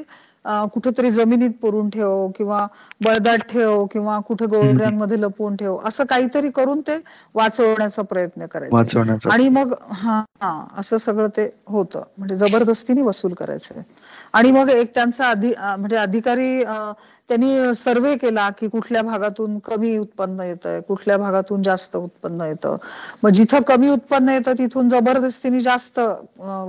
कुठेतरी 0.73 1.09
जमिनीत 1.11 1.51
पुरून 1.61 1.89
ठेव 1.89 2.27
किंवा 2.35 2.65
बळदाट 3.01 3.41
ठेव 3.45 3.85
किंवा 3.85 4.19
कुठे 4.27 4.45
गोवऱ्यांमध्ये 4.47 5.19
लपवून 5.21 5.55
ठेव 5.55 5.77
असं 5.85 6.05
काहीतरी 6.05 6.49
करून 6.51 6.81
ते 6.81 6.97
वाचवण्याचा 7.35 8.01
प्रयत्न 8.03 8.45
करायचे. 8.47 8.85
आणि 9.25 9.49
मग 9.49 9.73
हा 9.93 10.21
हा 10.41 10.51
असं 10.77 10.97
सगळं 10.99 11.27
ते 11.29 11.47
होतं. 11.67 12.03
म्हणजे 12.17 12.35
जबरदस्तीने 12.37 13.01
वसूल 13.03 13.33
करायचे. 13.33 13.81
आणि 14.33 14.51
मग 14.51 14.69
एक 14.71 14.93
त्यांचा 14.93 15.29
अधि 15.29 15.53
म्हणजे 15.57 15.95
अधिकारी 15.97 16.63
त्यांनी 17.30 17.73
सर्वे 17.75 18.15
केला 18.17 18.49
की 18.49 18.67
कुठल्या 18.67 19.01
भागातून 19.01 19.57
कमी 19.59 19.97
उत्पन्न 19.97 20.41
येतंय 20.41 20.80
कुठल्या 20.82 21.17
भागातून 21.17 21.63
जास्त 21.63 21.95
उत्पन्न 21.95 22.41
येतं. 22.41 22.75
मग 23.23 23.30
जिथं 23.32 23.61
कमी 23.67 23.89
उत्पन्न 23.89 24.30
येतं 24.30 24.53
तिथून 24.53 24.89
जबरदस्तीने 24.89 25.59
जास्त 25.59 25.99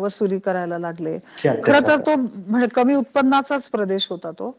वसुली 0.00 0.38
करायला 0.38 0.78
लागले. 0.78 1.18
खरं 1.64 1.86
तर 1.88 2.00
तो 2.00 2.14
म्हणजे 2.16 2.66
कमी 2.74 2.94
उत्पन्नाचाच 2.94 3.68
प्रदेश 3.68 4.08
होता 4.10 4.30
तो. 4.30 4.54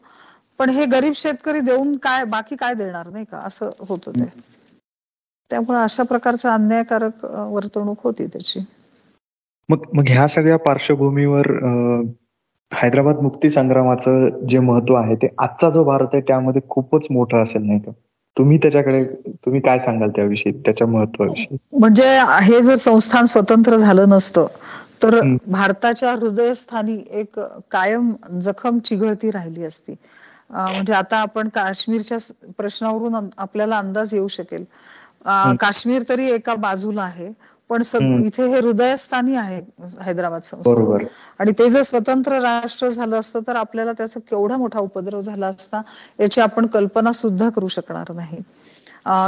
पण 0.60 0.70
हे 0.70 0.84
गरीब 0.86 1.12
शेतकरी 1.14 1.60
देऊन 1.60 1.96
काय 1.98 2.24
बाकी 2.26 2.56
काय 2.56 2.74
देणार 2.74 3.08
नाही 3.08 3.24
का? 3.24 3.38
असं 3.38 3.70
होतं 3.80 4.12
ते. 4.12 4.30
त्यामुळे 5.50 5.78
अशा 5.78 6.02
प्रकारचं 6.04 6.50
अन्यायकारक 6.50 7.24
वर्तणूक 7.24 8.00
होती 8.04 8.26
त्याची. 8.26 8.64
मग 9.68 9.84
मग 9.94 10.08
ह्या 10.08 10.26
सगळ्या 10.28 10.56
पार्श्वभूमीवर 10.58 11.50
हैदराबाद 12.72 13.20
मुक्ती 13.22 13.48
संग्रामाचं 13.50 14.46
जे 14.50 14.58
महत्त्व 14.60 14.94
आहे 14.94 15.14
ते 15.14 15.28
आजचा 15.38 15.70
जो 15.70 15.84
भारत 15.84 16.14
आहे 16.14 16.20
त्यामध्ये 16.28 16.60
खूपच 16.68 17.06
मोठं 17.10 17.42
असेल 17.42 17.62
नाही 17.62 17.78
का? 17.78 17.92
तुम्ही 18.36 18.58
त्याच्याकडे 18.58 19.02
तुम्ही 19.44 19.60
काय 19.60 19.78
सांगाल 19.78 20.10
त्याविषयी 20.10 20.52
त्याच्या 20.56 20.86
महत्वाविषयी? 20.86 21.56
म्हणजे 21.72 22.04
हे 22.42 22.60
जर 22.62 22.74
संस्थान 22.76 23.24
स्वतंत्र 23.24 23.76
झालं 23.76 24.08
नसतं 24.08 24.46
तर. 25.02 25.18
भारताच्या 25.46 26.12
हृदयस्थानी 26.12 27.02
एक 27.12 27.38
कायम 27.70 28.12
जखम 28.40 28.78
चिघळती 28.78 29.30
राहिली 29.30 29.64
असती. 29.64 29.94
म्हणजे 30.50 30.92
आता 30.92 31.16
आपण 31.16 31.48
काश्मीरच्या 31.48 32.18
प्रश्नावरून 32.58 33.14
आपल्याला 33.38 33.78
अंदाज 33.78 34.14
येऊ 34.14 34.28
शकेल. 34.28 34.64
काश्मीर 35.60 36.02
तरी 36.08 36.30
एका 36.30 36.54
बाजूला 36.54 37.02
आहे 37.02 37.30
पण. 37.72 38.24
इथे 38.26 38.46
हे 38.46 38.60
हृदयस्थानी 38.60 39.36
आहे 39.36 39.60
हैदराबाद 40.00 40.42
संस्थान 40.42 40.74
बरोबर. 40.74 41.04
आणि 41.40 41.52
ते 41.52 41.68
जर 41.70 41.82
स्वतंत्र 41.82 42.40
राष्ट्र 42.40 42.88
झालं 42.88 43.18
असतं 43.18 43.40
तर 43.46 43.56
आपल्याला 43.56 43.92
त्याचा 43.92 44.20
केवढा 44.20 44.56
मोठा 44.56 44.80
उपद्रव 44.80 45.20
झाला 45.20 45.46
असता 45.46 45.82
याची 46.20 46.40
आपण 46.40 46.66
कल्पना 46.66 47.12
सुद्धा 47.12 47.48
करू 47.48 47.68
शकणार 47.68 48.12
नाही. 48.14 48.40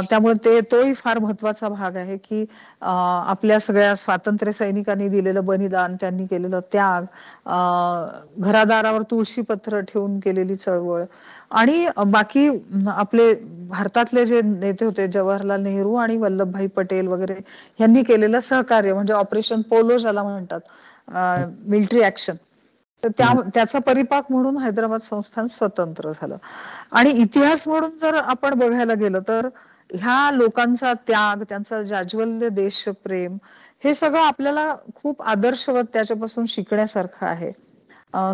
त्यामुळे 0.09 0.33
ते 0.45 0.59
तोही 0.61 0.93
फार 0.93 1.19
महत्त्वाचा 1.19 1.69
भाग 1.69 1.95
आहे 1.95 2.15
की 2.17 2.45
आपल्या 2.81 3.59
सगळ्या 3.59 3.95
स्वातंत्र्य 3.95 4.51
सैनिकांनी 4.51 5.07
दिलेलं 5.09 5.45
बलिदान 5.45 5.95
त्यांनी 5.95 6.25
केलेलं 6.25 6.59
त्याग 6.71 7.03
अं, 7.45 8.07
घरादारावर 8.41 9.01
तुळशी 9.01 9.41
पत्र 9.41 9.79
ठेवून 9.79 10.19
केलेली 10.19 10.55
चळवळ 10.55 11.03
आणि 11.51 11.85
बाकी 12.07 12.47
आपले 12.87 13.33
भारतातले 13.67 14.25
जे 14.25 14.41
नेते 14.43 14.85
होते 14.85 15.07
जवाहरलाल 15.09 15.61
नेहरू 15.63 15.93
आणि 15.97 16.17
वल्लभभाई 16.17 16.67
पटेल 16.75 17.07
वगैरे 17.07 17.39
यांनी 17.79 18.03
केलेलं 18.03 18.39
सहकार्य 18.41 18.93
म्हणजे 18.93 19.13
ऑपरेशन 19.15 19.61
पोलो 19.69 19.97
ज्याला 19.97 20.23
म्हणतात 20.23 20.59
मिलिटरी 21.67 22.03
ऍक्शन 22.03 22.35
तर 23.03 23.09
त्या 23.17 23.33
त्याचा 23.53 23.79
परिपाक 23.81 24.31
म्हणून 24.31 24.57
हैदराबाद 24.57 24.99
संस्थान 25.01 25.47
स्वतंत्र 25.47 26.11
झालं. 26.11 26.37
आणि 26.91 27.09
इतिहास 27.21 27.67
म्हणून 27.67 27.97
जर 27.97 28.15
आपण 28.17 28.53
बघायला 28.59 28.93
गेलं 28.95 29.19
तर 29.27 29.47
ह्या 29.89 30.29
लोकांचा 30.33 30.93
त्याग 31.07 31.43
त्यांचा 31.49 31.81
जाज्वल्य 31.83 32.49
देशप्रेम 32.51 33.37
हे 33.83 33.93
सगळं 33.93 34.21
आपल्याला 34.21 34.73
खूप 34.95 35.21
आदर्शवत 35.23 35.83
त्याच्यापासून 35.93 36.45
शिकण्यासारखं 36.47 37.25
आहे. 37.27 37.51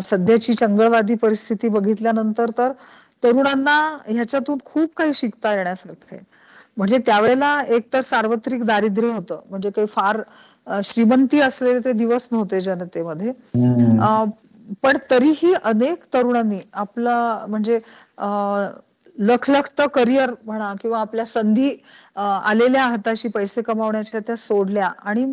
सध्याची 0.02 0.52
चंगळवादी 0.54 1.14
परिस्थिती 1.16 1.68
बघितल्यानंतर 1.68 2.50
तर 2.58 2.72
तरुणांना 3.22 3.76
ह्याच्यातून 4.06 4.58
खूप 4.64 4.90
काही 4.96 5.14
शिकता 5.14 5.54
येण्यासारखं 5.54 6.14
आहे. 6.16 6.20
म्हणजे 6.76 6.98
त्यावेळेला 7.06 7.60
एक 7.68 7.92
तर 7.92 8.00
सार्वत्रिक 8.00 8.64
दारिद्र्य 8.64 9.10
होतं. 9.12 9.40
म्हणजे 9.50 9.70
काही 9.70 9.86
फार 9.86 10.20
श्रीमंती 10.84 11.40
असलेले 11.40 11.78
ते 11.78 11.92
दिवस 11.92 12.28
नव्हते 12.32 12.60
जनतेमध्ये. 12.60 13.32
पण 14.82 14.96
तरीही 15.10 15.52
अनेक 15.54 16.04
तरुणांनी 16.14 16.58
आपला 16.72 17.44
म्हणजे 17.48 17.78
लखलखत 19.16 19.80
करिअर 19.94 20.30
म्हणा 20.44 20.72
किंवा 20.80 21.00
आपल्या 21.00 21.24
संधी 21.26 21.70
आलेल्या 22.16 22.82
हाताशी 22.82 23.28
पैसे 23.28 23.62
कमावण्याच्या 23.62 24.20
त्या 24.26 24.36
सोडल्या 24.36 24.90
आणि 25.04 25.24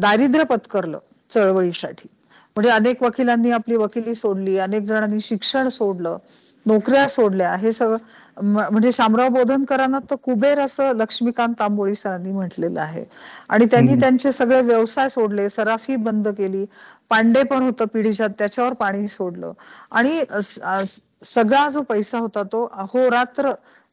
दारिद्र्य 0.00 0.44
पत्करलं 0.44 0.98
चळवळीसाठी. 1.30 2.08
म्हणजे 2.56 2.70
अनेक 2.70 3.02
वकिलांनी 3.02 3.50
आपली 3.50 3.76
वकिली 3.76 4.14
सोडली 4.14 4.58
अनेक 4.58 4.82
जणांनी 4.82 5.20
शिक्षण 5.20 5.68
सोडलं. 5.68 6.16
नोकऱ्या 6.66 7.06
सोडल्या. 7.08 7.54
हे 7.54 7.72
सगळं 7.72 7.96
म्हणजे 8.42 8.90
शामराव 8.92 9.28
बोधनकरांना 9.30 9.98
तर 10.02 10.16
कुबेर 10.18 10.58
असं 10.60 10.92
लक्ष्मीकांत 10.96 11.54
तांबोळी 11.56 11.94
सरांनी 11.94 12.32
म्हटलेलं 12.32 12.80
आहे. 12.80 13.04
आणि 13.48 13.66
त्यांनी 13.66 13.94
त्यांचे 13.96 14.32
सगळे 14.32 14.60
व्यवसाय 14.62 15.08
सोडले 15.10 15.48
सराफी 15.48 15.96
बंद 15.98 16.28
केली 16.30 16.64
पांडे 17.10 17.42
पण 17.44 17.62
होतं 17.62 17.84
पिढीच्यात 17.86 18.30
त्याच्यावर 18.38 18.72
पाणी 18.74 19.08
सोडलं. 19.08 19.52
आणि 19.92 20.20
सगळा 21.24 21.68
जो 21.68 21.82
पैसा 21.84 22.18
होता 22.18 22.42
तो 22.44 22.64
हो 22.84 23.08
रात्र 23.10 23.52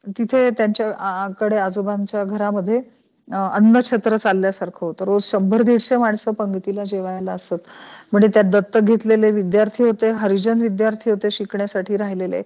तिथे 0.10 0.50
त्यांच्याकडे 0.52 1.58
आजोबांच्या 1.60 2.24
घरामध्ये 2.26 2.82
अन्नछत्र 3.28 4.18
चालल्यासारखं 4.18 4.86
होतं. 4.86 5.06
रोज 5.06 5.24
शंभर 5.24 5.62
दीडशे 5.64 5.98
माणसं 5.98 6.34
पंक्तीला 6.34 6.84
जेवायला 6.86 7.32
असत. 7.34 7.68
म्हणजे 8.12 8.28
त्यात 8.30 8.46
दत्तक 8.52 8.80
घेतलेले 8.84 9.30
विद्यार्थी 9.32 9.84
होते 9.84 10.10
हरिजन 10.14 10.62
विद्यार्थी 10.62 11.10
होते 11.10 11.32
शिकण्यासाठी 11.32 11.98
राहिलेले. 11.98 12.42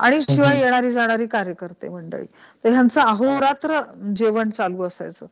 आणि 0.00 0.20
शिवाय 0.22 0.58
येणारी 0.58 0.90
जाणारी 0.90 1.26
कार्यकर्ते 1.28 1.88
मंडळी. 1.88 2.26
तर 2.64 2.70
ह्यांचं 2.70 3.00
अहोरात्र 3.02 3.80
जेवण 4.16 4.50
चालू 4.50 4.82
असायचं. 4.84 5.26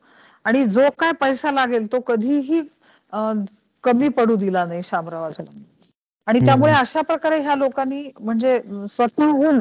आणि 0.45 0.63
जो 0.67 0.89
काय 0.95 1.11
पैसा 1.19 1.51
लागेल 1.51 1.91
तो 1.91 1.99
कधीही 2.03 2.61
कमी 3.83 4.09
पडू 4.11 4.35
दिला 4.37 4.65
नाही 4.65 4.81
शामरावाच्या 4.83 5.45
आणि 6.27 6.39
त्यामुळे 6.41 6.73
अशा 6.73 7.01
प्रकारे 7.03 7.39
ह्या 7.41 7.55
लोकांनी 7.57 8.03
म्हणजे 8.19 8.59
स्वतःहून 8.89 9.59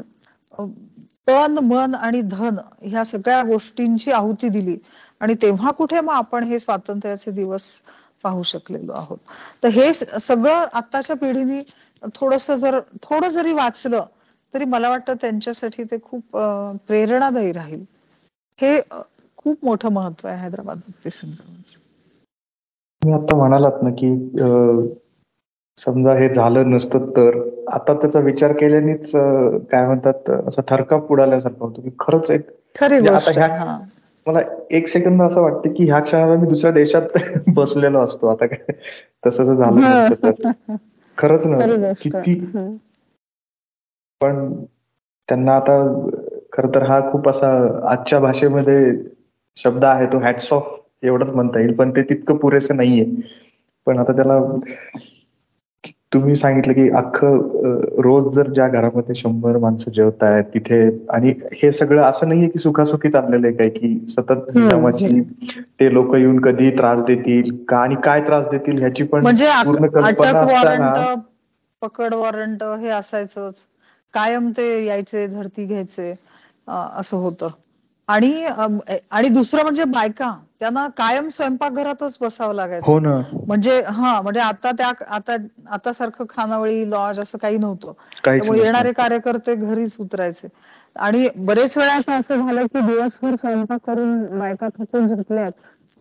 तन 1.29 1.59
मन 1.65 1.95
आणि 1.97 2.21
धन 2.25 2.57
ह्या 2.83 3.05
सगळ्या 3.07 3.43
गोष्टींची 3.45 4.11
आहुती 4.13 4.49
दिली. 4.51 4.77
आणि 5.21 5.35
तेव्हा 5.43 5.71
कुठे 5.73 6.01
मग 6.01 6.13
आपण 6.15 6.45
हे 6.45 6.59
स्वातंत्र्याचे 6.59 7.31
दिवस 7.33 7.65
पाहू 8.25 8.43
शकलेलो 8.43 8.93
आहोत. 8.93 9.19
तर 9.63 9.69
हे 9.69 9.93
सगळं 9.93 10.65
आताच्या 10.73 11.17
पिढीने 11.17 11.63
थोडस 12.15 12.51
जर 12.61 12.79
थोडं 13.03 13.29
जरी 13.31 13.53
वाचलं 13.53 14.05
तरी 14.55 14.65
मला 14.65 14.91
वाटतं 14.91 15.15
त्यांच्यासाठी 15.21 15.85
ते 15.85 15.97
खूप 16.03 16.37
प्रेरणादायी 16.87 17.53
राहील. 17.53 17.85
हे 18.59 18.81
खूप 19.37 19.65
मोठं 19.65 19.93
महत्त्व 19.93 20.29
आहे 20.29 20.39
हैदराबाद 20.39 20.77
मुक्ती 20.77 21.11
संग्रामाचं. 21.11 21.81
मी 23.03 23.13
आता 23.13 23.37
म्हणालात 23.37 23.83
ना 23.83 23.91
की 23.99 24.15
समजा 25.79 26.15
हे 26.15 26.29
झालं 26.35 26.71
नसतं 26.71 27.11
तर 27.17 27.37
आता 27.73 27.93
त्याचा 27.93 28.21
विचार 28.21 28.53
केल्यानेच 28.53 29.11
काय 29.11 29.85
म्हणतात 29.87 30.31
असं 30.49 30.63
थरकाप 30.69 31.13
उडाल्यासारखं 31.13 31.65
होतं. 31.67 31.83
की 31.83 31.91
खरंच 32.01 32.31
एक 32.31 32.49
खरी 32.81 33.01
म्हणजे 33.01 33.41
आता 33.41 33.79
मला 34.29 34.41
एक 34.71 34.89
सेकंद 34.89 35.23
असं 35.23 35.41
वाटतं 35.41 35.73
की 35.73 35.85
ह्या 35.85 36.01
क्षणाला 36.01 36.35
मी 36.35 36.47
दुसऱ्या 36.47 36.73
देशात 36.73 37.03
बसलेलो 37.49 37.99
असतो. 37.99 38.27
आता 38.27 38.47
काय? 38.47 38.73
तसं 39.27 39.45
जर 39.45 39.55
झालं 39.55 39.81
नसतं 39.81 40.31
तर. 40.31 40.75
खरंच 41.19 41.47
ना 41.47 41.93
किती 42.03 42.35
पण 44.21 44.63
त्यांना 45.29 45.53
आता 45.53 46.05
खर 46.53 46.67
तर 46.75 46.83
हा 46.83 47.01
खूप 47.13 47.29
असा 47.29 47.49
आजच्या 47.91 48.19
भाषेमध्ये 48.21 48.93
शब्द 49.57 49.85
आहे 49.85 50.07
तो 50.07 50.19
हॅट्स 50.19 50.53
ऑफ 50.53 50.75
एवढंच 51.03 51.29
म्हणता 51.29 51.61
येईल. 51.61 51.75
पण 51.75 51.91
ते 51.91 52.03
तितकं 52.03 52.37
पुरेसं 52.37 52.77
नाहीये. 52.77 53.07
पण 53.87 53.99
आता 53.99 54.13
त्याला 54.13 54.39
तुम्ही 56.13 56.35
सांगितलं 56.37 56.73
की 56.75 56.89
अख्खं 56.91 58.01
रोज 58.03 58.35
जर 58.35 58.51
ज्या 58.53 58.67
घरामध्ये 58.69 59.15
शंभर 59.15 59.57
माणसं 59.59 59.91
जेवत 59.91 60.23
आहेत 60.23 60.45
तिथे 60.55 60.79
आणि 61.11 61.33
हे 61.55 61.71
सगळं 61.73 62.03
असं 62.03 62.29
नाहीये 62.29 62.49
की 62.49 62.59
सुखासुखी 62.59 63.11
चाललेलं 63.11 63.47
आहे 63.47 63.57
काय 63.57 63.69
की 63.71 63.99
सतत 64.09 64.49
निजामाची 64.55 65.21
ते 65.81 65.93
लोक 65.95 66.15
येऊन 66.17 66.41
कधी 66.41 66.71
त्रास 66.71 67.03
देतील 67.05 67.51
का 67.65 67.79
आणि 67.79 67.95
काय 68.05 68.21
त्रास 68.21 68.47
देतील 68.47 68.79
ह्याची 68.79 69.05
पण 69.05 69.23
म्हणजे 69.23 69.47
पूर्ण 69.65 69.87
कल्पना 69.89 70.39
असताना 70.41 71.15
पकड 71.83 72.15
वॉरंट 72.15 72.63
हे 72.81 72.89
असायचंच. 72.89 73.67
कायम 74.15 74.51
ते 74.51 74.67
यायचे 74.87 75.27
झडती 75.29 75.65
घ्यायचे 75.67 76.11
असं 76.69 77.17
होतं. 77.17 77.49
आणि 78.09 78.45
आणि 79.11 79.29
दुसरं 79.29 79.63
म्हणजे 79.63 79.85
बायका 79.85 80.33
त्यांना 80.61 80.87
कायम 80.89 81.29
स्वयंपाकघरातच 81.29 82.17
बसावं 82.21 82.55
लागायचं. 82.55 82.93
हो 82.93 82.99
ना. 83.01 83.21
म्हणजे 83.47 83.81
हा 83.83 84.21
म्हणजे 84.23 84.41
आता 84.41 84.71
त्या 84.71 84.91
आता 85.09 85.37
आता 85.71 85.93
सारखं 85.93 86.25
खानावळी 86.31 86.91
लॉज 86.91 87.21
असं 87.21 87.39
काही 87.39 87.59
नव्हतं. 87.59 87.93
त्यामुळे 88.25 88.61
येणारे 88.61 88.93
कार्यकर्ते 88.93 89.55
घरीच 89.55 89.97
उतरायचे. 90.01 90.49
आणि 90.97 91.29
बरेच 91.37 91.77
वेळा 91.79 91.99
असं 92.19 92.47
झालं 92.47 92.67
की 92.67 92.81
दिवसभर 92.81 93.35
स्वयंपाक 93.35 93.81
करून 93.87 94.39
बायका 94.39 94.69
थकून 94.69 95.09
झोपल्यात 95.09 95.53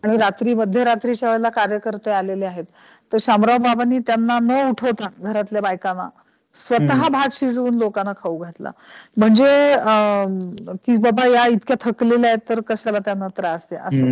आणि 0.03 0.17
रात्री 0.17 0.53
मध्यरात्रीच्या 0.53 1.29
वेळेला 1.29 1.49
कार्यकर्ते 1.49 2.11
आलेले 2.11 2.45
आहेत. 2.45 2.65
तर 3.11 3.17
शामराव 3.21 3.57
बाबांनी 3.57 3.99
त्यांना 3.99 4.39
न 4.39 4.69
उठवता 4.69 5.07
घरातल्या 5.21 5.61
बायकांना 5.61 6.07
स्वतः 6.57 7.07
भात 7.09 7.33
शिजवून 7.33 7.77
लोकांना 7.77 8.13
खाऊ 8.17 8.37
घातला. 8.39 8.71
म्हणजे 9.17 9.49
की 10.77 10.97
बाबा 10.99 11.25
या 11.27 11.45
इतक्या 11.47 11.75
थकलेल्या 11.81 12.29
आहेत 12.29 12.49
तर 12.49 12.59
कशाला 12.67 12.99
त्यांना 12.99 13.27
त्रास 13.37 13.65
द्या? 13.69 13.81
असं. 13.83 14.07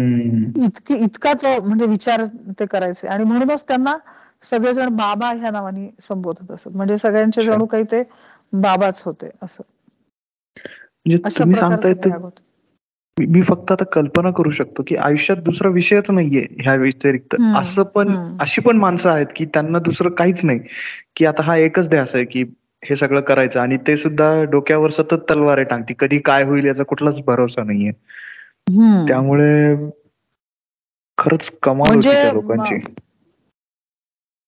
इतके 0.57 0.95
इतकाच 1.05 1.45
म्हणजे 1.45 1.85
विचार 1.85 2.23
ते 2.59 2.65
करायचे. 2.65 3.07
आणि 3.07 3.23
म्हणूनच 3.23 3.63
त्यांना 3.67 3.95
सगळेजण 4.43 4.95
बाबा 4.95 5.31
ह्या 5.33 5.51
नावाने 5.51 5.89
संबोधत 6.01 6.51
असत. 6.51 6.67
म्हणजे 6.67 6.97
सगळ्यांचे 6.97 7.43
जणू 7.43 7.65
काही 7.65 7.83
ते 7.83 8.03
बाबाच 8.53 9.01
होते 9.05 9.29
असं. 9.41 9.63
म्हणजे 11.05 11.17
अशा 11.23 11.45
प्रकारचे 11.45 11.93
मी 13.17 13.41
फक्त 13.43 13.71
आता 13.71 13.85
कल्पना 13.91 14.31
करू 14.33 14.51
शकतो 14.51 14.83
की 14.83 14.95
आयुष्यात 14.99 15.37
दुसरा 15.43 15.69
विषयच 15.71 16.09
नाहीये 16.11 16.41
ह्या 16.59 16.73
व्यतिरिक्त. 16.75 17.35
असं 17.57 17.83
पण 17.93 18.15
अशी 18.41 18.61
पण 18.61 18.77
माणसं 18.77 19.09
आहेत 19.09 19.27
की 19.35 19.45
त्यांना 19.47 19.79
दुसरं 19.81 20.09
काहीच 20.13 20.43
नाही. 20.43 20.59
की 21.15 21.25
आता 21.25 21.43
हा 21.43 21.55
एकच 21.57 21.89
ध्यास 21.89 22.15
आहे 22.15 22.25
की 22.25 22.43
हे 22.83 22.95
सगळं 22.95 23.21
करायचं 23.23 23.59
आणि 23.59 23.77
ते 23.87 23.95
सुद्धा 23.97 24.31
डोक्यावर 24.51 24.89
सतत 24.91 25.23
तलवार 25.29 25.61
टांगती. 25.63 25.93
कधी 25.95 26.19
काय 26.25 26.43
होईल 26.43 26.65
याचा 26.65 26.83
कुठलाच 26.85 27.21
भरोसा 27.25 27.63
नाहीये. 27.63 27.91
त्यामुळे 29.07 29.75
खरंच 31.17 31.49
कमाल 31.63 31.87
म्हणजे 31.87 32.13
लोकांची. 32.33 32.79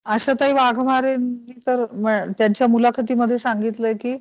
आशाताई 0.05 0.51
वाघमारेंनी 0.53 1.59
तर 1.67 1.83
त्यांच्या 2.31 2.67
मुलाखतीमध्ये 2.67 3.37
सांगितलंय 3.37 3.93
की 3.95 4.15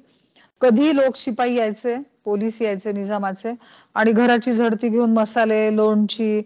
कधी 0.61 0.93
लोक 0.93 1.17
शिपाई 1.17 1.55
यायचे 1.55 1.97
पोलीस 2.25 2.61
यायचे 2.63 2.93
निजामाचे 2.93 3.53
आणि 3.97 4.13
घराची 4.15 4.53
झडती 4.53 4.89
घेऊन 4.89 5.13
मसाले 5.13 5.61
लोणची 5.77 6.41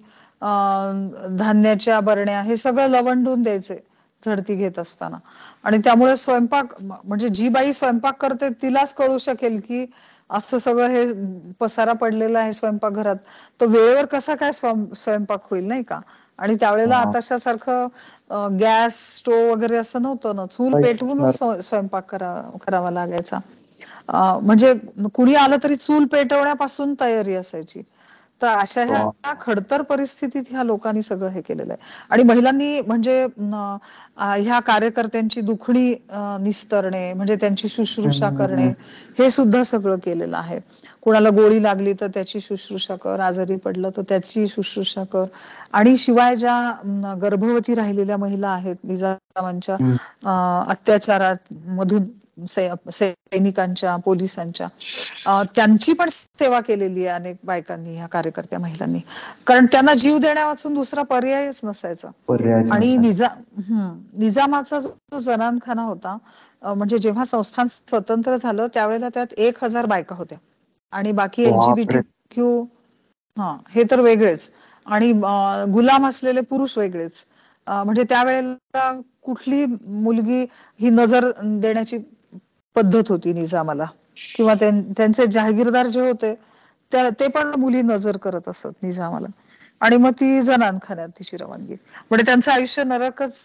धान्याच्या 1.38 2.00
बरण्या 2.02 2.40
हे 2.42 2.56
सगळं 2.56 2.88
लवंडून 2.90 3.42
द्यायचे 3.42 3.78
झडती 4.22 4.54
घेत 4.56 4.78
असताना. 4.78 5.16
आणि 5.64 5.78
त्यामुळे 5.84 6.16
स्वयंपाक 6.16 6.74
म्हणजे 6.82 7.28
जी 7.30 7.48
बाई 7.50 7.72
स्वयंपाक 7.72 8.20
करते 8.20 8.48
तिलाच 8.62 8.94
कळू 8.94 9.18
शकेल 9.20 9.58
की 9.60 9.84
असं 10.30 10.58
सगळं 10.58 10.88
हे 10.88 11.04
पसारा 11.60 11.92
पडलेला 11.94 12.38
आहे 12.38 12.52
स्वयंपाकघरात. 12.52 13.16
तो 13.60 13.66
वेळेवर 13.68 14.04
कसा 14.08 14.34
काय 14.34 14.52
स्वयंपाक 14.52 15.46
होईल 15.50 15.64
नाही 15.64 15.82
का? 15.84 16.00
आणि 16.38 16.54
त्यावेळेला 16.56 16.96
आताशा 16.98 17.36
सारखं 17.38 18.56
गॅस 18.60 18.94
स्टोव 19.16 19.50
वगैरे 19.50 19.76
असं 19.76 20.02
नव्हतं 20.02 20.36
ना. 20.36 20.46
चूल 20.48 20.74
पेटवूनच 20.78 21.38
स्वयंपाक 21.60 22.14
करावा 22.60 22.90
लागायचा. 22.90 23.38
म्हणजे 24.12 24.72
कुणी 25.14 25.34
आलं 25.34 25.56
तरी 25.62 25.74
चूल 25.76 26.04
पेटवण्यापासून 26.12 26.94
तयारी 27.00 27.34
असायची. 27.34 27.82
तर 28.40 28.46
अशा 28.48 28.82
ह्या 28.84 29.32
खडतर 29.40 29.82
परिस्थितीत 29.82 30.42
ह्या 30.50 30.62
लोकांनी 30.64 31.02
सगळं 31.02 31.28
हे 31.30 31.40
केलेलं 31.40 31.72
आहे. 31.72 31.82
आणि 32.10 32.22
महिलांनी 32.22 32.80
म्हणजे 32.80 33.22
ह्या 33.38 34.60
कार्यकर्त्यांची 34.66 35.40
दुखणी 35.40 35.94
निस्तरणे 36.42 37.12
म्हणजे 37.14 37.36
त्यांची 37.36 37.68
शुश्रूषा 37.68 38.30
करणे 38.38 38.66
हे 39.18 39.28
सुद्धा 39.30 39.62
सगळं 39.62 39.96
केलेलं 40.04 40.36
आहे. 40.36 40.58
कुणाला 41.02 41.30
गोळी 41.30 41.62
लागली 41.62 41.92
तर 42.00 42.06
त्याची 42.14 42.40
शुश्रूषा 42.40 42.96
कर 42.96 43.20
आजारी 43.20 43.56
पडलं 43.56 43.90
तर 43.96 44.02
त्याची 44.08 44.46
शुश्रूषा 44.48 45.04
कर. 45.04 45.24
आणि 45.72 45.96
शिवाय 45.96 46.36
ज्या 46.36 47.14
गर्भवती 47.22 47.74
राहिलेल्या 47.74 48.16
महिला 48.16 48.48
आहेत 48.48 48.76
निजामांच्या 48.84 49.76
अत्याचारात 50.70 51.52
मधून 51.68 52.04
सैनिकांच्या 52.46 53.96
पोलिसांच्या. 54.04 54.68
त्यांची 55.54 55.92
पण 55.94 56.08
सेवा 56.08 56.60
केलेली 56.60 57.06
आहे 57.06 57.14
अनेक 57.14 57.36
बायकांनी 57.42 57.94
ह्या 57.96 58.06
कार्यकर्त्या 58.08 58.58
महिलांनी. 58.58 59.00
कारण 59.46 59.66
त्यांना 59.66 59.94
जीव 59.96 60.18
देण्या 60.18 60.46
वाचून 60.46 60.74
दुसरा 60.74 61.02
पर्यायच 61.04 61.60
नसायचा. 61.64 62.08
आणि 62.70 62.96
निजा 62.98 63.28
निजामाचा 64.14 64.80
जो 64.80 65.18
जनानखाना 65.20 65.82
होता 65.84 66.16
म्हणजे 66.64 66.98
जेव्हा 66.98 67.24
संस्थान 67.26 67.66
स्वतंत्र 67.68 68.36
झालं 68.36 68.66
त्यावेळेला 68.74 69.08
त्यात 69.14 69.32
एक 69.38 69.62
हजार 69.64 69.86
बायका 69.86 70.14
होत्या. 70.16 70.38
आणि 70.92 71.12
बाकी 71.12 71.42
एलजीबीटी 71.44 72.00
क्यू 72.30 72.62
हा 73.36 73.56
हे 73.70 73.82
तर 73.86 74.00
वेगळेच. 74.00 74.50
आणि 74.86 75.12
गुलाम 75.72 76.06
असलेले 76.06 76.40
पुरुष 76.44 76.76
वेगळेच. 76.78 77.24
म्हणजे 77.66 78.02
त्यावेळेला 78.04 78.90
कुठली 79.22 79.64
मुलगी 79.86 80.40
ही 80.80 80.90
नजर 80.90 81.30
देण्याची 81.60 81.98
पद्धत 82.76 83.10
होती 83.10 83.32
निजामाला. 83.32 83.84
किंवा 84.36 84.54
त्यांचे 84.54 85.26
जहागीरदार 85.28 85.86
जे 85.88 86.00
होते 86.00 86.34
ते 86.92 87.28
पण 87.30 87.52
मुली 87.58 87.82
नजर 87.84 88.16
करत 88.18 88.48
असत 88.48 88.82
निजामाला. 88.82 89.26
आणि 89.80 89.96
मग 89.96 90.10
ती 90.12 90.40
जनानखान्यात 90.42 91.08
तिची 91.10 91.36
रवानगी. 91.36 91.74
म्हणजे 92.10 92.24
त्यांचं 92.26 92.50
आयुष्य 92.52 92.82
नरकच 92.84 93.44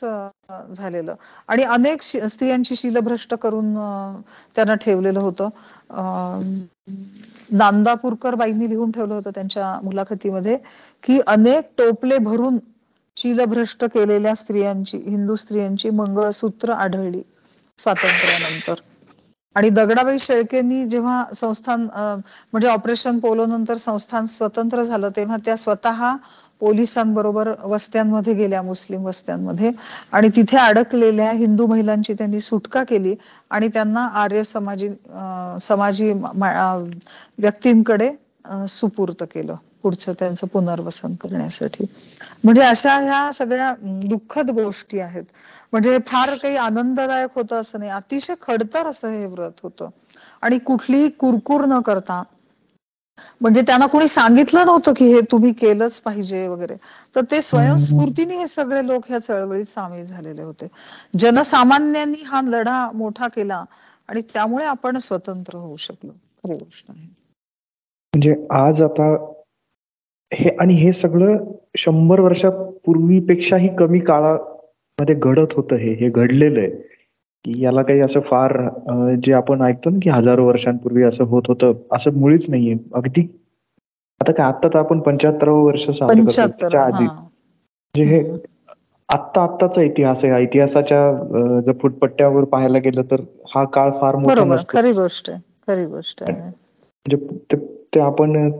झालेलं. 0.74 1.14
आणि 1.50 1.64
अनेक 1.66 2.02
स्त्रियांची 2.02 2.76
शीलभ्रष्ट 2.76 3.34
करून 3.38 3.74
त्यांना 4.56 4.76
ठेवलेलं 4.76 5.20
होतं. 5.20 5.50
नांदापूरकर 7.52 8.36
बाईंनी 8.36 8.70
लिहून 8.70 8.92
ठेवलं 8.92 9.14
होतं 9.16 9.32
त्यांच्या 9.32 9.74
मुलाखतीमध्ये 9.84 10.58
की 11.04 11.20
अनेक 11.28 11.70
टोपले 11.78 12.18
भरून 12.22 12.58
शीलभ्रष्ट 13.18 13.84
केलेल्या 13.86 14.34
स्त्रियांची 14.36 14.98
हिंदू 15.00 15.36
स्त्रियांची 15.36 15.90
मंगळसूत्र 15.92 16.74
आढळली 16.76 17.22
स्वातंत्र्यानंतर. 17.80 18.74
आणि 19.56 19.70
दगडाबाई 19.72 20.18
शेळकेंनी 20.20 20.84
जेव्हा 20.90 21.24
संस्थान 21.36 21.88
म्हणजे 21.94 22.68
ऑपरेशन 22.68 23.20
पोलो 23.20 23.46
नंतर 23.46 23.78
संस्थान 23.80 24.26
स्वतंत्र 24.28 24.84
झालं 24.84 25.10
तेव्हा 25.16 25.38
त्या 25.46 25.56
स्वतः 25.58 26.16
पोलिसांबरोबर 26.62 27.50
वस्त्यांमध्ये 27.64 28.34
गेल्या 28.34 28.62
मुस्लिम 28.62 29.06
वस्त्यांमध्ये. 29.06 29.72
आणि 30.12 30.30
तिथे 30.36 30.58
अडकलेल्या 30.58 31.32
हिंदू 31.34 31.66
महिलांची 31.68 32.14
त्यांनी 32.14 32.40
सुटका 32.40 32.84
केली 32.84 33.16
आणि 33.52 33.68
त्यांना 33.70 34.06
आर्य 34.16 34.44
समाजी 34.44 34.90
समाजी 35.62 36.12
व्यक्तींकडे 36.14 38.10
सुपूर्त 38.70 39.24
केलं. 39.32 39.56
पुढचं 39.86 40.14
त्यांचं 40.20 40.48
पुनर्वसन 40.48 41.16
करण्यासाठी. 41.16 41.86
म्हणजे 42.44 42.62
अशा 42.62 42.98
ह्या 43.00 43.32
सगळ्या 43.32 43.74
दुःखद 43.82 44.50
गोष्टी 44.52 45.00
आहेत. 45.00 45.24
म्हणजे 45.72 45.98
फार 46.08 46.36
काही 46.36 46.56
आनंददायक 46.56 47.36
होतं 47.36 47.56
असं 47.56 47.80
नाही. 47.80 47.92
अतिशय 47.92 48.34
खडतर 48.42 48.88
असं 48.88 49.08
हे 49.08 49.26
व्रत 49.26 49.60
होतं. 49.64 49.90
आणि 50.42 50.58
कुठलीही 50.58 51.10
कुरकुर 51.10 51.66
न 51.66 51.80
करता 51.82 52.24
म्हणजे 53.42 53.62
त्यांना 53.62 53.86
कोणी 53.86 54.08
सांगितलं 54.08 54.66
नव्हतं 54.66 54.94
की 54.94 55.06
हे 55.06 55.20
तुम्ही 55.22 55.52
केलंच 55.54 56.00
पाहिजे 56.00 56.48
वगैरे. 56.48 56.76
तर 57.16 57.22
ते 57.32 57.42
स्वयंस्फूर्तीने 57.42 58.38
हे 58.38 58.48
सगळे 58.48 58.88
लोक 58.88 59.06
ह्या 59.08 59.20
चळवळीत 59.20 59.66
सामील 59.66 60.06
झालेले 60.06 60.42
होते. 60.42 60.68
जनसामान्यांनी 61.20 62.24
हा 62.26 62.42
लढा 62.42 62.92
मोठा 62.92 63.28
केला 63.28 63.64
आणि 64.08 64.22
त्यामुळे 64.22 64.66
आपण 64.66 64.98
स्वतंत्र 64.98 65.58
होऊ 65.58 65.78
शकलो. 65.78 66.12
खरी 66.12 66.54
गोष्ट 66.54 66.86
आहे. 66.90 67.08
म्हणजे 68.14 68.34
आज 68.50 68.82
आता 68.82 69.16
हे 70.32 70.50
आणि 70.60 70.74
हे 70.76 70.92
सगळं 70.94 71.38
शंभर 71.78 72.20
वर्षापूर्वीपेक्षाही 72.20 73.68
कमी 73.78 74.00
काळामध्ये 74.00 75.16
घडत 75.16 75.54
होतं 75.54 75.76
हे 75.76 75.94
हे 76.00 76.10
घडलेलं 76.10 76.60
आहे. 76.60 76.84
याला 77.46 77.82
काही 77.84 78.00
असं 78.02 78.20
फार 78.20 78.58
जे 79.26 79.34
आपण 79.34 79.62
ऐकतो 79.62 79.90
ना 79.90 80.00
की 80.04 80.10
हजारो 80.10 80.46
वर्षांपूर्वी 80.48 81.04
असं 81.04 81.24
होत 81.26 81.44
होतं 81.48 81.74
असं 81.92 82.18
मुळीच 82.20 82.50
नाहीये. 82.50 82.76
अगदी 82.94 83.28
आता 84.22 84.32
काय 84.32 84.46
आता 84.48 84.68
तर 84.68 84.80
आपण 84.80 85.00
पंच्याहत्तरावं 85.00 85.64
वर्ष 85.66 85.90
साजरं 85.90 86.80
आधी. 86.80 87.06
म्हणजे 87.06 88.04
हे 88.06 88.22
आत्ता 89.10 89.42
आत्ताचा 89.44 89.82
इतिहास 89.82 90.24
आहे. 90.26 90.42
इतिहासाच्या 90.44 91.62
जर 91.66 91.72
फुटपट्ट्यावर 91.82 92.44
पाहायला 92.46 92.78
गेलं 92.80 93.02
तर 93.12 93.22
हा 93.54 93.64
काळ 93.74 93.92
फार 94.02 94.16
मोठा 94.16 94.56
खरी 94.70 94.92
गोष्ट 94.94 95.30
आहे. 95.30 95.40
खरी 95.68 95.86
गोष्ट 95.86 96.24
आहे. 96.24 96.40
म्हणजे 97.06 97.58
ते 97.94 98.00
आपण 98.00 98.52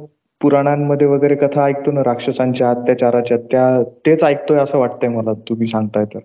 पुराणांमध्ये 0.42 1.08
वगैरे 1.08 1.36
कथा 1.36 1.64
ऐकतो 1.66 1.92
ना 1.92 2.02
राक्षसांच्या 2.04 2.70
अत्याचाराच्या 2.70 3.38
त्या 3.52 3.68
तेच 4.06 4.24
ऐकतोय 4.24 4.58
असं 4.60 4.78
वाटतंय 4.78 5.10
मला 5.10 5.34
तुम्ही 5.50 5.68
सांगताय 5.68 6.06
तर. 6.06 6.20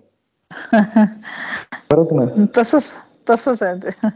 खरंच 0.51 2.13
ना. 2.13 2.45
तसंच 2.57 2.89
तसंच 3.29 3.63
आहे 3.63 3.75
ते. 3.77 4.07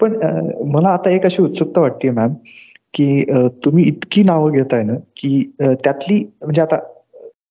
पण 0.00 0.16
मला 0.70 0.88
आता 0.88 1.10
एक 1.10 1.24
अशी 1.24 1.42
उत्सुकता 1.42 1.80
वाटते 1.80 2.10
मॅम 2.10 2.34
की 2.94 3.22
तुम्ही 3.64 3.84
इतकी 3.84 4.22
नावं 4.22 4.52
घेताय 4.52 4.82
ना 4.82 4.94
की 5.16 5.40
त्यातली 5.60 6.18
म्हणजे 6.42 6.62
आता 6.62 6.76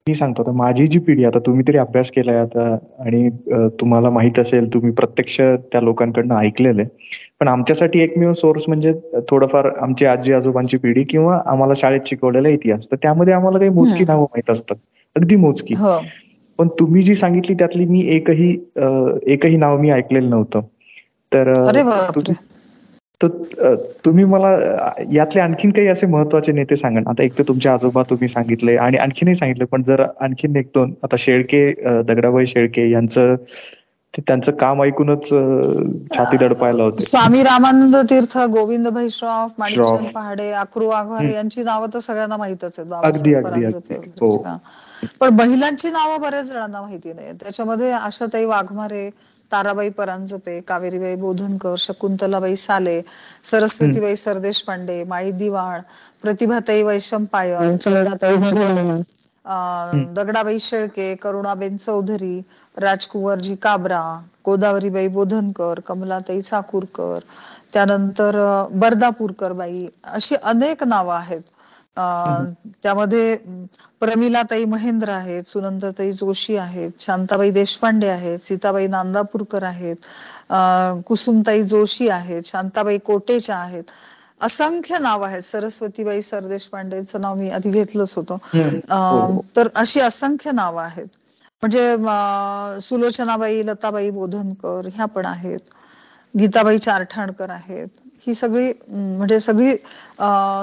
मी 0.08 0.14
सांगतो 0.16 0.42
आता 0.42 0.52
माझी 0.52 0.86
जी 0.88 1.00
पिढी 1.00 1.24
आता 1.26 1.40
तुम्ही 1.40 1.64
तरी 1.68 1.78
अभ्यास 1.78 2.10
केलाय 2.12 2.38
आता 2.38 2.64
आणि 3.00 3.30
तुम्हाला 3.80 4.10
माहीत 4.10 4.40
असेल 4.40 4.74
तुम्ही 4.74 4.92
प्रत्यक्ष 4.92 5.40
त्या 5.42 5.82
लोकांकडनं 5.82 6.36
ऐकलेलं 6.36 6.84
पण 7.44 7.48
आमच्यासाठी 7.50 8.00
एकमेव 8.00 8.32
सोर्स 8.34 8.64
म्हणजे 8.68 8.92
थोडंफार 9.30 9.66
आमची 9.78 10.06
आजी 10.06 10.34
आजोबांची 10.34 10.78
पिढी 10.78 11.04
किंवा 11.04 11.40
आम्हाला 11.46 11.74
शाळेत 11.78 12.02
शिकवलेला 12.06 12.50
इतिहास. 12.50 12.88
तर 12.92 12.96
त्यामध्ये 12.96 13.34
आम्हाला 13.34 13.58
काही 13.58 13.70
मोजकी 13.72 14.04
नावं 14.04 14.24
माहीत 14.24 14.50
असतात. 14.50 14.76
अगदी 15.16 15.36
मोजकी. 15.38 15.74
हो. 15.74 15.98
पण 16.60 16.68
तुम्ही 16.80 17.02
जी 17.04 17.16
सांगितली 17.16 17.56
त्यातली 17.56 17.86
मी 17.86 18.02
एकही 18.16 18.52
एकही 19.28 19.58
नाव 19.58 19.78
मी 19.78 19.90
ऐकलेलं 19.92 20.30
नव्हतं. 20.30 20.62
तर 21.32 21.52
तर 23.22 23.76
तुम्ही 24.06 24.24
मला 24.26 24.50
यातले 25.12 25.42
आणखीन 25.42 25.72
काही 25.72 25.88
असे 25.88 26.08
महत्त्वाचे 26.08 26.52
नेते 26.52 26.76
सांगा 26.76 27.02
आता 27.08 27.24
एक 27.24 27.38
तर 27.38 27.44
तुमचे 27.48 27.70
आजोबा 27.70 28.02
तुम्ही 28.10 28.28
सांगितले 28.28 28.76
आणि 28.78 28.98
आणखीनही 28.98 29.36
सांगितले 29.36 29.66
पण 29.66 29.84
जर 29.84 30.04
आणखीन 30.18 30.56
एक 30.56 30.68
दोन 30.76 30.94
आता 31.04 31.16
शेळके 31.20 31.72
दगडाबाई 32.04 32.46
शेळके 32.46 32.90
यांचं 32.92 33.36
त्यांचं 34.18 34.52
काम 34.52 34.82
ऐकूनच 34.84 35.24
छाती 36.10 36.38
दडपायला 36.38 36.84
होते. 36.84 37.04
स्वामी 37.06 37.42
रामानंद 37.44 37.96
तीर्थ 38.10 38.38
गोविंद 38.52 38.88
श्रॉफ 39.12 39.52
माणिकचंद 39.58 40.08
पहाडे 40.16 40.50
अक्रू 40.54 40.88
वाघमारे 40.88 41.34
यांची 41.34 41.64
नावं 41.64 41.94
तर 41.94 42.00
सगळ्यांना 42.00 42.38
माहितच 42.38 42.80
आहेत 42.80 42.94
अगदी 43.06 43.34
अगदी 43.34 43.96
हो. 44.22 44.38
पण 45.20 45.34
महिलांची 45.36 45.90
नावं 45.92 46.22
बऱ्याच 46.22 46.46
जणांना 46.48 46.82
माहिती 46.82 47.14
नाही 47.14 47.32
त्याच्यामध्ये 47.34 47.92
आशाताई 47.92 48.46
वाघमारे 48.46 49.10
ताराबाई 49.52 49.90
परांजपे 49.90 50.60
कावेरीबाई 50.68 51.16
बोधनकर 51.16 51.76
शकुंतलाबाई 51.80 52.56
साले 52.56 53.02
सरस्वतीबाई 53.44 54.16
सरदेश 54.16 54.62
पांडे 54.64 55.04
माई 55.04 55.32
दिवाळ 55.34 55.80
प्रतिभाताई 56.24 56.84
वैशम 56.84 57.26
पायन 57.34 57.76
दगडाबाई 60.16 60.60
शेळके 60.60 61.14
करुणाबेन 61.16 61.78
चौधरी 61.78 62.40
राजकुवरजी 62.78 63.56
काबरा 63.56 64.02
गोदावरीबाई 64.46 65.08
बोधनकर 65.08 65.80
कमलाताई 65.88 66.42
चाकूरकर 66.42 67.20
त्यानंतर 67.74 68.38
बर्दापूरकर 68.76 69.52
बाई 69.54 69.86
अशी 70.16 70.36
अनेक 70.44 70.84
नावं 70.84 71.14
आहेत. 71.16 71.42
त्यामध्ये 72.84 73.36
प्रमिलाताई 74.02 74.64
महेंद्र 74.66 75.10
आहेत 75.10 75.44
सुनंदाताई 75.48 76.12
जोशी 76.12 76.56
आहेत 76.58 77.02
शांताबाई 77.02 77.52
देशपांडे 77.52 78.08
आहेत 78.10 78.40
सीताबाई 78.46 78.88
नांदापूरकर 78.88 79.64
आहेत 79.64 79.96
कुसुमताई 81.08 81.64
जोशी 81.64 82.08
आहेत 82.10 82.46
शांताबाई 82.46 82.98
कोटेच्या 83.06 83.58
आहेत. 83.58 83.84
असंख्य 84.42 84.98
नाव 85.00 85.22
आहेत. 85.24 85.42
सरस्वतीबाई 85.42 86.22
सरदेशपांडेचं 86.22 87.22
नाव 87.22 87.36
मी 87.36 87.50
आधी 87.50 87.72
घेतलंच 87.72 88.14
होतं. 88.16 89.40
तर 89.56 89.68
अशी 89.76 90.00
असंख्य 90.02 90.52
नावं 90.52 90.82
आहेत. 90.84 91.08
म्हणजे 91.64 92.80
सुलोचनाबाई 92.82 93.66
लताबाई 93.66 94.10
बोधनकर 94.12 94.88
ह्या 94.94 95.06
पण 95.08 95.26
आहेत. 95.26 95.60
गीताबाई 96.34 96.78
चारठाणकर 96.78 97.50
आहेत. 97.50 97.88
ही 98.28 98.34
सगळी 98.34 98.72
म्हणजे 98.88 99.40
सगळी 99.40 99.76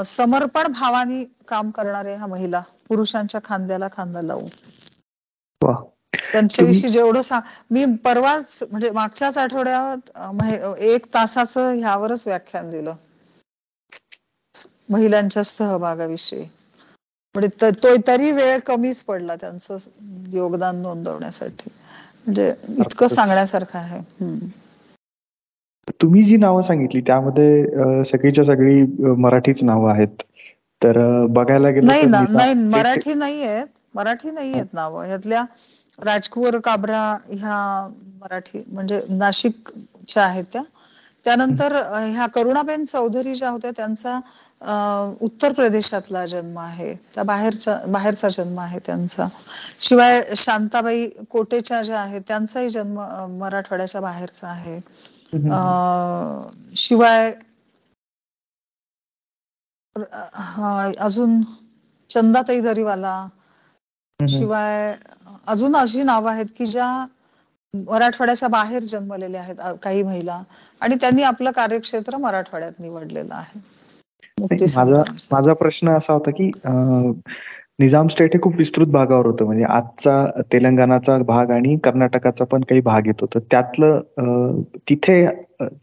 समर्पण 0.07 0.73
भावानी 0.73 1.25
काम 1.49 1.71
करणारे 1.71 2.15
ह्या 2.15 2.27
महिला. 2.27 2.63
पुरुषांच्या 2.89 3.41
खांद्याला 3.45 3.89
खांदा 3.93 4.23
लावून. 4.23 4.49
त्यांच्याविषयी 6.33 6.89
जेवढं 6.91 7.21
सांग 7.23 7.41
मी 7.71 7.85
परवाच 8.05 8.63
म्हणजे 8.71 8.91
मागच्याच 8.91 9.39
आठवड्यात 9.39 10.11
एक 10.81 11.07
तासाचं 11.15 11.73
ह्यावरच 11.75 12.27
व्याख्यान 12.27 12.71
दिलं. 12.71 12.95
महिलांच्या 14.89 15.43
सहभागाविषयी. 15.45 16.45
म्हणजे 17.35 17.71
तो 17.75 17.95
तरी 18.07 18.31
वेळ 18.33 18.59
कमीच 18.67 19.03
पडला 19.05 19.35
त्यांचं 19.37 19.77
योगदान 20.33 20.81
नोंदवण्यासाठी. 20.83 21.71
म्हणजे 22.27 22.53
इतकं 22.79 23.07
सांगण्यासारखं 23.09 23.79
आहे. 23.79 24.01
तुम्ही 26.01 26.23
जी 26.23 26.37
नावं 26.37 26.63
सांगितली 26.63 27.01
त्यामध्ये 27.01 28.03
सगळीच्या 28.05 28.45
सगळी 28.45 28.83
मराठीच 29.19 29.63
नावं 29.65 29.91
आहेत. 29.93 30.23
तर 30.83 30.99
बघायला 31.31 31.71
गेलं 31.71 31.87
नाही 31.87 32.07
ना 32.07 32.25
नाही 32.31 32.55
मराठी 32.67 33.15
नाही 33.15 33.43
आहेत 33.43 33.67
मराठी 33.95 34.31
नाही 34.31 34.53
आहेत 34.53 34.75
नावं. 34.75 35.05
यातल्या 35.07 35.45
राजकुवर 35.99 36.59
काबरा 36.65 37.03
ह्या 37.31 37.89
मराठी 38.21 38.63
म्हणजे 38.67 39.01
नाशिकच्या 39.11 40.25
आहेत 40.25 40.45
त्या. 40.53 40.63
त्यानंतर 41.27 41.75
ह्या 41.95 42.27
करुणाबेन 42.27 42.85
चौधरी 42.85 43.35
ज्या 43.35 43.49
होत्या 43.51 43.71
त्यांचा 43.77 44.19
उत्तर 45.21 45.53
प्रदेशातला 45.53 46.25
जन्म 46.27 46.59
आहे. 46.59 46.95
त्या 47.15 47.23
बाहेरचा 47.25 47.77
बाहेरचा 47.89 48.29
जन्म 48.29 48.59
आहे 48.61 48.79
त्यांचा. 48.79 49.27
शिवाय 49.81 50.23
शांताबाई 50.37 51.07
कोटेच्या 51.31 51.83
ज्या 51.83 52.01
आहेत 52.01 52.23
त्यांचाही 52.29 52.69
जन्म 52.71 53.01
मराठवाड्याच्या 53.39 54.01
बाहेरचा 54.01 54.49
आहे. 54.49 54.79
शिवाय 56.77 57.33
अजून 60.99 61.41
चंदाताई 62.11 62.61
दरीवाला. 62.61 63.15
शिवाय 64.21 64.95
अजून 65.47 65.77
अशी 65.77 66.03
नावं 66.03 66.31
आहेत 66.31 66.47
की 66.57 66.67
ज्या 66.67 66.89
मराठवाड्याच्या 67.75 68.49
बाहेर 68.49 68.83
जन्मलेल्या 68.83 69.41
आहेत 69.41 69.77
काही 69.83 70.03
महिला. 70.03 70.41
आणि 70.81 70.95
त्यांनी 71.01 71.23
आपलं 71.23 71.51
कार्यक्षेत्र 71.57 72.17
मराठवाड्यात 72.19 72.81
निवडलेलं 72.81 73.35
आहे. 73.35 73.61
माझा 74.77 75.03
माझा 75.33 75.53
प्रश्न 75.53 75.91
असा 75.97 76.13
होता 76.13 76.31
की 76.31 76.51
निजाम 77.81 78.09
स्टेट 78.09 78.35
हे 78.35 78.41
खूप 78.43 78.57
विस्तृत 78.57 78.87
भागावर 78.93 79.27
होतं. 79.27 79.45
म्हणजे 79.45 79.65
आजचा 79.65 80.25
तेलंगणाचा 80.53 81.17
भाग 81.27 81.51
आणि 81.51 81.77
कर्नाटकाचा 81.85 82.45
पण 82.45 82.63
काही 82.69 82.81
भाग 82.81 83.07
येतो 83.07 83.27
तर 83.35 83.39
त्यातलं 83.51 84.61
तिथे 84.89 85.25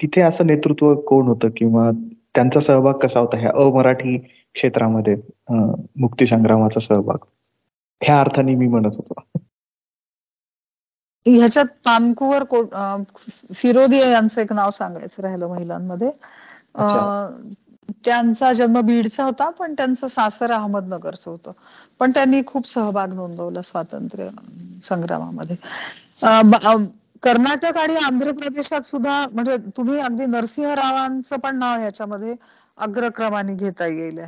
तिथे 0.01 0.21
असं 0.21 0.45
नेतृत्व 0.47 0.93
कोण 1.07 1.27
होतं? 1.27 1.49
किंवा 1.57 1.89
त्यांचा 2.35 2.59
सहभाग 2.59 2.93
कसा 3.03 3.19
होता? 3.19 3.37
ह्या 3.39 3.51
अमराठी 3.65 4.17
क्षेत्रामध्ये 4.17 5.15
मुक्ती 5.99 6.25
संग्रामाचा 6.27 6.79
सहभाग. 6.79 7.25
ह्या 8.01 8.19
अर्थाने 8.19 8.55
मी 8.55 8.67
म्हणत 8.67 8.95
होतो. 8.95 9.21
ह्याच्यात 11.27 11.65
पानकुवर 11.81 12.43
फिरोदी 13.53 13.99
यांचं 14.01 14.41
एक 14.41 14.53
नाव 14.53 14.69
सांगायचं 14.71 15.23
राहिलं 15.23 15.47
महिलांमध्ये. 15.49 16.11
त्यांचा 18.05 18.51
जन्म 18.53 18.79
बीडचा 18.81 19.23
होता 19.23 19.49
पण 19.51 19.73
त्यांचं 19.73 20.07
सासर 20.09 20.51
अहमदनगरचं 20.51 21.31
होतं. 21.31 21.51
पण 21.99 22.11
त्यांनी 22.11 22.41
खूप 22.47 22.67
सहभाग 22.67 23.13
नोंदवला 23.13 23.61
स्वातंत्र्य 23.63 24.27
संग्रामामध्ये. 24.83 25.55
कर्नाटक 27.23 27.77
आणि 27.77 27.95
आंध्र 27.97 28.31
प्रदेशात 28.33 28.81
सुद्धा 28.83 29.25
म्हणजे 29.27 29.55
तुम्ही 29.77 29.99
अगदी 30.01 30.25
नरसिंहरावांचं 30.27 31.39
पण 31.39 31.55
नाव 31.55 31.79
ह्याच्यामध्ये 31.79 32.35
अग्रक्रमाने 32.77 33.53
घेता 33.55 33.85
येईल 33.87 34.19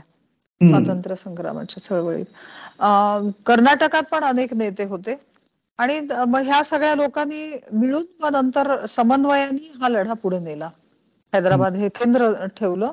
स्वातंत्र्य 0.62 1.16
संग्रामाच्या 1.18 1.84
चळवळीत. 1.84 2.26
कर्नाटकात 3.45 4.04
पण 4.12 4.24
अनेक 4.26 4.54
नेते 4.56 4.84
होते. 4.86 5.16
आणि 5.80 5.99
मग 6.27 6.41
ह्या 6.41 6.61
सगळ्या 6.63 6.95
लोकांनी 6.95 7.43
मिळून 7.73 8.03
मग 8.21 8.32
नंतर 8.34 8.86
समन्वयाने 8.89 9.71
हा 9.82 9.89
लढा 9.89 10.13
पुढे 10.15 10.39
नेला. 10.39 10.69
हैदराबाद 11.34 11.75
हे 11.75 11.88
केंद्र 11.91 12.32
ठेवलं 12.57 12.91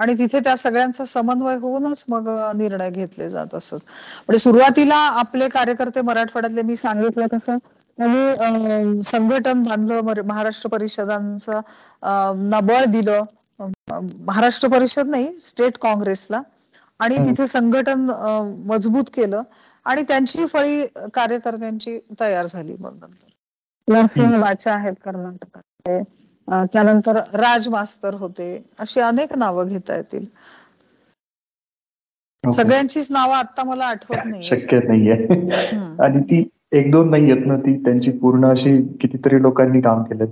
आणि 0.00 0.14
तिथे 0.14 0.40
त्या 0.40 0.56
सगळ्यांचा 0.56 1.04
समन्वय 1.06 1.56
होऊनच 1.58 2.04
मग 2.08 2.28
निर्णय 2.56 2.90
घेतले 2.90 3.28
जात 3.30 3.54
असत. 3.54 3.74
म्हणजे 4.18 4.38
सुरुवातीला 4.38 4.96
आपले 5.20 5.48
कार्यकर्ते 5.48 6.00
मराठवाड्यातले 6.02 6.62
मी 6.62 6.76
सांगितलं 6.76 7.26
तसं 7.32 7.56
त्यांनी 7.98 9.02
संघटन 9.02 9.62
बांधलं 9.62 10.22
महाराष्ट्र 10.24 10.68
परिषदांचं 10.68 11.60
बळ 12.66 12.84
दिलं. 12.86 13.22
महाराष्ट्र 14.26 14.68
परिषद 14.68 15.06
नाही 15.08 15.28
स्टेट 15.40 15.76
काँग्रेसला. 15.78 16.40
आणि 17.00 17.16
तिथे 17.18 17.46
संघटन 17.46 18.06
मजबूत 18.66 19.04
केलं 19.14 19.42
आणि 19.86 20.02
त्यांची 20.02 20.46
फळी 20.46 20.84
कार्यकर्त्यांची 21.14 21.98
तयार 22.20 22.46
झाली 22.46 22.76
मग 22.78 22.94
नंतर. 22.94 23.26
नरसिंह 23.88 24.36
वाचा 24.38 24.72
आहेत 24.72 24.94
कर्नाटकात 25.04 25.88
त्यानंतर 26.72 27.16
राज 27.34 27.68
मास्तर 27.68 28.14
होते. 28.14 28.48
अशी 28.78 29.00
अनेक 29.00 29.32
नावं 29.36 29.68
घेता 29.68 29.96
येतील. 29.96 30.26
सगळ्यांचीच 32.44 33.10
नावं 33.10 33.34
आता 33.34 33.62
मला 33.64 33.84
आठवत 33.84 34.24
नाही 34.24 34.42
शक्य 34.42 34.78
नाहीये. 34.78 35.14
आणि 36.02 36.20
ती 36.22 36.42
एक 36.72 36.90
दोन 36.90 37.10
नाही 37.10 37.28
येत 37.28 37.46
ना 37.46 37.56
ती 37.56 37.76
त्यांची 37.84 38.10
पूर्ण 38.18 38.50
अशी 38.50 38.76
कितीतरी 39.00 39.40
लोकांनी 39.42 39.80
काम 39.80 40.02
केलं 40.02 40.24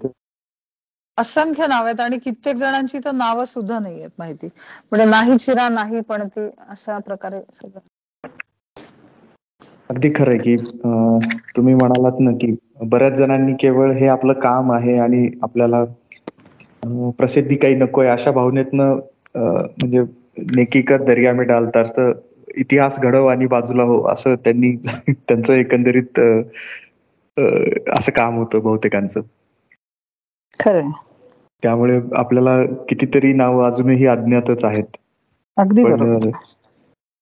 असंख्य 1.19 1.67
नाव 1.67 1.85
आहेत 1.85 2.01
आणि 2.01 2.17
कित्येक 2.19 2.57
जणांची 2.57 2.99
तर 3.05 3.13
नावं 3.15 3.45
सुद्धा 3.45 3.79
नाही 3.79 3.95
आहेत 3.95 4.11
माहिती. 4.19 4.47
म्हणजे 4.93 5.07
नाही 5.07 5.37
चिरा 5.39 5.69
नाही 5.71 6.01
पण 6.09 6.27
ती 6.29 6.49
अशा 6.69 6.99
प्रकारे 7.01 7.41
सगळं. 7.55 7.81
अगदी 9.91 10.11
खरंय 10.11 10.39
की 10.39 10.57
तुम्ही 11.57 11.75
म्हणालात 11.75 12.21
ना 12.21 12.31
की 12.37 12.55
बऱ्याच 12.85 13.13
जणांनी 13.15 13.53
केवळ 13.61 13.93
हे 13.93 14.07
आपलं 14.09 14.33
काम 14.41 14.73
आहे 14.73 14.97
आणि 14.99 15.29
आपल्याला 15.43 15.85
प्रसिद्धी 17.19 17.57
काही 17.57 17.75
नकोय 17.75 18.09
अशा 18.09 18.31
भावनेतनं 18.31 18.99
म्हणजे 19.37 20.03
नेकीकर 20.51 21.03
दर्या 21.05 21.33
मी 21.33 21.45
डालतात. 21.45 21.85
तर 21.89 22.13
इतिहास 22.57 22.99
घडव 23.01 23.27
आणि 23.27 23.47
बाजूला 23.47 23.83
हो 23.85 24.03
असं 24.09 24.35
त्यांनी 24.45 24.75
त्यांचं 25.09 25.53
एकंदरीत 25.55 26.21
असं 27.91 28.13
काम 28.13 28.37
होतं 28.37 28.61
बहुतेकांचं. 28.61 29.21
खरं 30.61 30.91
त्यामुळे 31.63 32.01
आपल्याला 32.17 32.63
कितीतरी 32.89 33.33
नाव 33.33 33.61
अजूनही 33.67 34.07
अज्ञातच 34.07 34.65
आहेत. 34.65 34.85
अगदी 35.57 36.31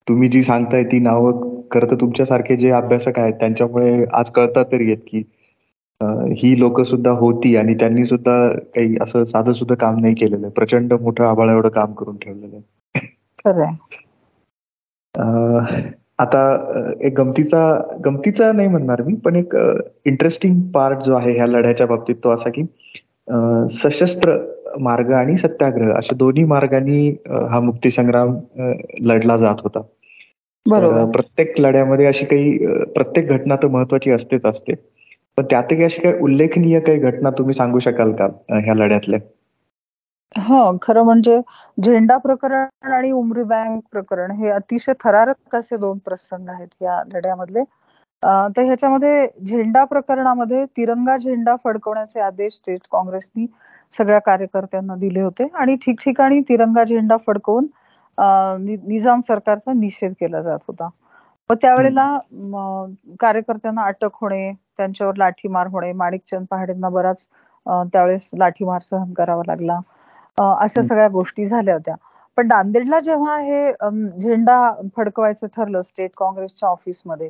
तुम्ही 0.07 0.29
जी 0.29 0.43
सांगताय 0.43 0.83
ती 0.85 0.99
नावं 0.99 1.61
खरं 1.71 1.91
तर 1.91 1.95
तुमच्यासारखे 1.95 2.57
जे 2.57 2.71
अभ्यासक 2.71 3.19
आहेत 3.19 3.35
त्यांच्यामुळे 3.35 4.05
आज 4.13 4.31
कळतात 4.31 4.65
तरी 4.73 4.89
येत 4.89 4.99
की 5.07 5.23
ही 6.37 6.59
लोक 6.59 6.81
सुद्धा 6.81 7.11
होती 7.11 7.55
आणि 7.57 7.75
त्यांनी 7.75 8.05
सुद्धा 8.07 8.37
काही 8.75 8.97
असं 9.03 9.25
साधं 9.25 9.53
सुद्धा 9.53 9.75
काम 9.75 9.99
नाही 10.01 10.15
केलेलं 10.15 10.49
प्रचंड 10.49 10.93
मोठं 10.93 11.25
आबाळा 11.25 11.53
एवढं 11.53 11.69
काम 11.69 11.93
करून 11.93 12.17
ठेवलेलं 12.17 12.57
आहे. 12.57 12.63
आता 16.19 16.41
एक 17.01 17.15
गमतीचा 17.15 17.63
गमतीचा 18.05 18.51
नाही 18.53 18.69
म्हणणार 18.69 19.03
मी 19.03 19.15
पण 19.15 19.37
एक 19.37 19.55
इंटरेस्टिंग 20.05 20.61
पार्ट 20.71 20.99
जो 20.99 21.15
आहे 21.15 21.33
ह्या 21.33 21.47
लढ्याच्या 21.47 21.87
बाबतीत 21.87 22.17
तो 22.25 22.31
असा 22.31 22.51
की 22.51 22.63
सशस्त्र 23.73 24.37
मार्ग 24.81 25.11
आणि 25.13 25.37
सत्याग्रह 25.39 25.93
अशा 25.95 26.17
दोन्ही 26.17 26.45
मार्गाने 26.47 27.09
हा 27.51 27.61
मुक्तीसंग्राम 27.63 28.37
लढला 29.03 29.37
जात 29.39 29.61
होता. 29.63 29.81
प्रत्येक 31.13 31.61
लढ्यामध्ये 31.61 32.07
अशी 32.07 32.25
काही 32.27 32.57
प्रत्येक 32.95 33.29
घटना 33.29 33.57
तर 33.57 33.69
महत्वाची 33.69 34.11
असतेच 34.13 34.47
असते. 34.47 34.75
पण 35.39 35.45
त्यातही 35.47 35.85
अशी 35.85 36.01
काही 36.01 36.21
उल्लेखनीय 36.21 36.79
काही 36.81 36.99
घटना 37.01 37.31
तुम्ही 37.39 37.55
सांगू 37.55 37.79
शकाल 37.81 38.13
का 38.15 38.27
ह्या 38.55 38.75
लढ्यातल्या? 38.75 39.19
हो 40.35 40.57
खरं 40.83 41.03
म्हणजे 41.03 41.37
झेंडा 41.79 42.17
प्रकरण 42.19 42.91
आणि 42.93 43.11
उमरी 43.13 43.43
बँक 43.45 43.83
प्रकरण 43.91 44.31
हे 44.35 44.51
अतिशय 44.51 44.93
थरारक 45.01 45.57
असे 45.57 45.77
दोन 45.79 45.99
प्रसंग 46.01 46.49
आहेत 46.51 46.83
या 46.83 47.03
लढ्यामधले. 47.07 47.63
तर 48.23 48.63
ह्याच्यामध्ये 48.65 49.27
झेंडा 49.43 49.85
प्रकरणामध्ये 49.85 50.65
तिरंगा 50.77 51.17
झेंडा 51.17 51.55
फडकवण्याचे 51.65 52.21
आदेश 52.21 52.53
स्टेट 52.55 52.81
काँग्रेसनी 52.93 53.47
सगळ्या 53.95 54.19
कार्यकर्त्यांना 54.21 54.95
दिले 54.97 55.21
होते 55.21 55.47
आणि 55.55 55.75
ठिकठिकाणी 55.83 56.41
तिरंगा 56.49 56.85
झेंडा 56.85 57.17
फडकवून 57.27 57.67
निजाम 58.87 59.21
सरकारचा 59.21 59.73
निषेध 59.73 60.13
केला 60.21 60.41
जात 60.43 60.59
होता. 60.69 60.89
व 61.51 61.55
त्यावेळेला 61.63 62.07
कार्यकर्त्यांना 63.21 63.83
अटक 63.85 64.17
होणे 64.21 64.53
त्यांच्यावर 64.79 65.17
लाठीमार 65.17 65.67
होणे 65.67 65.93
माणिकचंद 65.95 66.47
पहाडेंना 66.51 66.89
बराच 66.91 67.27
त्यावेळेस 67.67 68.29
लाठीमार 68.35 68.81
सहन 68.83 69.13
करावा 69.15 69.43
लागला. 69.47 69.79
अशा 70.39 70.83
सगळ्या 70.83 71.09
गोष्टी 71.11 71.47
झाल्या 71.47 71.75
होत्या. 71.75 71.95
पण 72.39 72.47
नांदेडला 72.47 72.99
जेव्हा 73.01 73.39
हे 73.39 73.71
झेंडा 74.19 74.73
फडकवायचं 74.97 75.47
ठरलं 75.57 75.81
स्टेट 75.83 76.11
काँग्रेसच्या 76.17 76.69
ऑफिसमध्ये 76.69 77.29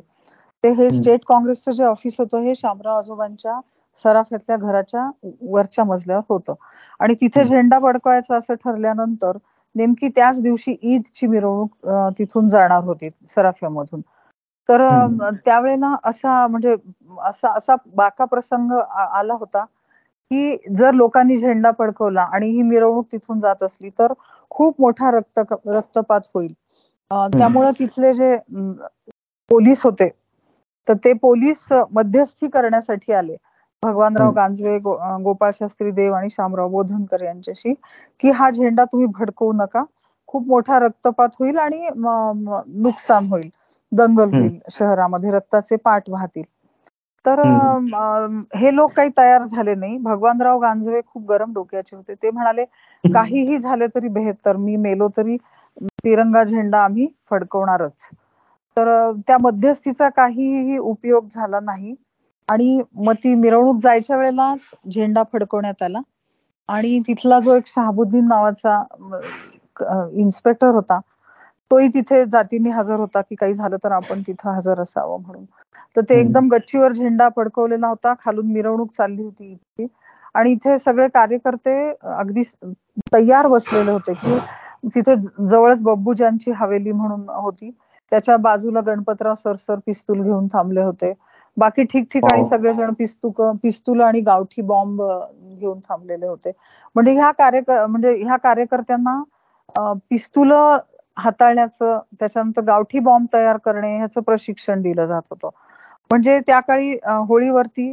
ते 0.63 0.69
हे 0.73 0.89
स्टेट 0.91 1.23
काँग्रेसचं 1.25 1.71
जे 1.71 1.83
ऑफिस 1.85 2.15
होतं 2.19 2.41
हे 2.41 2.53
शामराव 2.55 2.97
आजोबांच्या 2.97 3.59
सराफ्यातल्या 4.05 4.55
घराच्या 4.57 5.09
वरच्या 5.43 5.83
मजल्यावर 5.85 6.23
होतं. 6.29 6.53
आणि 6.99 7.13
तिथे 7.21 7.43
झेंडा 7.45 7.79
फडकवायचा 7.79 8.37
असं 8.37 8.53
ठरल्यानंतर 8.55 9.37
नेमकी 9.75 10.07
त्याच 10.15 10.41
दिवशी 10.41 10.75
ईदची 10.83 11.27
मिरवणूक 11.27 11.87
तिथून 12.19 12.49
जाणार 12.49 12.83
होती 12.83 13.09
सराफ्यामधून 13.29 14.01
तर 14.69 14.81
त्यावेळेला 15.45 15.95
असा 16.03 16.45
म्हणजे 16.47 16.75
असा 17.21 17.51
असा 17.57 17.75
बाका 17.95 18.25
प्रसंग 18.25 18.71
आला 19.11 19.33
होता 19.33 19.63
की 20.31 20.55
जर 20.77 20.93
लोकांनी 20.93 21.37
झेंडा 21.37 21.71
फडकवला 21.79 22.21
आणि 22.33 22.49
ही 22.49 22.61
मिरवणूक 22.61 23.05
तिथून 23.11 23.39
जात 23.39 23.63
असली 23.63 23.89
तर 23.99 24.13
खूप 24.51 24.81
मोठा 24.81 25.11
रक्त 25.11 25.39
रक्तपात 25.65 26.21
होईल. 26.35 26.53
त्यामुळे 27.11 27.71
तिथले 27.79 28.13
जे 28.13 28.35
पोलीस 29.51 29.83
होते 29.83 30.09
तर 30.87 30.93
ते 30.99 31.13
पोलीस 31.19 31.67
मध्यस्थी 31.93 32.47
करण्यासाठी 32.49 33.13
आले. 33.13 33.35
भगवानराव 33.83 34.31
गांजवे 34.33 34.77
गोपाळ 35.23 35.51
शास्त्री 35.53 35.91
देव 35.93 36.13
आणि 36.13 36.29
शामराव 36.31 36.69
बोधनकर 36.69 37.21
यांच्याशी 37.21 37.73
की 38.19 38.31
हा 38.31 38.49
झेंडा 38.51 38.83
तुम्ही 38.85 39.07
भडकवू 39.15 39.51
नका. 39.55 39.83
खूप 40.29 40.47
मोठा 40.47 40.77
रक्तपात 40.79 41.29
होईल 41.39 41.57
आणि 41.59 41.89
नुकसान 41.95 43.27
होईल. 43.27 43.49
दंगल 43.91 44.29
होईल 44.31 44.57
शहरामध्ये 44.71 45.31
रक्ताचे 45.31 45.75
पाठ 45.79 46.09
वाहतील. 46.09 46.43
तर 47.25 47.39
हे 48.53 48.71
लोक 48.71 48.91
काही 48.93 49.09
तयार 49.17 49.45
झाले 49.45 49.75
नाही. 49.75 49.97
भगवानराव 49.99 50.59
गांजवे 50.61 51.01
खूप 51.03 51.25
गरम 51.27 51.53
डोक्याचे 51.53 51.95
होते. 51.95 52.13
ते 52.15 52.29
म्हणाले 52.31 52.65
काहीही 53.03 53.57
झाले 53.59 53.87
तरी 53.95 54.07
बेहतर 54.11 54.55
मी 54.57 54.75
मेलो 54.79 55.07
तरी 55.17 55.37
तिरंगा 55.99 56.43
झेंडा 56.43 56.83
आम्ही 56.83 57.07
फडकवणारच. 57.29 58.09
तर 58.77 59.11
त्या 59.27 59.37
मध्यस्थीचा 59.41 60.09
काहीही 60.09 60.77
उपयोग 60.77 61.27
झाला 61.35 61.59
नाही. 61.61 61.95
आणि 62.49 62.81
मग 62.97 63.13
ती 63.15 63.33
मिरवणूक 63.35 63.79
जायच्या 63.83 64.17
वेळेला 64.17 64.53
झेंडा 64.85 65.23
फडकवण्यात 65.33 65.83
आला. 65.83 65.99
आणि 66.69 66.99
तिथला 67.07 67.39
जो 67.39 67.53
एक 67.55 67.67
शहाबुद्दीन 67.67 68.25
नावाचा 68.27 68.81
इन्स्पेक्टर 70.13 70.67
होता 70.69 70.99
तोही 71.71 71.87
तिथे 71.87 72.23
जातीने 72.25 72.69
हजर 72.69 72.95
होता 72.95 73.21
की 73.21 73.35
काही 73.35 73.53
झालं 73.53 73.77
तर 73.83 73.91
आपण 73.91 74.21
तिथं 74.27 74.49
हजर 74.51 74.81
असावं 74.81 75.21
म्हणून. 75.21 75.45
तर 75.95 76.01
ते 76.09 76.19
एकदम 76.19 76.47
गच्चीवर 76.51 76.91
झेंडा 76.93 77.27
फडकवलेला 77.35 77.87
होता 77.87 78.13
खालून 78.19 78.51
मिरवणूक 78.51 78.91
चालली 78.93 79.23
होती 79.23 79.51
इथे 79.51 79.87
आणि 80.35 80.51
इथे 80.51 80.77
सगळे 80.77 81.07
कार्यकर्ते 81.09 81.75
अगदी 82.11 82.41
तयार 83.13 83.47
बसलेले 83.47 83.91
होते 83.91 84.13
की 84.15 84.37
तिथे 84.95 85.15
जवळच 85.49 85.81
बब्बूजांची 85.83 86.51
हवेली 86.51 86.91
म्हणून 86.91 87.29
होती. 87.31 87.71
त्याच्या 88.13 88.35
बाजूला 88.37 88.81
गणपतराव 88.85 89.33
सरसर 89.35 89.79
पिस्तूल 89.85 90.21
घेऊन 90.23 90.47
थांबले 90.47 90.81
होते. 90.81 91.11
बाकी 91.57 91.83
ठिकठिकाणी 91.83 92.37
हो. 92.37 92.47
सगळेजण 92.47 92.93
पिस्तूक 92.93 93.41
पिस्तूल 93.63 94.01
आणि 94.01 94.19
गावठी 94.21 94.61
बॉम्ब 94.63 95.01
घेऊन 95.49 95.79
थांबलेले 95.81 96.27
होते. 96.27 96.51
म्हणजे 96.95 97.13
ह्या 97.13 97.31
कार्य 97.33 97.61
म्हणजे 97.67 98.13
ह्या 98.15 98.37
कार्यकर्त्यांना 98.39 99.21
पिस्तूल 100.09 100.51
हाताळण्याचं 101.17 101.99
त्याच्यानंतर 102.19 102.61
गावठी 102.63 102.99
बॉम्ब 103.01 103.27
तयार 103.29 103.57
करणे 103.61 103.95
ह्याचं 103.97 104.21
प्रशिक्षण 104.21 104.81
दिलं 104.81 105.05
जात 105.07 105.21
होतं. 105.31 105.49
म्हणजे 106.11 106.39
त्या 106.47 106.59
काळी 106.61 106.91
होळीवरती 107.27 107.89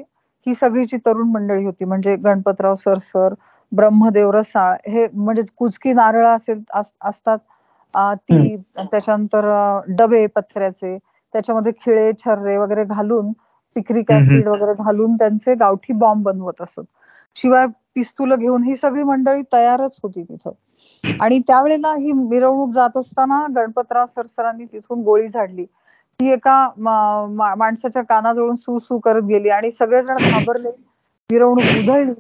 ही 0.46 0.54
सगळीची 0.54 0.96
तरुण 0.98 1.28
मंडळी 1.30 1.64
होती. 1.64 1.84
म्हणजे 1.84 2.16
गणपतराव 2.18 2.74
सरसर 2.76 3.34
ब्रह्मदेव 3.72 4.30
रसाळ 4.30 4.76
हे 4.86 5.06
म्हणजे 5.14 5.42
कुचकी 5.56 5.92
नारळ 5.94 6.26
असेल 6.26 6.62
असतात. 7.00 7.38
ती 7.94 8.56
त्याच्यानंतर 8.56 9.44
डबे 9.96 10.26
पत्र्याचे 10.28 10.96
त्याच्यामध्ये 11.34 11.72
खिळे 11.76 12.10
छर्रे 12.18 12.56
वगैरे 12.56 12.84
घालून 12.86 13.32
पिक्रिक 13.76 14.10
ऍसिड 14.12 14.48
वगैरे 14.48 14.72
घालून 14.76 15.16
त्यांचे 15.16 15.54
गावठी 15.56 15.92
बॉम्ब 15.94 16.24
बनवत 16.24 16.60
असत. 16.60 16.80
शिवाय 17.36 17.66
पिस्तूल 17.94 18.34
घेऊन 18.34 18.62
ही 18.64 18.76
सगळी 18.76 19.02
मंडळी 19.04 19.42
तयारच 19.52 19.98
होती 20.02 20.22
तिथं. 20.22 20.50
आणि 21.04 21.38
त्यावेळेला 21.42 21.94
ही 21.96 22.12
मिरवणूक 22.12 22.70
जात 22.72 22.96
असताना 22.96 23.44
गणपतराव 23.52 24.06
सरसरांनी 24.08 24.64
तिथून 24.66 25.02
गोळी 25.02 25.28
झाडली. 25.28 25.64
ती 26.20 26.28
एका 26.30 26.54
माणसाच्या 26.78 28.02
कानाजवळून 28.04 28.56
सू 28.56 28.78
सू 28.80 28.98
करत 29.00 29.22
गेली 29.24 29.48
आणि 29.50 29.70
सगळेजण 29.72 30.16
घाबरले. 30.22 30.70
मिरवणूक 31.30 31.78
उधळली 31.78 32.12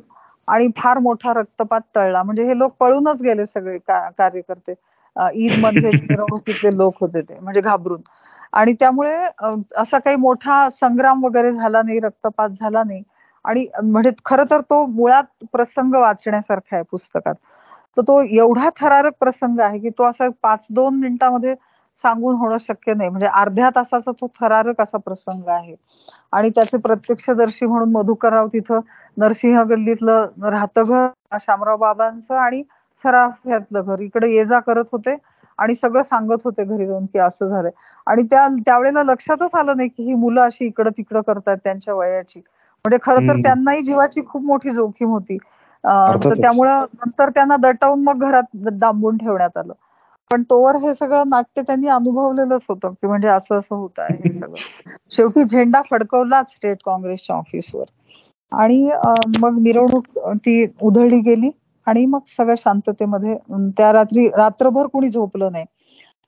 आणि 0.48 0.68
फार 0.76 0.98
मोठा 1.00 1.32
रक्तपात 1.34 1.80
टळला. 1.94 2.22
म्हणजे 2.22 2.44
हे 2.44 2.58
लोक 2.58 2.74
पळूनच 2.80 3.22
गेले 3.22 3.46
सगळे 3.46 3.78
कार्यकर्ते. 3.86 4.74
ईदमध्ये 5.16 5.90
मिरवणुकीतले 6.00 6.76
लोक 6.76 6.96
होते 7.00 7.20
ते 7.22 7.38
म्हणजे 7.40 7.60
घाबरून. 7.60 8.00
आणि 8.52 8.72
त्यामुळे 8.80 9.14
असा 9.78 9.98
काही 9.98 10.16
मोठा 10.16 10.68
संग्राम 10.72 11.24
वगैरे 11.24 11.52
झाला 11.52 11.82
नाही 11.82 11.98
रक्तपात 12.00 12.48
झाला 12.50 12.82
नाही. 12.84 13.02
आणि 13.44 13.66
म्हणजे 13.82 14.10
खर 14.24 14.42
तर 14.50 14.60
तो 14.62 14.84
मुळात 14.86 15.44
प्रसंग 15.52 15.94
वाचण्यासारखा 15.94 16.76
आहे 16.76 16.84
पुस्तकात. 16.90 17.34
तर 17.96 18.02
तो 18.02 18.20
एवढा 18.22 18.68
थरारक 18.76 19.12
प्रसंग 19.20 19.60
आहे 19.60 19.78
की 19.78 19.90
तो 19.90 20.04
असा 20.04 20.28
पाच 20.42 20.66
दोन 20.70 20.94
मिनिटांमध्ये 20.96 21.54
सांगून 22.04 22.36
होणं 22.36 22.56
शक्य 22.60 22.94
नाही. 22.94 23.08
म्हणजे 23.10 23.26
अर्ध्या 23.28 23.70
तासाचा 23.70 24.10
तो 24.12 24.26
थरारक 24.40 24.80
असा 24.80 24.98
प्रसंग 24.98 25.48
आहे. 25.50 25.74
आणि 26.32 26.50
त्याचे 26.50 26.78
प्रत्यक्षदर्शी 26.78 27.66
म्हणून 27.66 27.90
मधुकरराव 27.92 28.48
तिथं 28.48 28.80
नरसिंह 29.16 29.62
गल्लीतलं 29.64 30.26
राहतं 30.44 30.84
घर 30.84 31.38
शामराव 31.40 31.76
बाबांचं 31.76 32.34
आणि 32.36 32.62
सराफ 33.04 33.46
घर. 33.72 34.00
इकडे 34.00 34.30
ये 34.30 34.44
जा 34.44 34.58
करत 34.60 34.84
होते 34.92 35.16
आणि 35.58 35.74
सगळं 35.74 36.02
सांगत 36.04 36.44
होते 36.44 36.64
घरी 36.64 36.86
जाऊन 36.86 37.06
की 37.06 37.18
असं 37.20 37.46
झालंय. 37.46 37.70
आणि 38.06 38.22
त्या 38.24 38.46
त्यावेळेला 38.58 39.02
लक्षातच 39.04 39.54
आलं 39.54 39.76
नाही 39.76 39.88
की 39.88 40.02
ही 40.02 40.14
मुलं 40.16 40.40
अशी 40.42 40.66
इकडं 40.66 40.90
तिकडं 40.98 41.20
करतात 41.22 41.56
त्यांच्या 41.64 41.94
वयाची. 41.94 42.40
म्हणजे 42.84 42.98
खरं 43.02 43.20
तर 43.22 43.36
त्यांनाही 43.38 43.82
जीवाची 43.82 44.22
खूप 44.26 44.42
मोठी 44.44 44.70
जोखीम 44.72 45.08
होती. 45.10 45.36
तर 46.24 46.34
त्यामुळं 46.34 46.84
नंतर 46.94 47.30
त्यांना 47.30 47.56
दटावून 47.60 48.02
मग 48.04 48.20
घरात 48.20 48.56
दांबून 48.70 49.16
ठेवण्यात 49.18 49.56
आलं. 49.56 49.72
पण 50.30 50.42
तोवर 50.44 50.76
हे 50.78 50.92
सगळं 50.94 51.28
नाट्य 51.28 51.62
त्यांनी 51.62 51.88
अनुभवलेलंच 51.90 52.64
होतं 52.68 52.92
की 52.92 53.06
म्हणजे 53.06 53.28
असं 53.28 53.58
असं 53.58 53.74
होत 53.74 53.98
आहे 53.98 54.16
हे 54.18 54.32
सगळं. 54.32 54.60
शेवटी 55.12 55.44
झेंडा 55.44 55.82
फडकवलाच 55.84 56.54
स्टेट 56.54 56.78
काँग्रेसच्या 56.84 57.36
ऑफिसवर. 57.36 57.84
आणि 58.52 58.90
मग 59.34 59.58
मिरवणूक 59.58 60.18
ती 60.36 60.64
उधळली 60.80 61.20
गेली. 61.22 61.50
आणि 61.86 62.04
मग 62.06 62.20
सगळ्या 62.28 62.54
शांततेमध्ये 62.58 63.34
त्या 63.76 63.92
रात्री 63.92 64.28
रात्रभर 64.30 64.86
कुणी 64.88 65.08
झोपलं 65.10 65.52
नाही. 65.52 65.64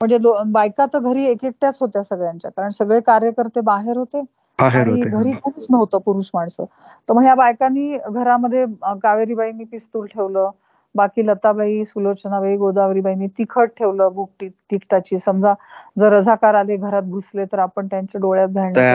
म्हणजे 0.00 0.18
बायका 0.46 0.86
तर 0.88 0.98
घरी 1.00 1.24
एक 1.26 1.44
एकट्याच 1.44 1.76
होत्या 1.80 2.02
सगळ्यांच्या 2.04 2.50
कारण 2.50 2.70
सगळे 2.72 3.00
कार्यकर्ते 3.02 3.60
बाहेर 3.62 3.96
होते. 3.96 4.22
आणि 4.58 5.04
घरी 5.04 5.32
कोणीच 5.34 5.66
नव्हतं 5.70 5.98
पुरुष 6.00 6.30
माणसं. 6.34 6.64
तर 7.08 7.14
मग 7.14 7.22
ह्या 7.22 7.34
बायकांनी 7.36 7.96
घरामध्ये 8.00 8.64
कावेरीबाईंनी 9.02 9.64
पिस्तूल 9.66 10.06
ठेवलं 10.08 10.50
बाकी 10.94 11.22
लताबाई 11.22 11.84
सुलोचनाबाई 11.84 12.56
गोदावरीबाईंनी 12.56 13.26
तिखट 13.34 13.70
ठेवलं 13.76 14.08
भूक 14.10 14.30
तिखटाची. 14.42 15.18
समजा 15.20 15.54
जर 15.96 16.12
रझाकार 16.12 16.54
आले 16.54 16.76
घरात 16.78 17.02
घुसले 17.10 17.44
तर 17.46 17.58
आपण 17.60 17.86
त्यांच्या 17.86 18.20
डोळ्यात 18.20 18.48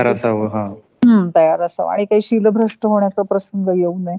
असावं 0.07 0.73
तयार 1.35 1.61
असावं. 1.61 1.91
आणि 1.91 2.05
काही 2.05 2.21
शिलभ्रष्ट 2.21 2.85
होण्याचा 2.85 3.21
प्रसंग 3.23 3.67
येऊ 3.69 3.97
नये. 3.99 4.17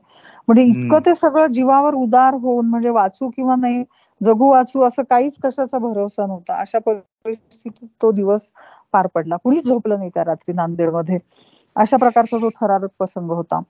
म्हणजे 0.49 0.63
इतकं 0.65 0.99
ते 1.01 1.15
सगळं 1.17 1.47
जीवावर 1.53 1.95
उदार 1.97 2.35
होऊन 2.35 2.67
म्हणजे 2.67 2.89
वाचू 2.91 3.29
किंवा 3.31 3.57
नाही 3.57 3.83
जगू 4.21 4.49
वाचू 4.49 4.83
असं 4.83 5.03
काहीच 5.11 5.37
कशाचा 5.39 5.79
भरोसा 5.81 6.27
नव्हता. 6.27 6.61
अशा 6.61 6.79
परिस्थितीत 6.79 7.87
तो 8.03 8.11
दिवस 8.13 8.49
पार 8.95 9.07
पडला. 9.09 9.37
कुणीच 9.39 9.65
झोपलं 9.65 9.99
नाही 9.99 10.11
त्या 10.11 10.25
रात्री 10.25 10.55
नांदेडमध्ये. 10.55 11.19
अशा 11.77 11.97
प्रकारचा 11.99 12.37
तो 12.39 12.49
थरारक 12.53 12.91
प्रसंग 12.99 13.31
होता. 13.33 13.61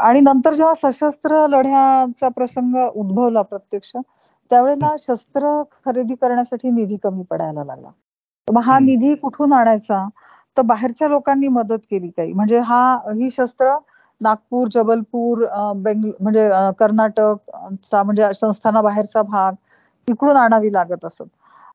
आणि 0.00 0.20
नंतर 0.20 0.54
जेव्हा 0.54 0.74
सशस्त्र 0.82 1.46
लढ्याचा 1.48 2.28
प्रसंग 2.30 2.76
उद्भवला 2.94 3.42
प्रत्यक्ष 3.44 3.92
त्यावेळेला 4.50 4.94
शस्त्र 4.98 5.50
खरेदी 5.86 6.14
करण्यासाठी 6.14 6.70
निधी 6.70 6.96
कमी 7.02 7.22
पडायला 7.30 7.64
लागला. 7.64 7.88
मग 8.48 8.62
हा 8.62 8.78
निधी 8.78 9.14
कुठून 9.16 9.52
आणायचा? 9.52 10.06
तर 10.58 10.62
बाहेरच्या 10.64 11.08
लोकांनी 11.08 11.48
मदत 11.50 11.78
केली 11.90 12.08
काही. 12.10 12.32
म्हणजे 12.34 12.58
हा 12.60 12.80
ही 13.08 13.30
शस्त्र 13.32 13.76
नागपूर 14.20 14.68
जबलपूर 14.68 15.44
बेंगल 15.76 16.10
म्हणजे 16.20 16.48
कर्नाटक 16.78 17.50
म्हणजे 17.94 18.32
संस्थानाबाहेरचा 18.36 19.22
भाग 19.24 19.54
इकडून 20.08 20.36
आणावी 20.36 20.72
लागत 20.72 21.04
असत. 21.04 21.24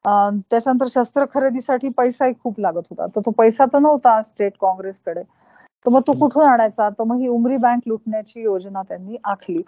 त्याच्यानंतर 0.06 0.86
शस्त्र 0.92 1.26
खरेदीसाठी 1.30 1.90
पैसाही 1.94 2.34
खूप 2.36 2.60
लागत 2.60 2.84
होता. 2.90 3.06
तर 3.08 3.22
तो 3.22 3.32
पैसा 3.34 3.66
तर 3.68 3.80
नव्हता 3.80 4.22
स्टेट 4.24 4.54
काँग्रेसकडे. 4.62 5.24
तर 5.86 5.92
मग 5.92 6.02
तो 6.04 6.12
कुठून 6.20 6.44
आणायचा? 6.44 6.90
तर 6.90 7.04
मग 7.04 7.18
ही 7.18 7.28
उमरी 7.30 7.58
बँक 7.60 7.88
लुटण्याची 7.88 8.42
योजना 8.42 8.82
त्यांनी 8.84 9.18
आखली. 9.26 9.62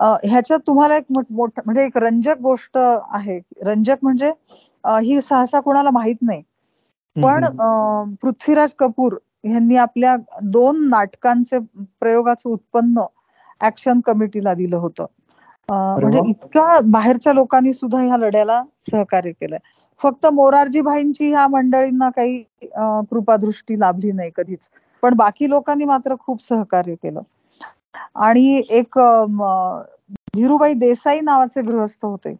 ह्याच्यात 0.00 0.58
तुम्हाला 0.66 0.96
एक 0.96 1.04
मोठ 1.30 1.60
म्हणजे 1.60 1.84
एक 1.84 1.96
रंजक 1.96 2.38
गोष्ट 2.42 2.78
आहे. 2.78 3.38
रंजक 3.62 3.98
म्हणजे 4.02 4.30
ही 5.00 5.20
सहसा 5.22 5.60
कोणाला 5.60 5.90
माहीत 5.92 6.16
नाही. 6.22 6.42
पण 7.16 7.44
पृथ्वीराज 8.22 8.72
कपूर 8.74 9.16
यांनी 9.44 9.76
आपल्या 9.78 10.16
दोन 10.50 10.86
नाटकांचे 10.88 11.58
प्रयोगाचं 12.00 12.48
उत्पन्न 12.50 13.04
ऍक्शन 13.60 14.00
कमिटीला 14.02 14.54
दिलं 14.54 14.76
होतं. 14.78 15.06
म्हणजे 15.96 16.20
इतक्या 16.24 16.78
बाहेरच्या 16.86 17.32
लोकांनी 17.32 17.72
सुद्धा 17.74 18.00
ह्या 18.00 18.16
लढ्याला 18.18 18.62
सहकार्य 18.84 19.30
केलंय. 19.32 19.58
फक्त 20.00 20.26
मोरारजी 20.28 20.80
भाईंची 20.82 21.28
ह्या 21.28 21.46
मंडळींना 21.48 22.08
काही 22.10 22.42
कृपादृष्टी 23.10 23.78
लाभली 23.78 24.12
नाही 24.12 24.30
कधीच. 24.36 24.68
पण 25.02 25.14
बाकी 25.16 25.48
लोकांनी 25.50 25.84
मात्र 25.86 26.14
खूप 26.18 26.42
सहकार्य 26.42 26.94
केलं. 26.96 27.20
आणि 28.18 28.62
एक 28.70 28.98
धीरुबाई 30.30 30.74
देसाई 30.76 31.20
नावाचे 31.22 31.62
गृहस्थ 31.62 32.04
होते. 32.04 32.34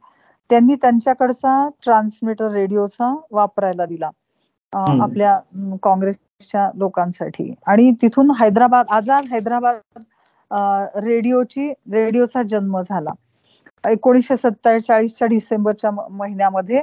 त्यांनी 0.51 0.75
त्यांच्याकडचा 0.77 1.57
ट्रान्समीटर 1.79 2.51
रेडिओचा 2.53 3.15
वापरायला 3.33 3.87
दिला. 3.87 4.11
आपल्या 4.75 5.39
काँग्रेसच्या 5.83 6.71
लोकांसाठी. 6.75 7.53
आणि 7.67 7.91
तिथून 8.03 8.31
हैदराबाद 8.41 8.87
आझाद 8.91 9.27
हैदराबाद 9.31 10.03
रेडिओची 11.05 11.69
रेडिओचा 11.93 12.43
जन्म 12.45 12.81
झाला. 12.81 13.11
एकोणीसशे 13.85 14.37
सत्तेचाळीसच्या 14.37 15.29
डिसेंबरच्या 15.29 15.91
महिन्यामध्ये. 15.91 16.81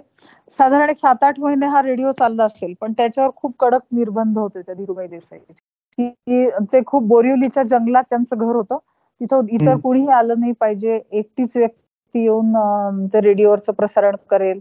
साधारण 0.60 0.90
एक 0.90 0.98
सात 0.98 1.24
आठ 1.24 1.40
महिने 1.40 1.66
हा 1.68 1.82
रेडिओ 1.82 2.12
चालला 2.12 2.44
असेल 2.46 2.74
पण 2.82 2.94
त्याच्यावर 2.94 3.30
खूप 3.36 3.54
कडक 3.60 3.82
निर्बंध 3.92 4.38
होते 4.38 4.62
त्या 4.62 4.76
धीरुबाई 4.76 5.08
देसाईचे. 5.08 5.54
की 5.98 6.50
ते 6.74 6.82
खूप 6.86 7.04
बोरिवलीच्या 7.08 7.64
जंगलात 7.64 8.04
त्यांचं 8.10 8.38
घर 8.38 8.56
होतं. 8.56 8.78
तिथं 9.22 9.48
इतर 9.52 9.76
कुणीही 9.78 10.08
आलं 10.10 10.40
नाही 10.40 10.52
पाहिजे. 10.60 11.00
एकटीच 11.12 11.56
व्यक्ती 11.58 12.22
येऊन 12.24 13.06
ते 13.08 13.22
रेडिओवरचं 13.22 13.74
प्रसारण 13.74 14.16
करेल. 14.30 14.60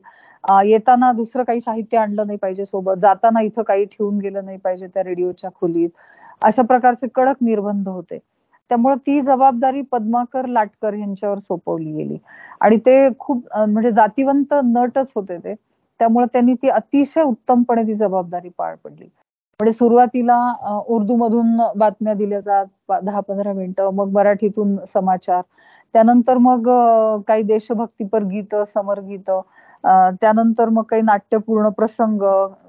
येताना 0.65 1.11
दुसरं 1.15 1.45
काही 1.45 1.61
साहित्य 1.61 1.99
आणलं 1.99 2.27
नाही 2.27 2.39
पाहिजे 2.39 2.65
सोबत. 2.65 2.97
जाताना 2.99 3.41
इथं 3.43 3.63
काही 3.65 3.85
ठेवून 3.87 4.19
गेलं 4.19 4.45
नाही 4.45 4.59
पाहिजे 4.59 4.87
त्या 4.89 5.03
रेडिओच्या 5.05 5.51
खोलीत. 5.53 5.91
अशा 6.43 6.63
प्रकारचे 6.65 7.07
कडक 7.11 7.43
निर्बंध 7.43 7.89
होते. 7.89 8.19
त्यामुळे 8.71 8.95
ती 8.99 9.21
जबाबदारी 9.23 9.81
पद्माकर 9.89 10.47
लाटकर 10.49 10.95
यांच्यावर 10.95 11.39
सोपवली 11.41 11.93
गेली. 11.93 12.19
आणि 12.61 12.77
ते 12.81 13.09
खूप 13.19 13.47
म्हणजे 13.59 13.91
जातीवंत 13.93 14.55
नटच 14.67 15.11
होते 15.15 15.37
ते. 15.39 15.55
त्यामुळे 16.01 16.27
त्यांनी 16.27 16.55
ती 16.55 16.69
अतिशय 16.71 17.23
उत्तमपणे 17.23 17.83
ती 17.87 17.95
जबाबदारी 17.95 18.49
पार 18.51 18.75
पडली. 18.77 19.09
म्हणजे 19.61 19.73
सुरुवातीला 19.73 20.37
उर्दू 20.89 21.17
मधून 21.17 21.57
बातम्या 21.77 22.15
दिल्या 22.15 22.41
जात 22.41 22.93
दहा 23.03 23.21
पंधरा 23.23 23.53
मिनिटं 23.53 23.91
मग 23.95 24.11
मराठीतून 24.13 24.77
समाचार. 24.89 25.43
त्यानंतर 25.95 26.39
मग 26.41 26.69
काही 27.29 27.43
देशभक्तीपर 27.45 28.23
गीत 28.25 28.55
समर 28.69 29.01
गीत 29.03 29.31
त्यानंतर 29.85 30.69
मग 30.69 30.83
काही 30.83 31.03
नाट्यपूर्ण 31.03 31.69
प्रसंग 31.77 32.23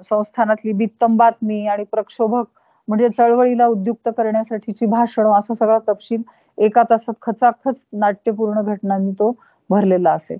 संस्थानातली 0.09 0.73
बित्तम 0.73 1.17
बातमी 1.17 1.65
आणि 1.67 1.83
प्रक्षोभक 1.91 2.45
म्हणजे 2.87 3.09
चळवळीला 3.09 3.65
उद्युक्त 3.67 4.09
करण्यासाठीची 4.17 4.85
भाषणं 4.85 5.37
असा 5.37 5.53
सगळा 5.53 5.77
तपशील 5.87 6.21
एका 6.57 6.83
तासात 6.89 7.13
खचाखच 7.21 7.79
नाट्यपूर्ण 7.93 8.61
घटनांनी 8.63 9.11
तो 9.11 9.31
भरलेला 9.69 10.11
असेल. 10.11 10.37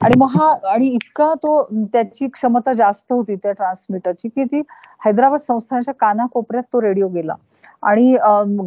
आणि 0.00 0.18
मग 0.18 0.28
हा 0.30 0.48
आणि 0.72 0.86
इतका 0.88 1.32
तो 1.42 1.62
त्याची 1.92 2.28
क्षमता 2.28 2.72
जास्त 2.72 3.12
होती 3.12 3.34
त्या 3.36 3.52
ट्रान्समीटरची 3.52 4.28
की 4.28 4.44
ती 4.44 4.60
हैदराबाद 5.04 5.40
संस्थानाच्या 5.40 5.94
कानाकोपऱ्यात 5.94 6.64
तो 6.72 6.80
रेडिओ 6.82 7.08
गेला. 7.08 7.34
आणि 7.82 8.16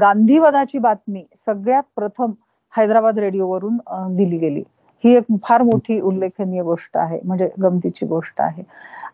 गांधीवादाची 0.02 0.78
बातमी 0.78 1.24
सगळ्यात 1.46 1.84
प्रथम 1.96 2.32
हैदराबाद 2.74 3.20
रेडिओवरून 3.20 3.78
दिली 4.16 4.38
गेली. 4.38 4.64
ही 5.04 5.16
एक 5.16 5.26
फार 5.44 5.62
मोठी 5.64 6.00
उल्लेखनीय 6.02 6.62
गोष्ट 6.64 6.98
आहे 6.98 7.20
म्हणजे 7.24 7.50
गमतीची 7.62 8.06
गोष्ट 8.06 8.42
आहे. 8.42 8.64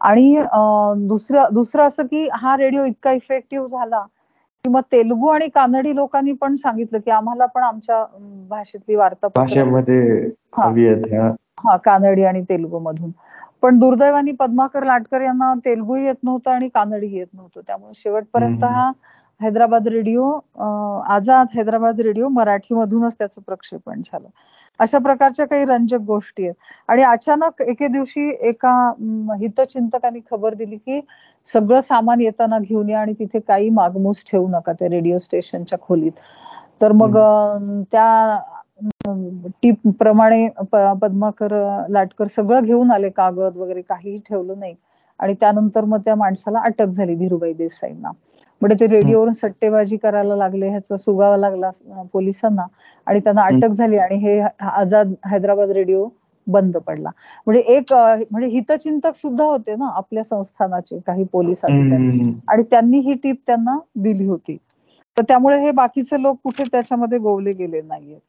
आणि 0.01 0.35
दुसरं 1.07 1.53
दुसरं 1.53 1.87
असं 1.87 2.05
की 2.05 2.27
हा 2.33 2.55
रेडिओ 2.57 2.83
इतका 2.85 3.11
इफेक्टिव्ह 3.11 3.67
झाला 3.67 4.01
की 4.65 4.69
मग 4.69 4.81
तेलुगू 4.91 5.27
आणि 5.27 5.47
कानडी 5.55 5.95
लोकांनी 5.95 6.31
पण 6.41 6.55
सांगितलं 6.55 6.99
की 6.99 7.11
आम्हाला 7.11 7.45
पण 7.45 7.63
आमच्या 7.63 8.03
भाषेतली 8.49 8.95
वार्ता 8.95 9.27
भाषेमध्ये 9.35 10.01
हा. 10.55 11.75
कानडी 11.85 12.23
आणि 12.23 12.41
तेलुगू 12.49 12.79
मधून 12.79 13.11
पण 13.61 13.77
दुर्दैवानी 13.79 14.31
पद्माकर 14.39 14.83
लाटकर 14.83 15.21
यांना 15.21 15.53
तेलुगू 15.65 15.95
येत 15.95 16.15
नव्हतं 16.23 16.51
आणि 16.51 16.67
कानडी 16.73 17.07
येत 17.17 17.27
नव्हतं. 17.33 17.61
त्यामुळे 17.67 17.93
शेवटपर्यंत 17.95 18.63
हा 18.63 18.91
हैदराबाद 19.41 19.87
रेडिओ 19.87 20.29
आझाद 21.09 21.47
हैदराबाद 21.55 21.99
रेडिओ 22.01 22.27
मराठी 22.29 22.73
मधूनच 22.75 23.13
त्याचं 23.19 23.41
प्रक्षेपण 23.45 24.01
झालं. 24.05 24.27
अशा 24.79 24.97
प्रकारच्या 24.99 25.45
काही 25.45 25.65
रंजक 25.65 25.99
गोष्टी 26.03 26.43
आहेत. 26.43 26.53
आणि 26.89 27.03
अचानक 27.03 27.61
एके 27.61 27.87
दिवशी 27.87 28.29
एका 28.41 28.73
हितचिंतकांनी 29.39 30.19
खबर 30.31 30.53
दिली 30.53 30.77
की 30.77 30.99
सगळं 31.47 31.79
सामान 31.81 32.21
येताना 32.21 32.59
घेऊन 32.59 32.89
या 32.89 32.99
आणि 32.99 33.13
तिथे 33.13 33.39
काही 33.39 33.69
मागमूस 33.71 34.23
ठेवू 34.27 34.47
नका 34.49 34.73
त्या 34.73 34.89
रेडिओ 34.89 35.17
स्टेशनच्या 35.19 35.79
खोलीत. 35.81 36.11
तर 36.81 36.91
मग 36.91 37.17
त्या 37.91 38.39
टीप 39.61 39.87
प्रमाणे 39.99 40.47
पद्माकर 40.71 41.53
लाटकर 41.89 42.27
सगळं 42.27 42.63
घेऊन 42.63 42.91
आले 42.91 43.09
कागद 43.09 43.57
वगैरे 43.57 43.81
काहीही 43.81 44.17
ठेवलं 44.29 44.59
नाही. 44.59 44.75
आणि 45.19 45.33
त्यानंतर 45.39 45.85
मग 45.85 45.99
त्या 46.05 46.15
माणसाला 46.15 46.59
अटक 46.59 46.85
झाली 46.87 47.15
धीरुबाई 47.15 47.53
देसाईंना. 47.53 48.11
म्हणजे 48.63 48.75
ते 48.79 48.87
रेडिओवरून 48.89 49.33
सट्टेबाजी 49.33 49.97
करायला 49.97 50.35
लागले 50.35 50.69
ह्याचा 50.69 50.97
सुगावा 50.97 51.37
लागला 51.37 51.69
पोलिसांना 52.13 52.65
आणि 53.07 53.19
त्यांना 53.19 53.43
अटक 53.45 53.71
झाली 53.71 53.97
आणि 53.97 54.15
हे 54.19 54.39
आझाद 54.61 55.13
हैदराबाद 55.23 55.71
रेडिओ 55.71 56.07
बंद 56.47 56.77
पडला. 56.77 57.09
म्हणजे 57.47 57.61
एक 57.67 57.93
म्हणजे 57.93 58.47
हितचिंतक 58.49 59.15
सुद्धा 59.15 59.43
होते 59.43 59.75
ना 59.75 59.89
आपल्या 59.97 60.23
संस्थानाचे 60.23 60.99
काही 61.07 61.23
पोलीस 61.33 61.63
अधिकारी. 61.63 62.07
आणि 62.47 62.63
त्यांनी 62.71 62.99
ही 63.01 63.13
टीप 63.15 63.35
त्यांना 63.47 63.77
दिली 63.97 64.25
होती. 64.25 64.57
तर 65.17 65.23
त्यामुळे 65.27 65.59
हे 65.59 65.71
बाकीचे 65.73 66.21
लोक 66.21 66.37
कुठे 66.43 66.65
त्याच्यामध्ये 66.65 67.17
गोवले 67.19 67.51
गेले 67.53 67.81
नाहीयेत. 67.83 68.19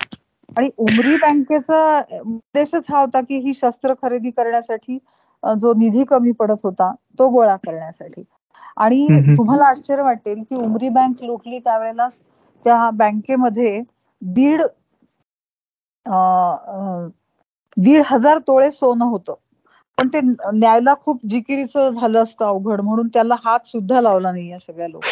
आणि 0.56 0.68
उमरी 0.78 1.16
बँकेचा 1.18 1.78
उद्देशच 2.20 2.84
हा 2.88 3.00
होता 3.00 3.20
की 3.22 3.38
ही 3.40 3.54
शस्त्र 3.54 3.94
खरेदी 4.02 4.30
करण्यासाठी 4.32 4.98
जो 5.42 5.72
निधी 5.74 6.04
कमी 6.06 6.32
पडत 6.34 6.60
होता 6.64 6.92
तो 7.18 7.28
गोळा 7.30 7.56
करण्यासाठी. 7.58 8.22
आणि 8.76 9.06
तुम्हाला 9.28 9.64
आश्चर्य 9.66 10.02
वाटेल 10.02 10.42
की 10.42 10.54
उमरी 10.56 10.88
बँक 10.90 11.22
लुटली 11.22 11.58
त्यावेळेला 11.58 12.08
त्या 12.66 12.88
बँकेमध्ये 12.94 13.80
दीड 14.22 14.62
दीड 17.76 18.02
हजार 18.06 18.38
तोळे 18.46 18.70
सोनं 18.72 19.04
होतं. 19.06 19.34
पण 19.98 20.08
ते 20.08 20.20
न्यायला 20.22 20.94
खूप 20.96 21.20
जिकिरीचं 21.24 21.90
झालं 21.90 22.22
असतं 22.22 22.44
अवघड 22.46 22.80
म्हणून 22.80 23.08
त्याला 23.08 23.34
हात 23.42 23.66
सुद्धा 23.66 24.00
लावला 24.00 24.32
नाही 24.32 24.48
या 24.50 24.58
सगळ्या 24.58 24.88
लोक 24.88 25.04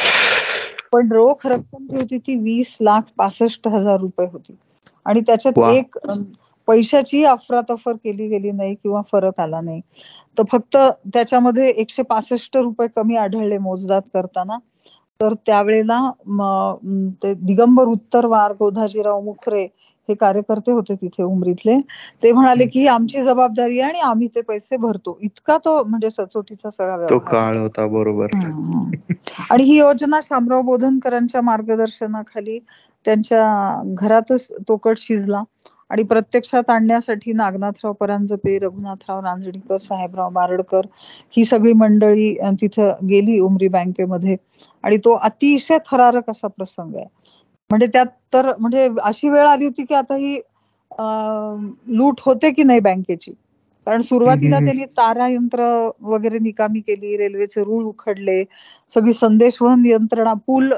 पण 0.93 1.13
रोख 1.13 1.47
रक्कम 1.47 1.87
जी 1.87 1.97
होती 1.97 2.19
ती 2.19 2.37
वीस 2.39 2.77
लाख 2.81 3.03
पासष्ट 3.17 3.69
हजार 3.69 3.99
रुपये 4.01 4.27
होती. 4.29 4.57
आणि 5.07 5.21
त्याच्यात 5.27 5.59
एक 5.71 5.99
पैशाची 6.73 7.23
अफरातफर 7.27 7.93
केली 7.95 8.29
गेली 8.29 8.51
नाही 8.53 8.75
किंवा 8.75 9.01
फरक 9.09 9.41
आला 9.41 9.61
नाही. 9.61 9.81
तर 10.39 10.43
फक्त 10.49 10.77
त्याच्यामध्ये 11.07 11.69
एकशे 11.71 12.03
पासष्ट 12.05 12.57
रुपये 12.59 12.89
कमी 12.97 13.17
आढळले 13.19 13.59
मोजदात 13.61 14.03
करताना. 14.15 14.59
तर 15.21 15.35
त्यावेळेला 15.47 16.01
ते 17.23 17.33
दिगंबर 17.37 17.87
उत्तर 17.89 18.27
वार 18.27 18.53
गोधाजीराव 18.55 19.21
मुखरे 19.23 19.67
हे 20.09 20.15
कार्यकर्ते 20.17 20.73
होते 20.73 20.95
तिथे 20.97 21.23
उमरीतले. 21.23 21.77
ते 22.23 22.33
म्हणाले 22.33 22.67
की 22.67 22.87
आमची 22.89 23.23
जबाबदारी 23.23 23.81
आहे 23.81 23.91
आणि 23.91 24.01
आम्ही 24.03 24.29
ते 24.29 24.41
पैसे 24.43 24.77
भरतो. 24.79 25.19
इतका 25.23 25.59
तो 25.61 25.83
म्हणजे 25.85 26.11
सचोटीचा 26.13 26.71
सगळा 26.73 27.17
काळ 27.27 27.57
होता 27.57 27.87
बरोबर. 27.89 28.31
आणि 29.51 29.63
ही 29.65 29.77
योजना 29.79 30.21
शामराव 30.23 30.61
बोधनकरांच्या 30.63 31.41
मार्गदर्शनाखाली 31.43 32.59
त्यांच्या 33.07 33.83
घरातच 33.95 34.49
तोकट 34.69 34.99
शिजला. 34.99 35.43
आणि 35.93 36.03
प्रत्यक्षात 36.05 36.71
आणण्यासाठी 36.71 37.33
नागनाथराव 37.35 37.93
परांजपे 37.95 38.59
रघुनाथराव 38.59 39.21
रांजणीकर 39.21 39.77
साहेबराव 39.79 40.31
बारडकर 40.33 40.87
ही 41.35 41.45
सगळी 41.45 41.73
मंडळी 41.75 42.33
तिथं 42.57 43.07
गेली 43.09 43.39
उमरी 43.41 43.69
बँकेमध्ये. 43.71 44.37
आणि 44.85 44.97
तो 44.99 45.15
अतिशय 45.21 45.79
थरारक 45.87 46.31
असा 46.31 46.49
प्रसंग 46.49 46.95
आहे. 46.97 47.07
म्हणजे 47.71 47.87
त्यात 47.89 48.07
तर 48.33 48.51
म्हणजे 48.59 48.89
अशी 49.03 49.29
वेळ 49.29 49.47
आली 49.47 49.65
होती 49.65 49.85
की 49.85 49.95
आता 49.95 50.17
ही 50.17 50.35
लूट 51.91 52.21
होते 52.21 52.51
की 52.53 52.63
नाही 52.65 52.81
बँकेची? 52.83 53.33
कारण 53.87 54.01
सुरुवातीला 54.03 54.59
त्यांनी 54.61 54.85
तारा 54.93 55.27
यंत्र 55.29 55.63
वगैरे 56.03 56.39
निकामी 56.41 56.81
केली 56.81 57.17
रेल्वेचे 57.17 57.63
रूळ 57.63 57.85
उखडले 57.85 58.43
सगळी 58.93 59.13
संदेशवहन 59.15 59.85
यंत्रणा 59.87 60.33
पूल 60.47 60.73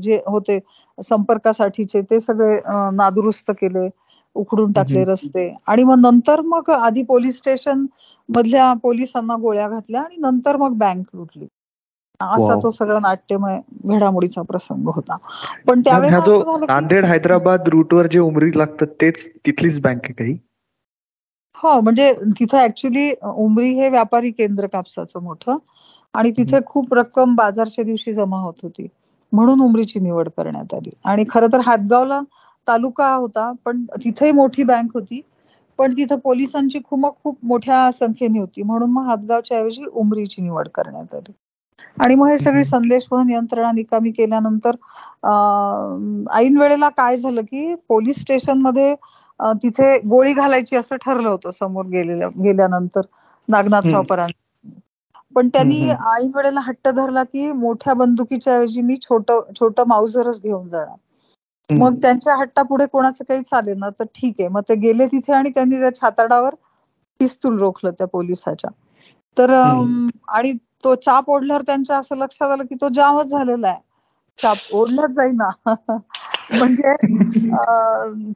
जे 0.00 0.20
होते 0.26 0.58
संपर्कासाठीचे 0.98 2.00
ते 2.02 2.20
सगळे 2.20 2.58
नादुरुस्त 2.92 3.50
केले. 3.52 3.88
उखडून 4.36 4.72
टाकले 4.72 5.04
रस्ते. 5.04 5.52
आणि 5.66 5.84
मग 5.84 5.98
नंतर 6.00 6.40
मग 6.46 6.70
आधी 6.72 7.02
पोलीस 7.04 7.38
स्टेशन 7.38 7.84
मधल्या 8.28 8.72
पोलिसांना 8.82 9.36
गोळ्या 9.38 9.68
घातल्या 9.68 10.00
आणि 10.02 10.16
नंतर 10.20 10.56
मग 10.56 10.76
बँक 10.78 11.06
लुटली. 11.14 11.46
असा 12.20 12.54
तो 12.56 12.70
सगळा 12.70 12.98
नाट्यमय 13.00 13.58
घडामोडीचा 13.86 14.42
प्रसंग 14.42 14.88
होता. 14.88 15.16
पण 15.66 15.80
त्यावेळेस 15.80 16.28
नांदेड 16.68 17.04
हैदराबाद 17.06 17.68
रूटवर 17.68 18.06
जे 18.08 18.20
उमरी 18.20 18.50
लागतात 18.54 18.94
तेच 19.00 19.26
तिथलीच 19.38 19.80
बँक 19.80 20.04
आहे 20.04 20.12
काही? 20.14 20.36
हो 21.56 21.80
म्हणजे 21.80 22.12
तिथं 22.38 22.58
ऍक्च्युली 22.58 23.10
उमरी 23.24 23.72
हे 23.74 23.88
व्यापारी 23.88 24.30
केंद्र 24.32 24.66
कापसाचं 24.68 25.22
मोठं 25.22 25.56
आणि 26.14 26.30
तिथे 26.32 26.58
खूप 26.66 26.94
रक्कम 26.94 27.34
बाजारच्या 27.34 27.84
दिवशी 27.84 28.12
जमा 28.12 28.38
होत 28.40 28.54
होती. 28.62 28.86
म्हणून 29.32 29.60
उमरीची 29.60 30.00
निवड 30.00 30.28
करण्यात 30.28 30.74
आली. 30.74 30.90
आणि 31.04 31.24
खरं 31.28 31.52
तर 31.52 31.60
हातगावला 31.60 32.20
तालुका 32.66 33.12
होता 33.14 33.50
पण 33.64 33.84
तिथेही 33.96 34.32
मोठी 34.34 34.64
बँक 34.64 34.90
होती. 34.94 35.20
पण 35.78 35.92
तिथं 35.94 36.18
पोलिसांची 36.20 36.78
खुमक 36.82 37.14
खूप 37.16 37.38
मोठ्या 37.42 37.90
संख्येने 37.92 38.38
होती. 38.38 38.62
म्हणून 38.62 38.90
मग 38.90 39.06
हातगावच्या 39.06 39.58
ऐवजी 39.58 39.84
उमरीची 39.86 40.42
निवड 40.42 40.68
करण्यात 40.70 41.14
आली. 41.14 41.32
आणि 41.96 42.14
मग 42.14 42.28
हे 42.28 42.38
सगळी 42.38 42.64
संदेशवहन 42.64 43.30
यंत्रणा 43.30 43.70
निकामी 43.72 44.10
केल्यानंतर 44.12 44.76
ऐन 46.34 46.56
वेळेला 46.56 46.88
काय 46.90 47.16
झालं 47.16 47.42
की 47.42 47.74
पोलीस 47.88 48.20
स्टेशनमध्ये 48.20 48.94
तिथे 49.56 49.96
गोळी 50.04 50.32
घालायची 50.34 50.76
असं 50.76 50.96
ठरलं 50.98 51.28
होतं 51.28 51.50
समोर 51.52 51.84
गेलेल्या 51.88 52.28
गेल्यानंतर 52.34 53.00
नागनाथराव 53.48 54.02
परांजपे 54.04 54.78
पण 55.36 55.48
त्यांनी 55.48 55.80
ऐन 55.90 56.30
वेळेला 56.34 56.60
हट्ट 56.62 56.88
धरला 56.90 57.22
की 57.24 57.50
मोठ्या 57.54 57.94
बंदुकीच्या 57.94 58.54
ऐवजी 58.54 58.80
मी 58.82 58.96
छोट 59.00 59.30
छोट 59.54 59.80
माउझरच 59.86 60.40
घेऊन 60.42 60.68
जाणार. 60.68 60.96
मग 61.72 61.94
त्यांच्या 62.02 62.36
हट्टापुढे 62.36 62.86
कोणाचं 62.86 63.24
काही 63.24 63.42
चालेल 63.42 63.78
ना 63.78 63.88
तर 63.90 64.04
ठीक 64.14 64.34
आहे. 64.38 64.48
मग 64.48 64.60
ते 64.68 64.74
गेले 64.78 65.06
तिथे 65.08 65.32
आणि 65.32 65.50
त्यांनी 65.50 65.80
त्या 65.80 65.94
छाताडावर 65.96 66.54
पिस्तूल 67.20 67.58
रोखलं 67.58 67.90
त्या 67.90 68.06
पोलिसाच्या. 68.08 68.70
तर 69.36 69.50
आणि 69.50 70.52
तो 70.84 70.94
चाप 70.96 71.30
ओढल्यावर 71.30 71.62
त्यांच्या 71.62 71.98
असं 71.98 72.16
लक्षात 72.16 72.50
आलं 72.50 72.64
की 72.64 72.74
तो 72.80 72.88
जामच 72.94 73.26
झालेला 73.28 73.68
आहे. 73.68 73.80
चाप 74.38 74.56
ओढलाच 74.72 75.10
जाईना. 75.10 75.48
म्हणजे 76.52 76.94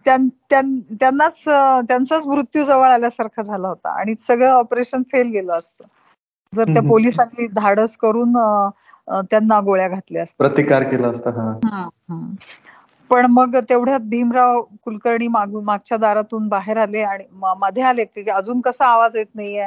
त्यांनाच 0.06 1.42
त्यांचाच 1.44 2.26
मृत्यू 2.26 2.64
जवळ 2.64 2.88
आल्यासारखा 2.88 3.42
झाला 3.42 3.68
होता. 3.68 3.98
आणि 4.00 4.14
सगळं 4.20 4.50
ऑपरेशन 4.50 5.02
फेल 5.12 5.30
गेलं 5.32 5.52
असतं. 5.54 5.84
जर 6.52 6.64
त्या 6.66 6.82
पोलिसांनी 6.82 7.46
धाडस 7.54 7.96
करून 7.96 8.36
त्यांना 9.22 9.60
गोळ्या 9.60 9.88
घातल्या 9.88 10.22
असत्या. 10.22 10.46
प्रतिकार 10.46 10.82
केला 10.82 11.08
असता 11.08 11.30
पण 13.14 13.26
मग 13.28 13.56
तेवढ्यात 13.68 14.00
भीमराव 14.06 14.60
कुलकर्णी 14.84 15.26
मागून 15.28 15.64
मागच्या 15.64 15.98
दारातून 15.98 16.48
बाहेर 16.48 16.76
आले 16.78 17.02
आणि 17.04 17.24
मध्ये 17.58 17.82
आले 17.84 18.04
की 18.06 18.28
अजून 18.30 18.60
कसा 18.62 18.86
आवाज 18.86 19.16
येत 19.16 19.26
नाहीये. 19.34 19.66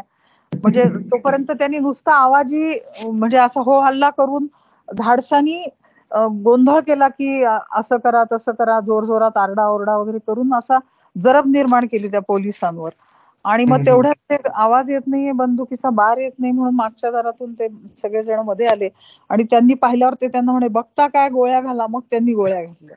म्हणजे 0.52 0.84
तोपर्यंत 1.12 1.52
त्यांनी 1.52 1.80
नुसता 1.80 2.14
आवाजी 2.16 2.80
म्हणजे 3.04 3.38
असा 3.40 3.62
हो 3.62 3.80
हल्ला 3.82 4.10
करून 4.12 4.48
धाडसानी 4.88 5.62
गोंधळ 6.42 6.80
केला 6.82 7.08
की 7.10 7.44
असं 7.72 7.98
करा 8.00 8.24
तसं 8.32 8.52
करा 8.54 8.80
जोर 8.82 9.06
जोरात 9.06 9.38
आरडा 9.38 9.68
ओरडा 9.70 9.96
वगैरे 9.98 10.20
करून 10.22 10.54
असा 10.54 10.78
जरब 11.16 11.48
निर्माण 11.48 11.86
केली 11.88 12.08
त्या 12.10 12.22
पोलिसांवर. 12.24 12.90
आणि 13.46 13.66
मग 13.66 13.78
तेवढ्यात 13.82 14.16
ते 14.26 14.36
आवाज 14.56 14.90
येत 14.90 15.02
नाहीये 15.06 15.32
बंदुकीचा 15.34 15.90
बार 15.94 16.18
येत 16.18 16.32
नाही 16.34 16.52
म्हणून 16.52 16.76
मागच्या 16.76 17.12
दारातून 17.12 17.54
ते 17.54 17.68
सगळेजणमध्ये 17.98 18.68
आले. 18.68 18.90
आणि 19.30 19.44
त्यांनी 19.46 19.74
पाहिल्यावर 19.78 20.14
ते 20.16 20.28
त्यांना 20.28 20.52
म्हणे 20.52 20.68
बघता 20.72 21.08
काय 21.10 21.30
गोळ्या 21.32 21.62
घाला. 21.62 21.88
मग 21.88 22.02
त्यांनी 22.12 22.34
गोळ्या 22.34 22.64
घातल्या. 22.64 22.96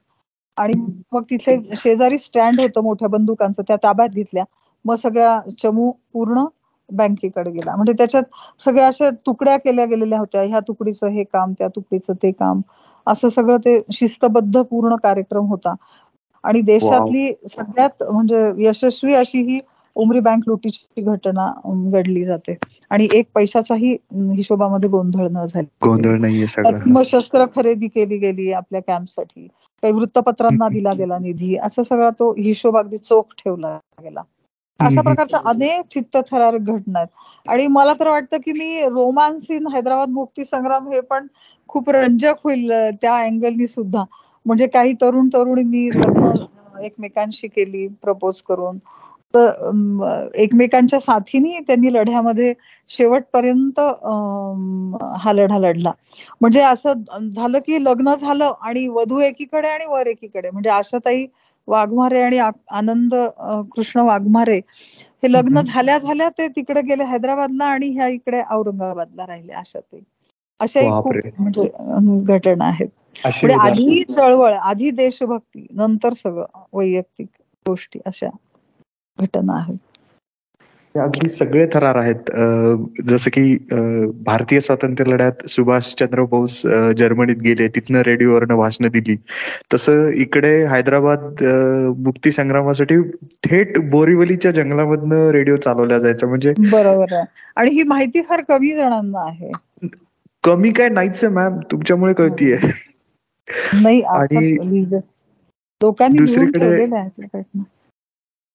आणि 0.57 0.73
मग 1.13 1.23
तिथे 1.31 1.57
शेजारी 1.77 2.19
स्टँड 2.19 2.61
होतं 2.61 2.83
मोठ्या 2.83 3.09
बंदुकांचं 3.09 3.63
त्या 3.63 3.77
ताब्यात 3.83 4.09
घेतल्या. 4.11 4.45
मग 4.85 4.95
सगळ्या 4.97 5.39
चमू 5.59 5.91
पूर्ण 6.13 6.45
बँकेकडे 6.89 7.51
गेला. 7.51 7.75
म्हणजे 7.77 7.93
त्याच्यात 7.93 8.23
सगळ्या 8.63 8.87
अशा 8.87 9.11
तुकड्या 9.27 9.57
केल्या 9.59 9.85
गेलेल्या 9.87 10.19
होत्या. 10.19 10.43
ह्या 10.43 10.61
तुकडीचं 10.69 11.09
हे 11.09 11.25
काम 11.25 11.53
त्या 11.53 11.69
तुकडीचं 11.69 12.13
ते 12.23 12.31
काम. 12.33 12.61
असं 13.07 13.29
सगळं 13.31 13.57
ते 13.59 13.81
शिस्तबद्ध 13.93 14.61
पूर्ण 14.61 14.97
कार्यक्रम 15.03 15.47
होता. 15.47 15.75
आणि 16.45 16.61
देशातली 16.63 17.33
सगळ्यात 17.49 18.03
म्हणजे 18.03 18.51
यशस्वी 18.59 19.15
अशी 19.15 19.43
ही 19.45 19.61
उमरी 19.97 20.21
बँक 20.21 20.43
लुटीची 20.47 21.03
घटना 21.03 21.51
घडली 21.91 22.25
जाते. 22.25 22.57
आणि 22.91 23.09
एक 23.13 23.27
पैशाचाही 23.35 23.93
हिशोबामध्ये 24.35 24.91
गोंधळ 24.91 25.29
न 25.31 25.45
झाले. 25.45 25.67
गोंधळ 25.83 26.19
नाहीये 26.19 26.47
मग 26.87 27.03
शस्त्र 27.07 27.45
खरेदी 27.55 27.89
केली 27.89 28.19
गेली 28.19 28.51
आपल्या 28.53 28.81
कॅम्पसाठी. 28.83 29.49
काही 29.83 29.93
वृत्तपत्रांना 29.93 30.69
दिला 30.69 30.93
गेला 30.95 31.19
निधी 31.19 31.57
असा 31.59 31.83
सगळा 31.83 32.11
तो 32.19 32.33
हिशोब 32.35 32.77
अगदी 32.79 32.97
चोख 32.99 33.33
ठेवला 33.39 33.79
गेला. 34.03 34.23
अशा 34.81 35.01
प्रकारच्या 35.03 35.41
अनेक 35.45 35.87
चित्तथरारक 35.91 36.61
घटना 36.63 36.99
आहेत. 36.99 37.09
आणि 37.47 37.67
मला 37.69 37.93
तर 37.95 38.09
वाटतं 38.09 38.39
की 38.45 38.53
मी 38.53 38.83
रोमांस 38.85 39.47
इन 39.51 39.67
हैदराबाद 39.67 40.09
मुक्ती 40.11 40.45
संग्राम 40.45 40.89
हे 40.89 41.01
पण 41.03 41.27
खूप 41.69 41.91
रंजक 41.91 42.41
होईल 42.45 42.71
त्या 43.03 43.17
अँगलनी 43.17 43.67
सुद्धा. 43.67 44.05
म्हणजे 44.47 44.67
काही 44.67 44.95
तरुण 45.01 45.29
तरुणींनी 45.29 45.87
एकमेकांशी 46.85 47.49
केली 47.49 47.87
प्रपोज 48.03 48.41
करून. 48.43 48.79
एकमेकांच्या 49.35 50.99
साथीने 51.01 51.59
त्यांनी 51.67 51.93
लढ्यामध्ये 51.93 52.53
शेवटपर्यंत 52.91 53.81
हा 55.19 55.33
लढा 55.33 55.59
लढला. 55.59 55.93
म्हणजे 56.41 56.61
असं 56.63 57.03
झालं 57.29 57.59
की 57.67 57.83
लग्न 57.85 58.15
झालं 58.15 58.53
आणि 58.61 58.87
वधू 58.91 59.21
एकीकडे 59.21 59.69
आणि 59.69 59.87
वर 59.89 60.07
एकीकडे. 60.07 60.51
म्हणजे 60.51 60.71
आशाताई 60.71 61.27
वाघमारे 61.69 62.23
आणि 62.23 62.39
आनंद 62.39 63.15
कृष्ण 63.75 64.01
वाघमारे 64.03 64.61
हे 65.23 65.29
लग्न 65.29 65.61
झाल्या 65.63 65.99
झाल्या 65.99 66.29
ते 66.39 66.47
तिकडे 66.49 66.81
गेले 66.83 67.05
हैदराबादला 67.07 67.65
आणि 67.67 67.89
ह्या 67.91 68.07
इकडे 68.09 68.43
औरंगाबादला 68.51 69.27
राहिले 69.27 69.53
आशाताई. 69.55 70.01
अशा 70.61 70.81
खूप 70.95 71.13
म्हणजे 71.39 71.69
घटना 72.29 72.65
आहेत. 72.67 72.89
म्हणजे 73.25 73.55
आधी 73.61 74.03
चळवळ 74.07 74.53
आधी 74.55 74.91
देशभक्ती 74.93 75.67
नंतर 75.73 76.13
सगळं 76.15 76.47
वैयक्तिक 76.73 77.29
गोष्टी 77.67 78.01
अशा. 78.07 78.29
घटना 79.21 79.59
आहेत 79.59 79.79
अगदी 80.95 81.29
सगळे 81.29 81.67
थरार 81.73 81.97
आहेत. 81.97 82.31
जसं 83.09 83.31
की 83.33 83.43
भारतीय 84.25 84.61
स्वातंत्र्य 84.61 85.11
लढ्यात 85.11 85.47
सुभाषचंद्र 85.49 86.23
बोस 86.31 86.61
जर्मनीत 86.99 87.37
गेले. 87.45 87.69
तिथनं 87.69 88.01
रेडिओवरनं 88.07 88.57
भाषण 88.57 88.89
दिली. 88.93 89.17
तसं 89.75 90.11
इकडे 90.23 90.51
हैदराबाद 90.67 91.43
मुक्ती 91.99 92.31
संग्रामासाठी 92.33 92.97
थेट 93.45 93.79
बोरीवलीच्या 93.91 94.51
जंगलामधनं 94.53 95.29
रेडिओ 95.31 95.57
चालवला 95.57 95.99
जायचा. 95.99 96.27
म्हणजे 96.27 96.55
बरोबर 96.71 97.13
आहे. 97.13 97.25
आणि 97.57 97.71
ही 97.71 97.83
माहिती 97.83 98.23
फार 98.23 98.41
कमी 98.49 98.75
जणांना 98.77 99.27
आहे. 99.29 99.51
कमी 100.45 100.71
काय 100.73 100.89
नाहीच 100.89 101.25
आहे 101.25 101.33
मॅम. 101.35 101.59
तुमच्यामुळे 101.71 102.15
कळतीये 102.15 102.57
नाही 103.83 104.01
आणि 104.03 104.85
लोकांनी 105.81 106.19
दुसरीकडे 106.19 106.87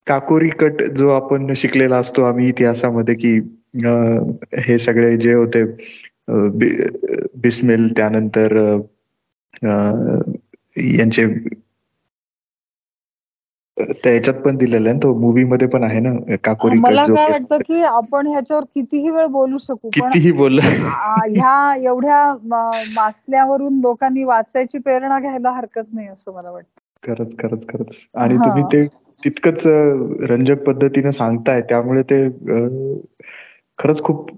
काकोरी 0.06 0.48
कट 0.54 0.82
जो 0.96 1.08
आपण 1.10 1.52
शिकलेला 1.56 1.96
असतो 1.98 2.22
आम्ही 2.24 2.48
इतिहासामध्ये 2.48 3.14
की 3.16 3.38
हे 4.60 4.78
सगळे 4.78 5.16
जे 5.18 5.32
होते 5.34 5.64
बिस्मिल 7.40 7.88
त्यानंतर 7.96 8.56
यांचे 10.90 11.24
त्याच्यात 13.94 14.34
पण 14.36 14.56
दिलेलं 14.56 14.88
आहे 14.90 14.98
तो 14.98 15.12
मूवी 15.14 15.44
मध्ये 15.44 15.66
पण 15.68 15.82
आहे 15.84 16.00
ना 16.00 16.36
काकोरी 16.44 16.78
मला 16.78 17.02
काय 17.06 17.26
वाटतं 17.26 17.58
की 17.58 17.82
आपण 17.84 18.26
ह्याच्यावर 18.26 18.64
कितीही 18.66 19.10
वेळ 19.10 19.26
बोलू 19.30 19.58
शकू 19.58 19.88
कितीही 19.90 20.32
बोल. 20.32 20.58
ह्या 20.60 21.74
एवढ्या 21.82 22.22
मासल्यावरून 22.94 23.80
लोकांनी 23.80 24.24
वाचायची 24.24 24.78
प्रेरणा 24.78 25.18
घ्यायला 25.20 25.50
हरकत 25.52 25.92
नाही 25.92 26.08
असं 26.08 26.32
मला 26.32 26.50
वाटतं. 26.50 26.80
खरंच 27.02 27.34
खरंच 27.38 27.66
खरंच. 27.68 27.96
आणि 28.14 28.36
तुम्ही 28.38 28.62
ते 28.66 28.82
तितकंच 29.24 29.62
रंजक 30.30 30.62
पद्धतीने 30.62 31.12
सांगताय 31.12 31.60
त्यामुळे 31.60 32.02
ते 32.02 32.28
खरंच 33.78 34.02
खूप 34.02 34.30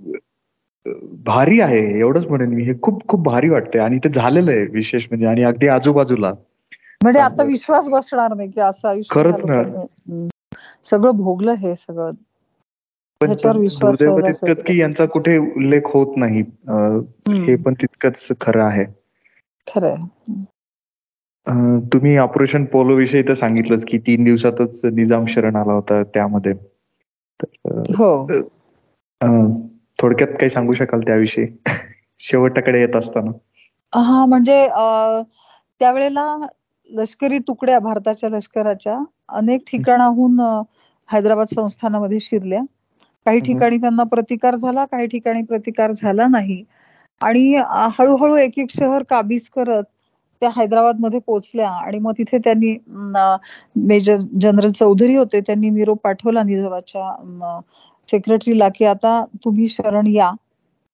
भारी 1.25 1.61
आहे. 1.61 1.99
एवढंच 1.99 2.27
म्हणेन 2.27 2.49
मी. 2.49 2.63
हे 2.63 2.73
खूप 2.83 3.09
खूप 3.09 3.23
भारी 3.23 3.49
वाटतंय. 3.49 3.81
आणि 3.81 3.99
ते 3.99 4.09
झालेलं 4.09 4.51
आहे 4.51 4.65
विशेष 4.65 5.07
म्हणजे. 5.11 5.27
आणि 5.27 5.43
अगदी 5.43 5.69
आजूबाजूला. 5.69 6.33
म्हणजे 7.03 7.21
आता 7.21 7.43
विश्वास 7.43 7.89
बसणार 7.89 8.35
नाही 8.35 8.51
की 8.51 8.61
असं 8.61 9.01
खरंच 9.11 9.45
ना. 9.45 9.63
सगळं 10.85 11.11
भोगलं 11.11 11.53
हे 11.53 11.77
सगळं. 11.77 12.11
पण 13.21 13.33
तितकंच 13.33 14.63
की 14.63 14.81
यांचा 14.81 15.07
कुठे 15.07 15.37
उल्लेख 15.39 15.81
होत 15.85 16.17
नाही. 16.17 16.41
हे 17.29 17.57
पण 17.57 17.75
तितकंच 17.75 18.29
खरं 18.41 18.65
आहे. 18.65 18.85
खरं 19.67 19.95
तुम्ही 21.47 22.17
ऑपरेशन 22.17 22.65
पोलो 22.65 22.95
विषयी 22.95 23.23
तर 23.23 23.35
सांगितलंच 23.35 23.85
की 23.85 23.99
तीन 23.99 24.25
दिवसातच 24.25 24.85
निजाम 24.85 25.25
शरण 25.27 25.57
आला 25.57 25.73
होता 25.73 26.03
त्यामध्ये. 26.15 26.53
हो. 27.97 28.27
थोडक्यात 29.99 30.29
काही 30.29 30.49
सांगू 30.51 30.73
शकाल 30.73 31.01
त्याविषयी? 31.01 31.47
शेवटाकडे 32.21 32.81
येत 32.81 32.97
असताना. 32.97 33.31
हा 33.93 34.25
म्हणजे 34.27 34.67
त्यावेळेला 35.81 36.37
लष्करी 36.91 37.39
तुकड्या 37.39 37.79
भारताच्या 37.79 38.31
लष्कराच्या 38.31 38.99
अनेक 39.29 39.61
ठिकाणाहून 39.67 40.41
हैदराबाद 41.09 41.47
संस्थानामध्ये 41.47 42.21
शिरल्या. 42.21 42.61
काही 43.27 43.41
ठिकाणी 43.41 43.77
त्यांना 43.77 44.03
प्रतिकार 44.03 44.57
झाला 44.57 44.85
काही 44.85 45.07
ठिकाणी 45.07 45.43
प्रतिकार 45.43 45.93
झाला 45.93 46.27
नाही. 46.27 46.63
आणि 47.21 47.55
हळूहळू 47.99 48.37
एक 48.37 48.59
एक 48.59 48.71
शहर 48.71 49.03
काबीज 49.03 49.49
करत 49.49 49.85
त्या 50.43 50.51
हैदराबादमध्ये 50.57 51.19
पोहोचल्या 51.19 51.71
आणि 51.71 51.99
मग 51.99 52.13
तिथे 52.19 52.39
त्यांनी 52.45 52.77
मेजर 53.83 54.17
जनरल 54.43 54.73
चौधरी 54.73 55.15
होते 55.17 55.41
त्यांनी 55.41 55.71
निरोप 55.71 56.01
पाठवला 56.05 56.43
निजामाच्या 56.43 57.61
सेक्रेटरीला 58.09 58.69
की 58.75 58.85
आता 58.85 59.23
तुम्ही 59.45 59.69
शरण 59.69 60.07
या. 60.07 60.31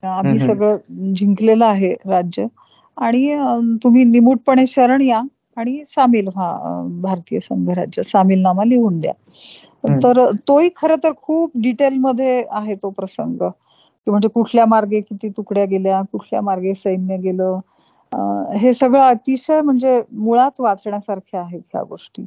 आम्ही 0.03 0.39
सगळं 0.39 1.13
जिंकलेलं 1.15 1.65
आहे 1.65 1.93
राज्य 2.07 2.47
आणि 2.97 3.77
तुम्ही 3.85 4.05
निमूटपणे 4.05 4.67
शरण 4.67 5.03
या 5.03 5.23
आणि 5.57 5.83
सामील 5.87 6.29
व्हा 6.29 6.53
भारतीय 7.03 7.39
संघराज्य 7.41 8.03
सामीलनामा 8.03 8.65
लिहून 8.65 9.01
द्या. 9.01 9.13
तर 10.03 10.31
तोही 10.49 10.69
खर 10.77 10.95
तर 11.03 11.13
खूप 11.17 11.51
डिटेलमध्ये 11.57 12.43
आहे 12.51 12.75
तो 12.75 12.91
प्रसंग. 12.91 13.43
म्हणजे 14.07 14.29
कुठल्या 14.29 14.65
मार्गे 14.67 15.01
किती 15.01 15.29
तुकड्या 15.29 15.65
गेल्या 15.65 16.01
कुठल्या 16.13 16.41
मार्गे 16.43 16.75
सैन्य 16.75 17.17
गेलं 17.19 17.59
हे 18.59 18.73
सगळं 18.75 19.01
अतिशय 19.01 19.61
म्हणजे 19.61 20.01
मुळात 20.13 20.61
वाचण्यासारखे 20.61 21.37
आहेत 21.37 21.61
ह्या 21.73 21.83
गोष्टी. 21.83 22.25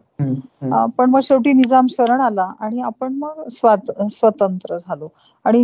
पण 0.97 1.09
मग 1.09 1.19
शेवटी 1.23 1.53
निजाम 1.53 1.88
शरण 1.89 2.21
आला 2.21 2.49
आणि 2.59 2.81
आपण 2.81 3.13
मग 3.13 3.47
स्वतंत्र 3.49 4.77
झालो. 4.77 5.07
आणि 5.45 5.63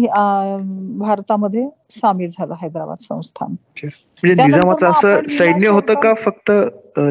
भारतामध्ये 0.99 1.67
सामील 1.91 2.30
झालं 2.30 2.53
हैदराबाद 2.61 2.97
संस्थान. 3.01 3.55
म्हणजे 4.24 4.43
निजामाचं 4.43 4.89
असं 4.89 5.28
सैन्य 5.30 5.69
होतं 5.69 5.93
का 5.93 6.13
फक्त 6.13 6.51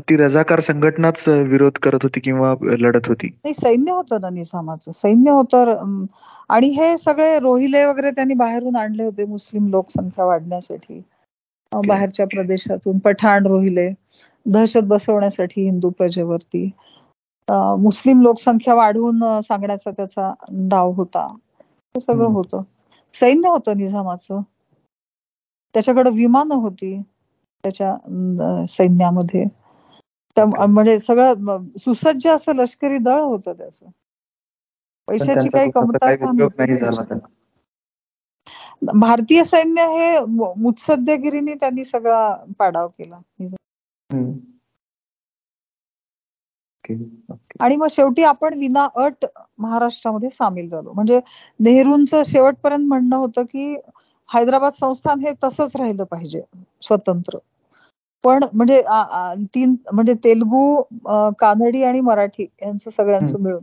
ती 0.09 0.17
रजाकार 0.17 0.61
संघटनाच 0.61 1.29
विरोध 1.29 1.79
करत 1.83 1.99
होती 2.03 2.21
किंवा 2.21 2.55
लढत 2.63 3.09
होती? 3.09 3.27
नाही 3.27 3.55
सैन्य 3.55 3.93
होतं 3.93 4.21
ना 4.21 4.31
निजामाचं. 4.31 4.93
सैन्य 4.93 5.31
होतं 5.31 6.05
आणि 6.49 6.69
हे 6.69 6.97
सगळे 6.99 7.39
रोहिले 7.39 7.85
वगैरे 7.85 8.11
त्यांनी 8.11 8.35
बाहेरून 8.35 8.77
आणले 8.77 9.05
होते 9.05 9.25
मुस्लिम 9.25 9.69
लोकसंख्या 9.69 10.25
वाढण्यासाठी. 10.25 11.03
बाहेरच्या 11.73 12.27
प्रदेशातून 12.27 12.99
पठाण 12.99 13.47
रोहिले 13.47 13.91
दहशत 14.47 14.85
बसवण्यासाठी 14.85 15.65
हिंदू 15.65 15.91
प्रजेवरती. 15.91 16.71
मुस्लिम 17.79 18.21
लोकसंख्या 18.23 18.75
वाढवून 18.75 19.41
सांगण्याचा 19.41 19.91
त्याचा 19.91 20.33
डाव 20.69 20.91
होता. 20.93 21.27
हे 21.95 22.01
सगळं 22.01 22.27
होतं. 22.27 22.63
सैन्य 23.15 23.49
होतं 23.49 23.77
निजामाचं. 23.77 24.41
त्याच्याकडे 25.75 26.11
विमानं 26.11 26.55
होती 26.55 27.01
त्याच्या 27.65 28.67
सैन्यामध्ये. 28.69 29.45
म्हणजे 30.37 30.99
सगळं 30.99 31.67
सुसज्ज 31.79 32.27
असं 32.29 32.55
लष्करी 32.55 32.99
दळ 32.99 33.21
होतं 33.21 33.53
त्याचं. 33.53 33.87
पैशाची 35.09 35.49
काही 35.49 35.71
कमतरता 35.71 36.31
भारतीय 38.83 39.43
सैन्य 39.45 39.83
हे 39.89 40.19
मुत्सद्देगिरीने 40.59 41.55
त्यांनी 41.55 41.85
सगळा 41.85 42.35
पाडाव 42.59 42.89
केला. 42.89 43.21
आणि 47.61 47.77
मग 47.77 47.87
शेवटी 47.91 48.23
आपण 48.25 48.59
विना 48.59 48.87
अट 48.97 49.25
महाराष्ट्रामध्ये 49.59 50.31
सामील 50.31 50.69
झालो. 50.69 50.93
म्हणजे 50.93 51.21
नेहरूंचं 51.61 52.23
शेवटपर्यंत 52.27 52.87
म्हणणं 52.89 53.17
होतं 53.17 53.43
की 53.45 53.75
हैदराबाद 54.29 54.73
संस्थान 54.73 55.21
हे 55.21 55.33
तसंच 55.45 55.77
राहिलं 55.77 56.05
पाहिजे 56.05 56.41
स्वतंत्र. 56.83 57.39
पण 58.25 58.45
म्हणजे 58.53 58.81
तीन 59.55 59.75
म्हणजे 59.93 60.15
तेलगू 60.25 60.83
कानडी 61.39 61.83
आणि 61.85 62.01
मराठी 62.01 62.47
यांचं 62.63 62.91
सगळ्यांचं 62.91 63.41
मिळून. 63.43 63.63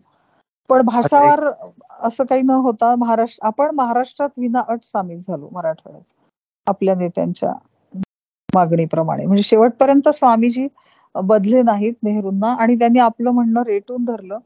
पण 0.70 0.82
भाषावार 0.86 1.44
असं 2.02 2.24
काही 2.26 2.42
न 2.42 2.50
होता 2.64 2.94
महाराष्ट्र 2.96 3.46
आपण 3.48 3.76
महाराष्ट्रात 3.76 4.30
विना 4.38 4.62
अट 4.68 4.84
सामील 4.84 5.20
झालो 5.20 5.50
मराठवाड्यात 5.52 6.04
आपल्या 6.68 6.96
नेत्यांच्या 6.96 7.54
मागणीप्रमाणे. 8.50 9.26
म्हणजे 9.26 9.44
शेवटपर्यंत 9.44 10.10
स्वामीजी 10.10 10.68
बदले 11.16 11.62
नाहीत 11.62 11.94
नेहरूंना 12.04 12.54
आणि 12.54 12.76
त्यांनी 12.80 13.00
आपलं 13.00 13.32
म्हणणं 13.32 13.62
रेटून 13.62 14.06
धरलं 14.06 14.38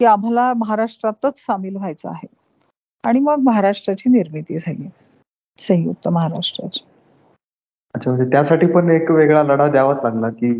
की 0.00 0.04
आम्हाला 0.04 0.52
महाराष्ट्रातच 0.56 1.38
सामील 1.38 1.76
व्हायचं 1.76 2.08
आहे. 2.08 2.26
आणि 3.04 3.18
मग 3.20 3.42
महाराष्ट्राची 3.42 4.10
निर्मिती 4.10 4.58
झाली. 4.58 4.88
संयुक्त 5.58 6.08
महाराष्ट्राची. 6.08 6.84
अच्छा 7.94 8.10
म्हणजे 8.10 8.30
त्यासाठी 8.30 8.66
पण 8.66 8.90
एक 8.90 9.10
वेगळा 9.10 9.42
लढा 9.42 9.66
द्यावाच 9.68 10.00
लागला 10.04 10.28
की 10.30 10.52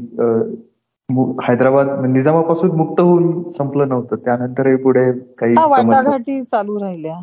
हैदराबाद 1.49 2.05
निजामापासून 2.05 2.71
मुक्त 2.71 3.01
होऊन 3.01 3.51
संपलं 3.51 3.89
नव्हतं. 3.89 4.17
त्यानंतर 4.17 4.77
पुढे 4.77 5.13
काही 5.13 5.53
वाटाघाटी 5.53 6.43
चालू 6.45 6.81
राहिल्या. 6.81 7.21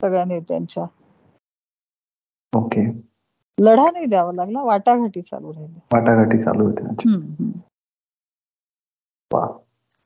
सगळ्या 0.00 0.24
नेत्यांच्या. 0.24 0.84
ओके. 2.56 2.86
लढा 3.60 3.90
नाही 3.90 4.06
द्यावा 4.06 4.32
लागला 4.32 4.62
वाटाघाटी 4.62 5.22
चालू 5.22 5.52
राहिल्या. 5.52 5.98
वाटाघाटी 5.98 6.42
चालू 6.42 6.64
होत्या 6.64 6.88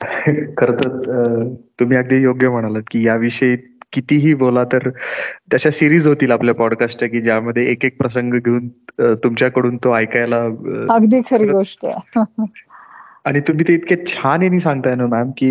खर 0.59 0.70
तर 0.70 1.48
तुम्ही 1.80 1.96
अगदी 1.96 2.22
योग्य 2.22 2.48
म्हणालात 2.48 2.82
की 2.90 3.06
याविषयी 3.06 3.56
कितीही 3.93 4.35
बोला 4.35 4.65
तर 4.65 4.89
तशा 5.55 5.70
सिरीज 5.70 6.06
होतील 6.06 6.31
आपल्या 6.31 6.55
पॉडकास्ट 6.55 7.05
की 7.05 7.20
ज्यामध्ये 7.20 7.65
एक 7.70 7.85
एक 7.85 7.97
प्रसंग 7.98 8.35
घेऊन 8.35 8.69
तुमच्याकडून 9.15 9.77
तो 9.77 9.94
ऐकायला 9.97 10.40
अगदी 10.90 11.20
खरी 11.31 11.48
गोष्ट 11.48 11.86
आणि 13.24 13.40
तुम्ही 13.40 13.65
ते 13.69 13.74
इतके 13.74 13.97
छान 14.06 14.43
यांनी 14.43 14.60
सांगताय 14.60 14.94
ना 14.94 15.06
मॅम 15.06 15.31
की 15.31 15.51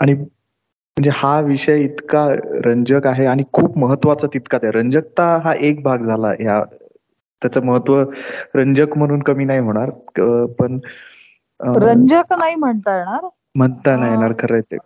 आणि 0.00 0.14
म्हणजे 0.14 1.10
हा 1.14 1.40
विषय 1.40 1.80
इतका 1.80 2.26
रंजक 2.64 3.06
आहे 3.06 3.26
आणि 3.26 3.42
खूप 3.52 3.78
महत्त्वाचा 3.78 4.26
तितकाच 4.34 4.64
आहे. 4.64 4.72
रंजकता 4.72 5.24
हा 5.44 5.54
एक 5.60 5.82
भाग 5.82 6.06
झाला 6.06 6.32
या 6.40 6.62
त्याचं 7.42 7.64
महत्त्व 7.64 8.02
रंजक 8.54 8.96
म्हणून 8.98 9.22
कमी 9.22 9.44
नाही 9.44 9.58
होणार. 9.58 9.90
पण 10.58 10.78
रंजक 11.60 12.32
नाही 12.32 12.54
म्हणता 12.54 12.96
येणार. 12.96 13.28
म्हणता 13.54 13.96
नाही 13.96 14.12
येणार 14.12 14.32
खरं 14.38 14.60
ते. 14.60 14.76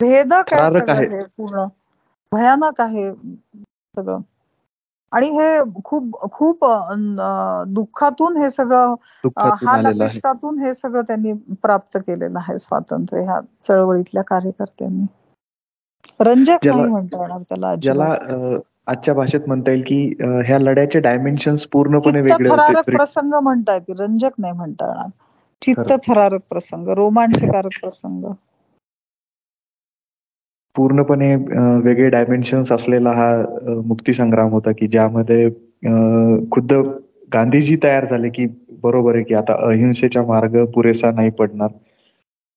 भेदक 0.00 0.52
आहे 0.54 1.18
पूर्ण. 1.36 1.64
भयानक 2.32 2.80
आहे 2.80 3.12
सगळं. 3.12 4.18
आणि 5.12 5.26
हे 5.28 5.60
खूप 5.84 6.30
खूप 6.32 6.64
दुःखातून 7.68 8.36
हे 8.36 8.50
सगळं 8.50 8.94
हालातून 9.38 10.58
हे 10.58 10.74
सगळं 10.74 11.02
त्यांनी 11.02 11.32
प्राप्त 11.62 11.98
केलेलं 11.98 12.38
आहे 12.38 12.58
स्वातंत्र्य 12.58 13.22
ह्या 13.22 13.40
चळवळीतल्या 13.68 14.22
कार्यकर्त्यांनी. 14.22 15.06
रंजक 16.20 16.66
नाही 16.66 16.82
म्हणता 16.82 17.20
येणार 17.20 17.38
त्याला 17.38 17.74
ज्याला 17.74 18.14
आजच्या 18.86 19.14
भाषेत 19.14 19.40
म्हणता 19.46 19.70
येईल 19.70 19.82
की 19.86 20.14
ह्या 20.46 20.58
लढ्याचे 20.58 21.00
डायमेन्शन्स 21.00 21.66
पूर्णपणे 21.66 22.20
वेगळे 22.20 22.80
प्रसंग 22.96 23.34
म्हणता 23.42 23.74
येतील. 23.74 24.00
रंजक 24.00 24.30
नाही 24.38 24.52
म्हणता 24.52 24.86
येणार. 24.86 25.08
चित्त 25.62 25.92
थरारक 26.08 26.40
प्रसंग 26.50 26.88
रोमांचकारक 26.88 27.70
प्रसंग. 27.80 28.24
पूर्णपणे 30.76 31.34
वेगळे 31.84 32.08
डायमेन्शन्स 32.10 32.72
असलेला 32.72 33.10
हा 33.12 33.30
मुक्ती 33.86 34.12
संग्राम 34.12 34.50
होता 34.52 34.72
की 34.78 34.86
ज्यामध्ये 34.88 35.48
खुद्द 36.52 36.72
गांधीजी 37.34 37.76
तयार 37.82 38.06
झाले 38.10 38.28
की 38.34 38.46
बरोबर 38.82 39.14
आहे 39.14 39.24
की 39.24 39.34
आता 39.34 39.54
अहिंसेचा 39.68 40.22
मार्ग 40.26 40.64
पुरेसा 40.74 41.10
नाही 41.10 41.30
पडणार. 41.38 41.68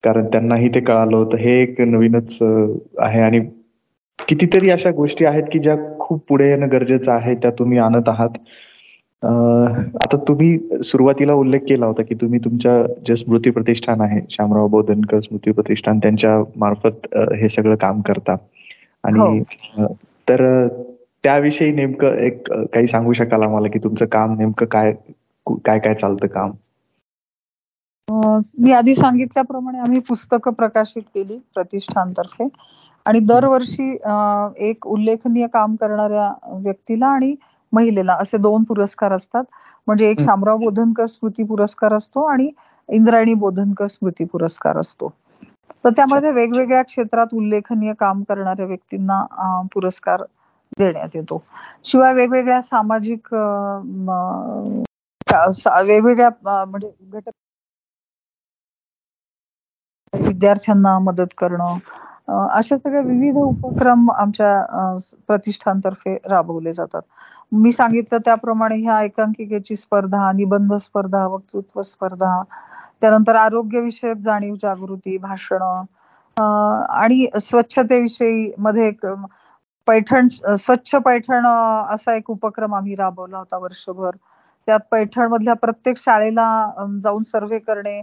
कारण 0.04 0.26
त्यांनाही 0.32 0.70
ते 0.76 0.80
कळालं 0.80 1.16
होतं. 1.18 1.38
हे 1.38 1.62
एक 1.62 1.82
नवीनच 1.82 2.38
आहे. 2.42 3.22
आणि 3.22 3.40
कितीतरी 4.28 4.70
अशा 4.70 4.92
गोष्टी 4.96 5.26
आहेत 5.26 5.44
की 5.52 5.60
ज्या 5.60 5.76
खूप 6.00 6.24
पुढे 6.30 6.50
येणं 6.50 6.72
गरजेचं 6.72 7.12
आहे 7.12 7.36
त्या 7.36 7.52
तुम्ही 7.60 7.78
आणत 7.78 8.10
आहात. 8.10 8.30
आता 9.24 10.18
तुम्ही 10.28 10.82
सुरुवातीला 10.84 11.34
उल्लेख 11.34 11.60
केला 11.60 11.86
होता 11.86 12.04
की 12.04 12.16
तुम्ही 12.16 12.40
तुमच्या 12.40 12.72
जे 13.08 13.16
स्मृती 13.16 13.50
प्रतिष्ठान 13.50 14.02
आहे 14.02 14.20
शामराव 14.30 14.68
बोधनकर 14.68 15.20
स्मृती 15.20 15.52
प्रतिष्ठान 15.52 16.00
त्यांच्या 16.00 16.38
मार्फत 16.56 17.08
हे 17.34 17.50
सगळं 17.50 17.76
काम 17.76 18.02
करता. 18.02 18.36
आणि 19.04 19.20
हो. 19.78 19.88
तर 20.28 20.68
त्याविषयी 21.24 21.72
नेमकं 21.72 22.18
एक 22.18 22.52
काही 22.52 22.88
सांगू 22.88 23.14
शकाल 23.14 23.44
आम्हाला 23.44 23.68
की 23.68 23.80
तुमचं 23.80 24.06
काम 24.06 24.38
नेमकं 24.38 24.66
काय 24.66 24.94
काय 25.66 25.80
काय 25.80 25.94
चालतं 25.94 26.28
काम? 26.28 26.52
मी 28.60 28.72
आधी 28.72 28.96
सांगितल्याप्रमाणे 28.96 29.80
आम्ही 29.80 30.00
पुस्तकं 30.00 30.52
प्रकाशित 30.52 31.02
केली 31.16 31.38
प्रतिष्ठानतर्फे. 31.56 32.48
आणि 33.06 33.20
दरवर्षी 33.20 33.90
एक 34.70 34.88
उल्लेखनीय 34.88 35.48
काम 35.48 35.76
करणाऱ्या 35.76 36.32
व्यक्तीला 36.62 37.08
आणि 37.08 37.34
महिलेला 37.74 38.16
असे 38.22 38.38
दोन 38.40 38.64
पुरस्कार 38.64 39.14
असतात. 39.14 39.44
म्हणजे 39.88 40.10
एक 40.10 40.20
शामराव 40.20 40.58
बोधनकर 40.60 41.06
स्मृती 41.08 41.44
पुरस्कार 41.46 41.94
असतो 41.94 42.24
आणि 42.26 42.50
इंद्रायणी 42.90 43.34
बोधनकर 43.36 43.88
स्मृती 43.88 44.26
पुरस्कार 44.26 44.78
असतो. 44.78 45.12
तर 45.86 45.90
त्यामध्ये 45.92 46.32
वेगवेगळ्या 46.32 46.82
क्षेत्रात 46.84 47.34
उल्लेखनीय 47.34 47.94
काम 47.96 48.22
करणाऱ्या 48.24 48.66
व्यक्तींना 48.66 49.24
पुरस्कार 49.74 50.24
देण्यात 50.80 51.16
येतो. 51.16 51.42
शिवाय 51.86 52.14
वेगवेगळ्या 52.14 52.62
सामाजिक 52.64 53.34
वेगवेगळ्या 55.82 56.30
म्हणजे 56.66 56.92
घटक 57.10 57.32
विद्यार्थ्यांना 60.14 60.98
मदत 61.02 61.34
करणं 61.38 61.78
अशा 62.28 62.78
सगळ्या 62.78 63.02
विविध 63.04 63.38
उपक्रम 63.38 64.10
आमच्या 64.12 64.96
प्रतिष्ठानतर्फे 65.28 66.16
राबवले 66.26 66.74
जातात. 66.74 67.02
मी 67.54 67.72
सांगितलं 67.72 68.18
त्याप्रमाणे 68.26 68.76
ह्या 68.78 69.02
एकांकिकेची 69.04 69.76
स्पर्धा 69.76 70.32
निबंध 70.34 70.74
स्पर्धा 70.76 71.26
वक्तृत्व 71.28 71.82
स्पर्धा 71.84 72.42
त्यानंतर 73.02 73.36
आरोग्य 73.36 73.80
विषयक 73.82 74.18
जाणीव 74.18 74.56
जागृती 74.58 75.18
भाषण 75.20 75.62
आणि 76.38 77.26
स्वच्छतेविषयी 77.42 78.52
मध्ये 78.58 78.88
एक 78.88 79.06
पैठण 79.88 80.28
स्वच्छ 80.58 80.96
पैठण 80.98 81.46
असा 81.46 82.16
एक 82.16 82.30
उपक्रम 82.32 82.76
आम्ही 82.76 82.96
राबवला 82.96 83.38
होता 83.38 83.58
वर्षभर. 83.58 84.16
त्यात 84.68 84.80
पैठण 84.92 85.28
मधल्या 85.28 85.54
प्रत्येक 85.56 85.98
शाळेला 85.98 86.46
जाऊन 87.04 87.24
सर्वे 87.24 87.60
करणे 87.60 88.02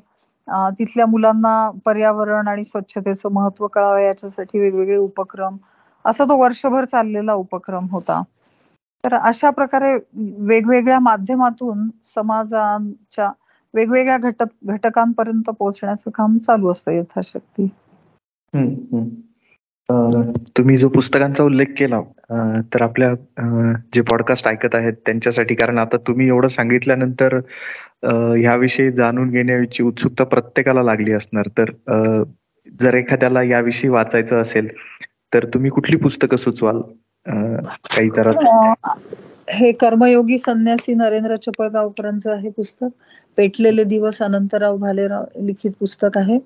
तिथल्या 0.78 1.06
मुलांना 1.06 1.70
पर्यावरण 1.84 2.48
आणि 2.48 2.64
स्वच्छतेचं 2.64 3.32
महत्त्व 3.32 3.66
कळावं 3.66 3.98
याच्यासाठी 3.98 4.58
वेगवेगळे 4.58 4.96
उपक्रम 4.96 5.56
असा 6.04 6.24
तो 6.24 6.36
वर्षभर 6.36 6.84
चाललेला 6.84 7.34
उपक्रम 7.34 7.86
होता. 7.90 8.22
तर 9.04 9.14
अशा 9.16 9.50
प्रकारे 9.50 9.94
वेगवेगळ्या 10.40 10.98
माध्यमातून 11.00 11.88
समाजाच्या 12.16 13.30
वेगवेगळ्या 13.74 14.16
घटक 14.18 14.48
घटकांपर्यंत 14.66 15.50
पोहोचण्याचं 15.50 16.10
काम 16.10 16.38
चालू 16.38 16.70
असतं 16.70 16.92
यथाशक्ती. 16.92 17.68
तुम्ही 20.56 20.76
जो 20.76 20.88
पुस्तकांचा 20.88 21.44
उल्लेख 21.44 21.66
केला 21.78 22.00
तर 22.74 22.82
आपल्या 22.82 23.12
जे 23.94 24.00
पॉडकास्ट 24.00 24.48
ऐकत 24.48 24.74
आहेत 24.74 24.92
त्यांच्यासाठी 25.06 25.54
कारण 25.54 25.78
आता 25.78 25.96
तुम्ही 25.96 26.28
एवढं 26.28 26.48
सांगितल्यानंतर 26.48 27.38
ह्याविषयी 28.04 28.90
जाणून 28.90 29.30
घेण्याची 29.30 29.82
उत्सुकता 29.82 30.24
प्रत्येकाला 30.24 30.82
लागली 30.82 31.12
असणार. 31.12 31.48
तर 31.58 32.22
जर 32.82 32.94
एखाद्याला 32.94 33.42
याविषयी 33.42 33.90
वाचायचं 33.90 34.40
असेल 34.40 34.68
तर 35.34 35.44
तुम्ही 35.44 35.70
कुठली 35.70 35.96
पुस्तकं 35.96 36.36
सुचवाल? 36.36 36.80
काही 37.26 38.08
तर 38.08 38.30
हे 39.50 39.72
कर्मयोगी 39.72 40.38
संन्यासी 40.38 40.94
नरेंद्र 40.94 41.36
चपळगावकरांचं 41.36 42.32
आहे 42.32 42.50
पुस्तक. 42.50 42.88
पेटलेले 43.38 43.84
दिवस 43.84 44.20
अनंतराव 44.22 44.76
भालेराव 44.78 45.24
लिखित 45.46 45.72
पुस्तक 45.80 46.18
आहे. 46.18 46.38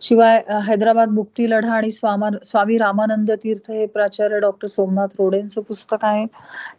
शिवाय 0.00 0.42
हैदराबाद 0.66 1.08
मुक्ती 1.08 1.50
लढा 1.50 1.72
आणि 1.72 1.90
स्वामी 1.90 2.78
रामानंद 2.78 3.30
तीर्थ 3.42 3.70
हे 3.70 3.86
प्राचार्य 3.86 4.40
डॉक्टर 4.40 4.68
सोमनाथ 4.68 5.14
रोडेंचं 5.18 5.60
पुस्तक 5.60 6.04
आहे. 6.04 6.26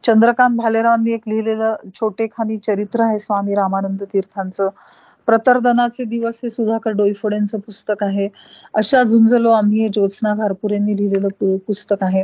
चंद्रकांत 0.06 0.58
भालेरावांनी 0.58 1.14
एक 1.14 1.28
लिहिलेलं 1.28 1.76
छोटेखानी 1.96 2.58
चरित्र 2.68 3.04
आहे 3.04 3.20
स्वामी 3.20 3.56
रामानंद 3.56 4.04
तीर्थांचं. 4.04 4.70
प्रतरदनाचे 5.28 6.04
दिवस 6.04 6.40
हे 6.44 6.50
सुधाकर 6.50 6.92
डोईफोडेंचं 6.92 7.60
पुस्तक 7.60 8.04
आहे. 8.04 8.28
अशा 8.74 9.04
झुंजलो 9.04 9.52
आम्ही 9.52 9.82
हे 9.82 9.88
ज्योत्स्ना 9.90 10.34
घारपुरेंनी 10.36 10.96
लिहिलेलं 10.98 11.58
पुस्तक 11.68 12.04
आहे. 12.04 12.24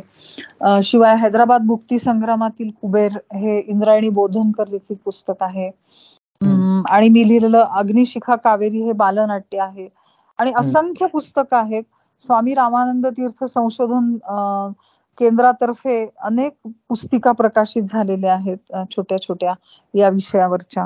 शिवाय 0.83 1.15
हैदराबाद 1.19 1.65
मुक्ती 1.65 1.99
संग्रामातील 1.99 2.69
कुबेर 2.81 3.17
हे 3.33 3.57
इंद्रायणी 3.59 4.09
बोधनकर 4.09 4.67
लिखित 4.71 4.97
पुस्तक 5.05 5.43
आहे. 5.43 5.69
आणि 6.41 7.09
मी 7.09 7.27
लिहिलेलं 7.27 7.63
अग्निशिखा 7.71 8.35
कावेरी 8.35 8.81
हे 8.83 8.91
बालनाट्य 8.93 9.59
आहे. 9.61 9.87
आणि 10.39 10.51
असंख्य 10.57 11.05
पुस्तकं 11.13 11.57
आहेत. 11.57 11.83
स्वामी 12.25 12.53
रामानंद 12.53 13.07
तीर्थ 13.07 13.43
संशोधन 13.45 14.15
केंद्रातर्फे 15.17 16.05
अनेक 16.23 16.53
पुस्तिका 16.89 17.31
प्रकाशित 17.31 17.83
झालेल्या 17.83 18.33
आहेत 18.33 18.73
छोट्या 18.91 19.17
छोट्या 19.21 19.53
या 19.93 20.09
विषयावरच्या. 20.09 20.85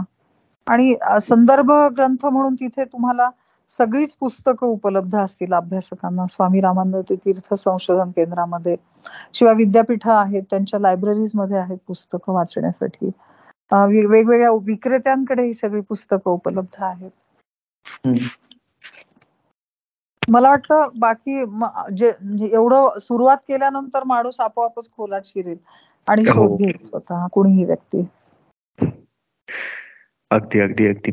आणि 0.68 0.94
संदर्भ 1.22 1.72
ग्रंथ 1.98 2.26
म्हणून 2.26 2.54
तिथे 2.56 2.84
तुम्हाला 2.84 3.30
सगळीच 3.72 4.14
पुस्तकं 4.20 4.68
उपलब्ध 4.68 5.16
असतील 5.18 5.54
अभ्यासकांना. 5.54 6.26
स्वामी 6.30 6.60
रामानंद 6.62 7.12
तीर्थ 7.12 7.54
संशोधन 7.54 8.12
केंद्रामध्ये. 8.12 8.76
शिवाय 9.34 9.54
विद्यापीठ 9.56 10.08
आहेत 10.08 10.44
त्यांच्या 10.50 10.80
लायब्ररीजमध्ये 10.80 11.58
आहेत 11.58 11.78
पुस्तकं 11.88 12.34
वाचण्यासाठी. 12.34 13.10
वेगवेगळ्या 13.90 14.52
विक्रेत्यांकडे 14.66 15.44
ही 15.44 15.54
सगळी 15.54 15.82
पुस्तकं 15.84 16.32
उपलब्ध 16.32 16.82
आहेत. 16.84 17.12
मला 20.28 20.50
वाटतं 20.50 20.90
बाकी 20.96 21.34
जे 21.40 22.12
म्हणजे 22.12 22.48
एवढं 22.48 22.98
सुरुवात 23.00 23.38
केल्यानंतर 23.48 24.04
माणूस 24.06 24.40
आपोआपच 24.40 24.90
खोलात 24.92 25.26
शिरेल 25.26 25.58
आणि 26.08 26.24
हो. 26.24 26.34
शोध 26.34 26.58
घेईल 26.58 26.78
स्वतः 26.82 27.28
कोणीही 27.32 27.66
व्यक्ती. 27.66 28.06
अगदी 30.32 30.60
अगदी 30.60 30.88
अगदी. 30.88 31.12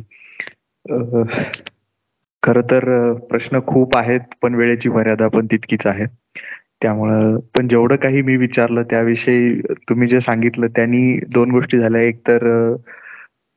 खर 2.42 2.60
तर 2.62 2.84
प्रश्न 3.28 3.60
खूप 3.66 3.96
आहेत 3.96 4.34
पण 4.42 4.54
वेळेची 4.54 4.88
मर्यादा 4.90 5.28
पण 5.28 5.46
तितकीच 5.46 5.86
आहे. 5.86 6.06
त्यामुळं 6.82 7.38
पण 7.56 7.68
जेवढं 7.68 7.96
काही 7.96 8.22
मी 8.22 8.36
विचारलं 8.36 8.82
त्याविषयी 8.90 9.60
तुम्ही 9.88 10.08
जे 10.08 10.20
सांगितलं 10.20 10.66
त्यांनी 10.76 11.18
दोन 11.34 11.50
गोष्टी 11.50 11.78
झाल्या. 11.78 12.02
एक 12.02 12.20
तर 12.28 12.46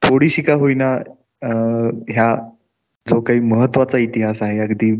थोडीशी 0.01 0.41
का 0.41 0.53
होईना 0.55 0.89
ह्या 2.09 2.35
जो 3.07 3.19
काही 3.21 3.39
महत्त्वाचा 3.41 3.97
इतिहास 3.97 4.41
आहे 4.41 4.59
अगदी 4.59 4.91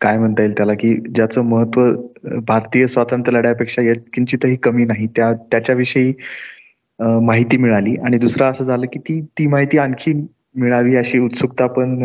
काय 0.00 0.18
म्हणता 0.18 0.42
येईल 0.42 0.52
त्याला 0.56 0.74
की 0.74 0.94
ज्याचं 1.14 1.42
महत्त्व 1.44 2.40
भारतीय 2.46 2.86
स्वातंत्र्य 2.86 3.38
लढ्यापेक्षा 3.38 3.82
किंचितही 4.14 4.56
कमी 4.62 4.84
नाही 4.84 5.06
त्या 5.16 5.32
त्याच्याविषयी 5.50 6.12
माहिती 6.98 7.56
मिळाली. 7.56 7.94
आणि 7.96 8.18
दुसरं 8.18 8.50
असं 8.50 8.64
झालं 8.64 8.86
की 8.92 8.98
ती 8.98 9.20
ती 9.38 9.46
माहिती 9.46 9.78
आणखी 9.78 10.12
मिळावी 10.56 10.96
अशी 10.96 11.18
उत्सुकता 11.18 11.66
पण 11.68 11.98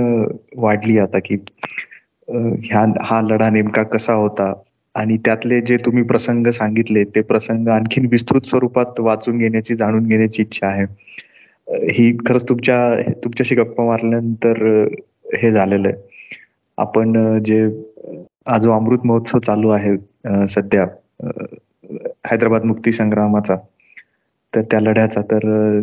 वाढली 0.57 0.97
आता 0.99 1.19
की 1.25 1.35
ह्या 2.27 2.85
हा 3.05 3.21
लढा 3.21 3.49
नेमका 3.49 3.83
कसा 3.83 4.13
होता? 4.13 4.53
आणि 4.95 5.17
त्यातले 5.25 5.59
जे 5.67 5.77
तुम्ही 5.85 6.03
प्रसंग 6.07 6.47
सांगितले 6.53 7.03
ते 7.15 7.21
प्रसंग 7.29 7.67
आणखीन 7.67 8.05
विस्तृत 8.11 8.47
स्वरूपात 8.49 8.99
वाचून 8.99 9.37
घेण्याची 9.37 9.75
जाणून 9.75 10.07
घेण्याची 10.07 10.41
इच्छा 10.41 10.67
आहे. 10.67 10.85
ही 11.93 12.11
खरंच 12.27 12.47
तुमच्या 12.49 13.11
तुमच्याशी 13.23 13.55
गप्पा 13.55 13.85
मारल्यानंतर 13.85 14.63
हे 15.41 15.51
झालेलं 15.51 15.87
आहे. 15.87 15.97
आपण 16.77 17.39
जे 17.45 17.63
आज 18.53 18.67
अमृत 18.69 19.05
महोत्सव 19.05 19.39
चालू 19.39 19.69
आहे 19.69 19.95
सध्या 20.49 20.85
हैदराबाद 22.29 22.63
मुक्ती 22.65 22.91
संग्रामाचा 22.91 23.55
तर 24.53 24.61
त्या 24.71 24.79
लढ्याचा 24.79 25.21
तर 25.31 25.81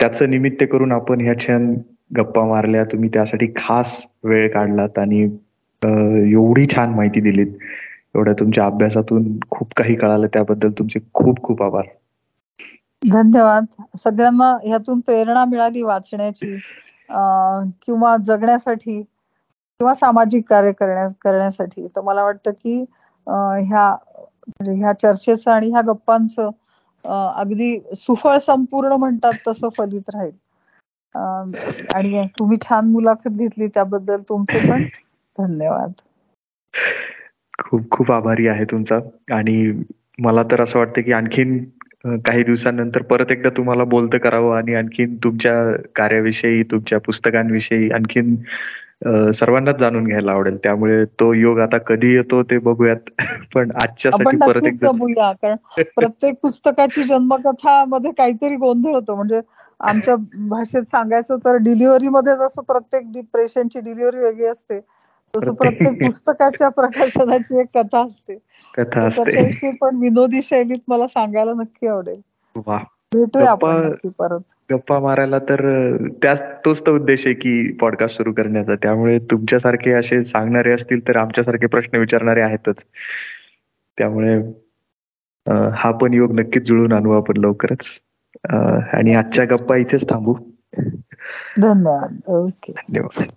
त्याचं 0.00 0.30
निमित्त 0.30 0.64
करून 0.72 0.92
आपण 0.92 1.20
ह्या 1.20 1.38
छान 1.40 1.72
गप्पा 2.16 2.44
मारल्या. 2.46 2.84
तुम्ही 2.84 3.08
त्यासाठी 3.12 3.46
खास 3.56 3.96
वेळ 4.24 4.48
काढलात 4.52 4.98
आणि 4.98 5.20
एवढी 6.32 6.66
छान 6.74 6.90
माहिती 6.94 7.20
दिलीत. 7.20 7.46
एवढ्या 8.14 8.34
तुमच्या 8.40 8.64
अभ्यासातून 8.64 9.24
खूप 9.50 9.72
काही 9.76 9.94
कळालं. 9.96 10.26
त्याबद्दल 10.32 10.70
तुमचे 10.78 11.00
खूप 11.14 11.42
खूप 11.42 11.62
आभार. 11.62 11.84
धन्यवाद. 13.02 13.64
सगळ्यांना 14.04 14.50
ह्यातून 14.64 15.00
प्रेरणा 15.00 15.44
मिळाली 15.44 15.82
वाचण्याची 15.82 16.56
किंवा 17.86 18.16
जगण्यासाठी 18.26 19.00
किंवा 19.80 19.94
सामाजिक 19.94 20.44
कार्य 20.48 20.72
करण्या 20.72 21.06
करण्यासाठी. 21.22 21.86
तर 21.86 22.00
मला 22.00 22.24
वाटतं 22.24 22.50
की 22.52 22.78
ह्या 23.26 23.88
म्हणजे 23.88 24.74
ह्या 24.74 24.92
चर्चेचं 24.92 25.50
आणि 25.50 25.70
ह्या 25.70 25.80
गप्पांचं 25.86 26.50
अगदी 27.04 27.78
सुफळ 27.96 28.36
संपूर्ण 28.38 28.92
म्हणतात 28.94 29.32
तसं 29.48 29.68
फलित 29.76 30.10
राहील. 30.14 30.32
आणि 31.94 32.26
तुम्ही 32.38 32.56
छान 32.62 32.90
मुलाखत 32.90 33.28
घेतली 33.30 33.66
त्याबद्दल 33.66 34.20
तुमचे 34.28 34.58
पण 34.68 34.86
धन्यवाद. 35.38 35.92
खूप 37.72 37.88
खूप 37.90 38.10
आभारी 38.12 38.46
आहे 38.46 38.64
तुमचा. 38.64 38.98
आणि 39.32 39.72
मला 40.18 40.42
तर 40.50 40.60
असं 40.60 40.78
वाटतं 40.78 41.02
की 41.02 41.12
आणखीन 41.12 41.58
काही 42.24 42.42
दिवसांनंतर 42.44 43.02
परत 43.02 43.32
एकदा 43.32 43.48
तुम्हाला 43.56 43.84
बोलतं 43.84 44.18
करावं 44.18 44.56
आणि 44.56 44.74
आणखीन 44.74 45.14
तुमच्या 45.24 45.54
कार्याविषयी 45.96 46.62
तुमच्या 46.62 46.98
पुस्तकांविषयी 47.00 47.90
आणखीन 47.90 48.34
सर्वांनाच 49.34 49.78
जाणून 49.78 50.04
घ्यायला 50.04 50.32
आवडेल. 50.32 50.56
त्यामुळे 50.64 51.04
तो 51.20 51.32
योग 51.34 51.58
आता 51.60 51.78
कधी 51.78 52.12
येतो 52.14 52.42
ते 52.42 52.58
बघूयात. 52.58 53.10
पण 53.54 53.70
आजच्यासाठी 53.74 54.36
परत 54.38 54.66
एकदा 54.66 54.90
बघूया 54.90 55.30
कारण 55.32 55.82
प्रत्येक 55.96 56.34
पुस्तकाची 56.42 57.04
जन्मकथा 57.04 57.84
मध्ये 57.84 58.10
काहीतरी 58.18 58.56
गोंधळ 58.56 58.94
होतो. 58.94 59.14
म्हणजे 59.14 59.40
आमच्या 59.80 60.14
भाषेत 60.48 60.82
सांगायचं 60.82 61.36
तर 61.36 61.56
डिलिव्हरी 61.62 62.08
मध्ये 62.08 62.34
जसं 62.36 62.62
प्रत्येक 62.62 63.12
डिप्रेशनची 63.12 63.80
डिलिव्हरी 63.80 64.18
वेगळी 64.18 64.46
असते. 64.46 64.80
तसं 65.36 65.54
प्रत्येक 65.54 65.92
पुस्तकाच्या 66.06 66.68
प्रकाशनाची 66.68 67.60
एक 67.60 67.78
कथा 67.78 68.04
असते. 68.04 68.38
कथा 68.78 69.02
असते. 69.02 69.70
पण 69.70 69.96
विनोदी 69.96 70.40
शैलीत 70.42 70.78
मला 70.88 71.06
सांगायला 71.06 71.52
नक्की 71.52 71.86
आवडेल. 71.86 72.20
भेटूया 72.56 73.50
आपण 73.50 73.90
परत. 74.18 74.40
गप्पा 74.72 74.98
मारायला 74.98 75.38
तर 75.38 75.96
त्याच 76.22 76.42
तोच 76.64 76.86
तर 76.86 76.90
उद्देश 76.92 77.26
आहे 77.26 77.34
की 77.34 77.72
पॉडकास्ट 77.72 78.16
सुरू 78.16 78.32
करण्याचा. 78.32 78.74
त्यामुळे 78.74 79.18
तुमच्यासारखे 79.18 79.92
असे 79.92 80.24
सांगणारे 80.24 80.72
असतील 80.72 81.08
तर 81.08 81.16
आमच्यासारखे 81.16 81.66
प्रश्न 81.66 81.96
विचारणारे 81.96 82.40
आहेतच. 82.40 82.84
त्यामुळे 83.98 84.38
हा 85.74 85.90
पण 85.90 86.14
योग 86.14 86.40
नक्कीच 86.40 86.62
जुळून 86.62 86.92
आणू 86.92 87.12
आपण 87.12 87.36
लवकरच. 87.36 87.84
आणि 88.92 89.14
आजच्या 89.14 89.44
गप्पा 89.44 89.76
इथेच 89.76 90.10
थांबू. 90.10 90.34
धन्यवाद. 91.58 92.20
ओके. 92.26 92.72
धन्यवाद. 92.72 93.32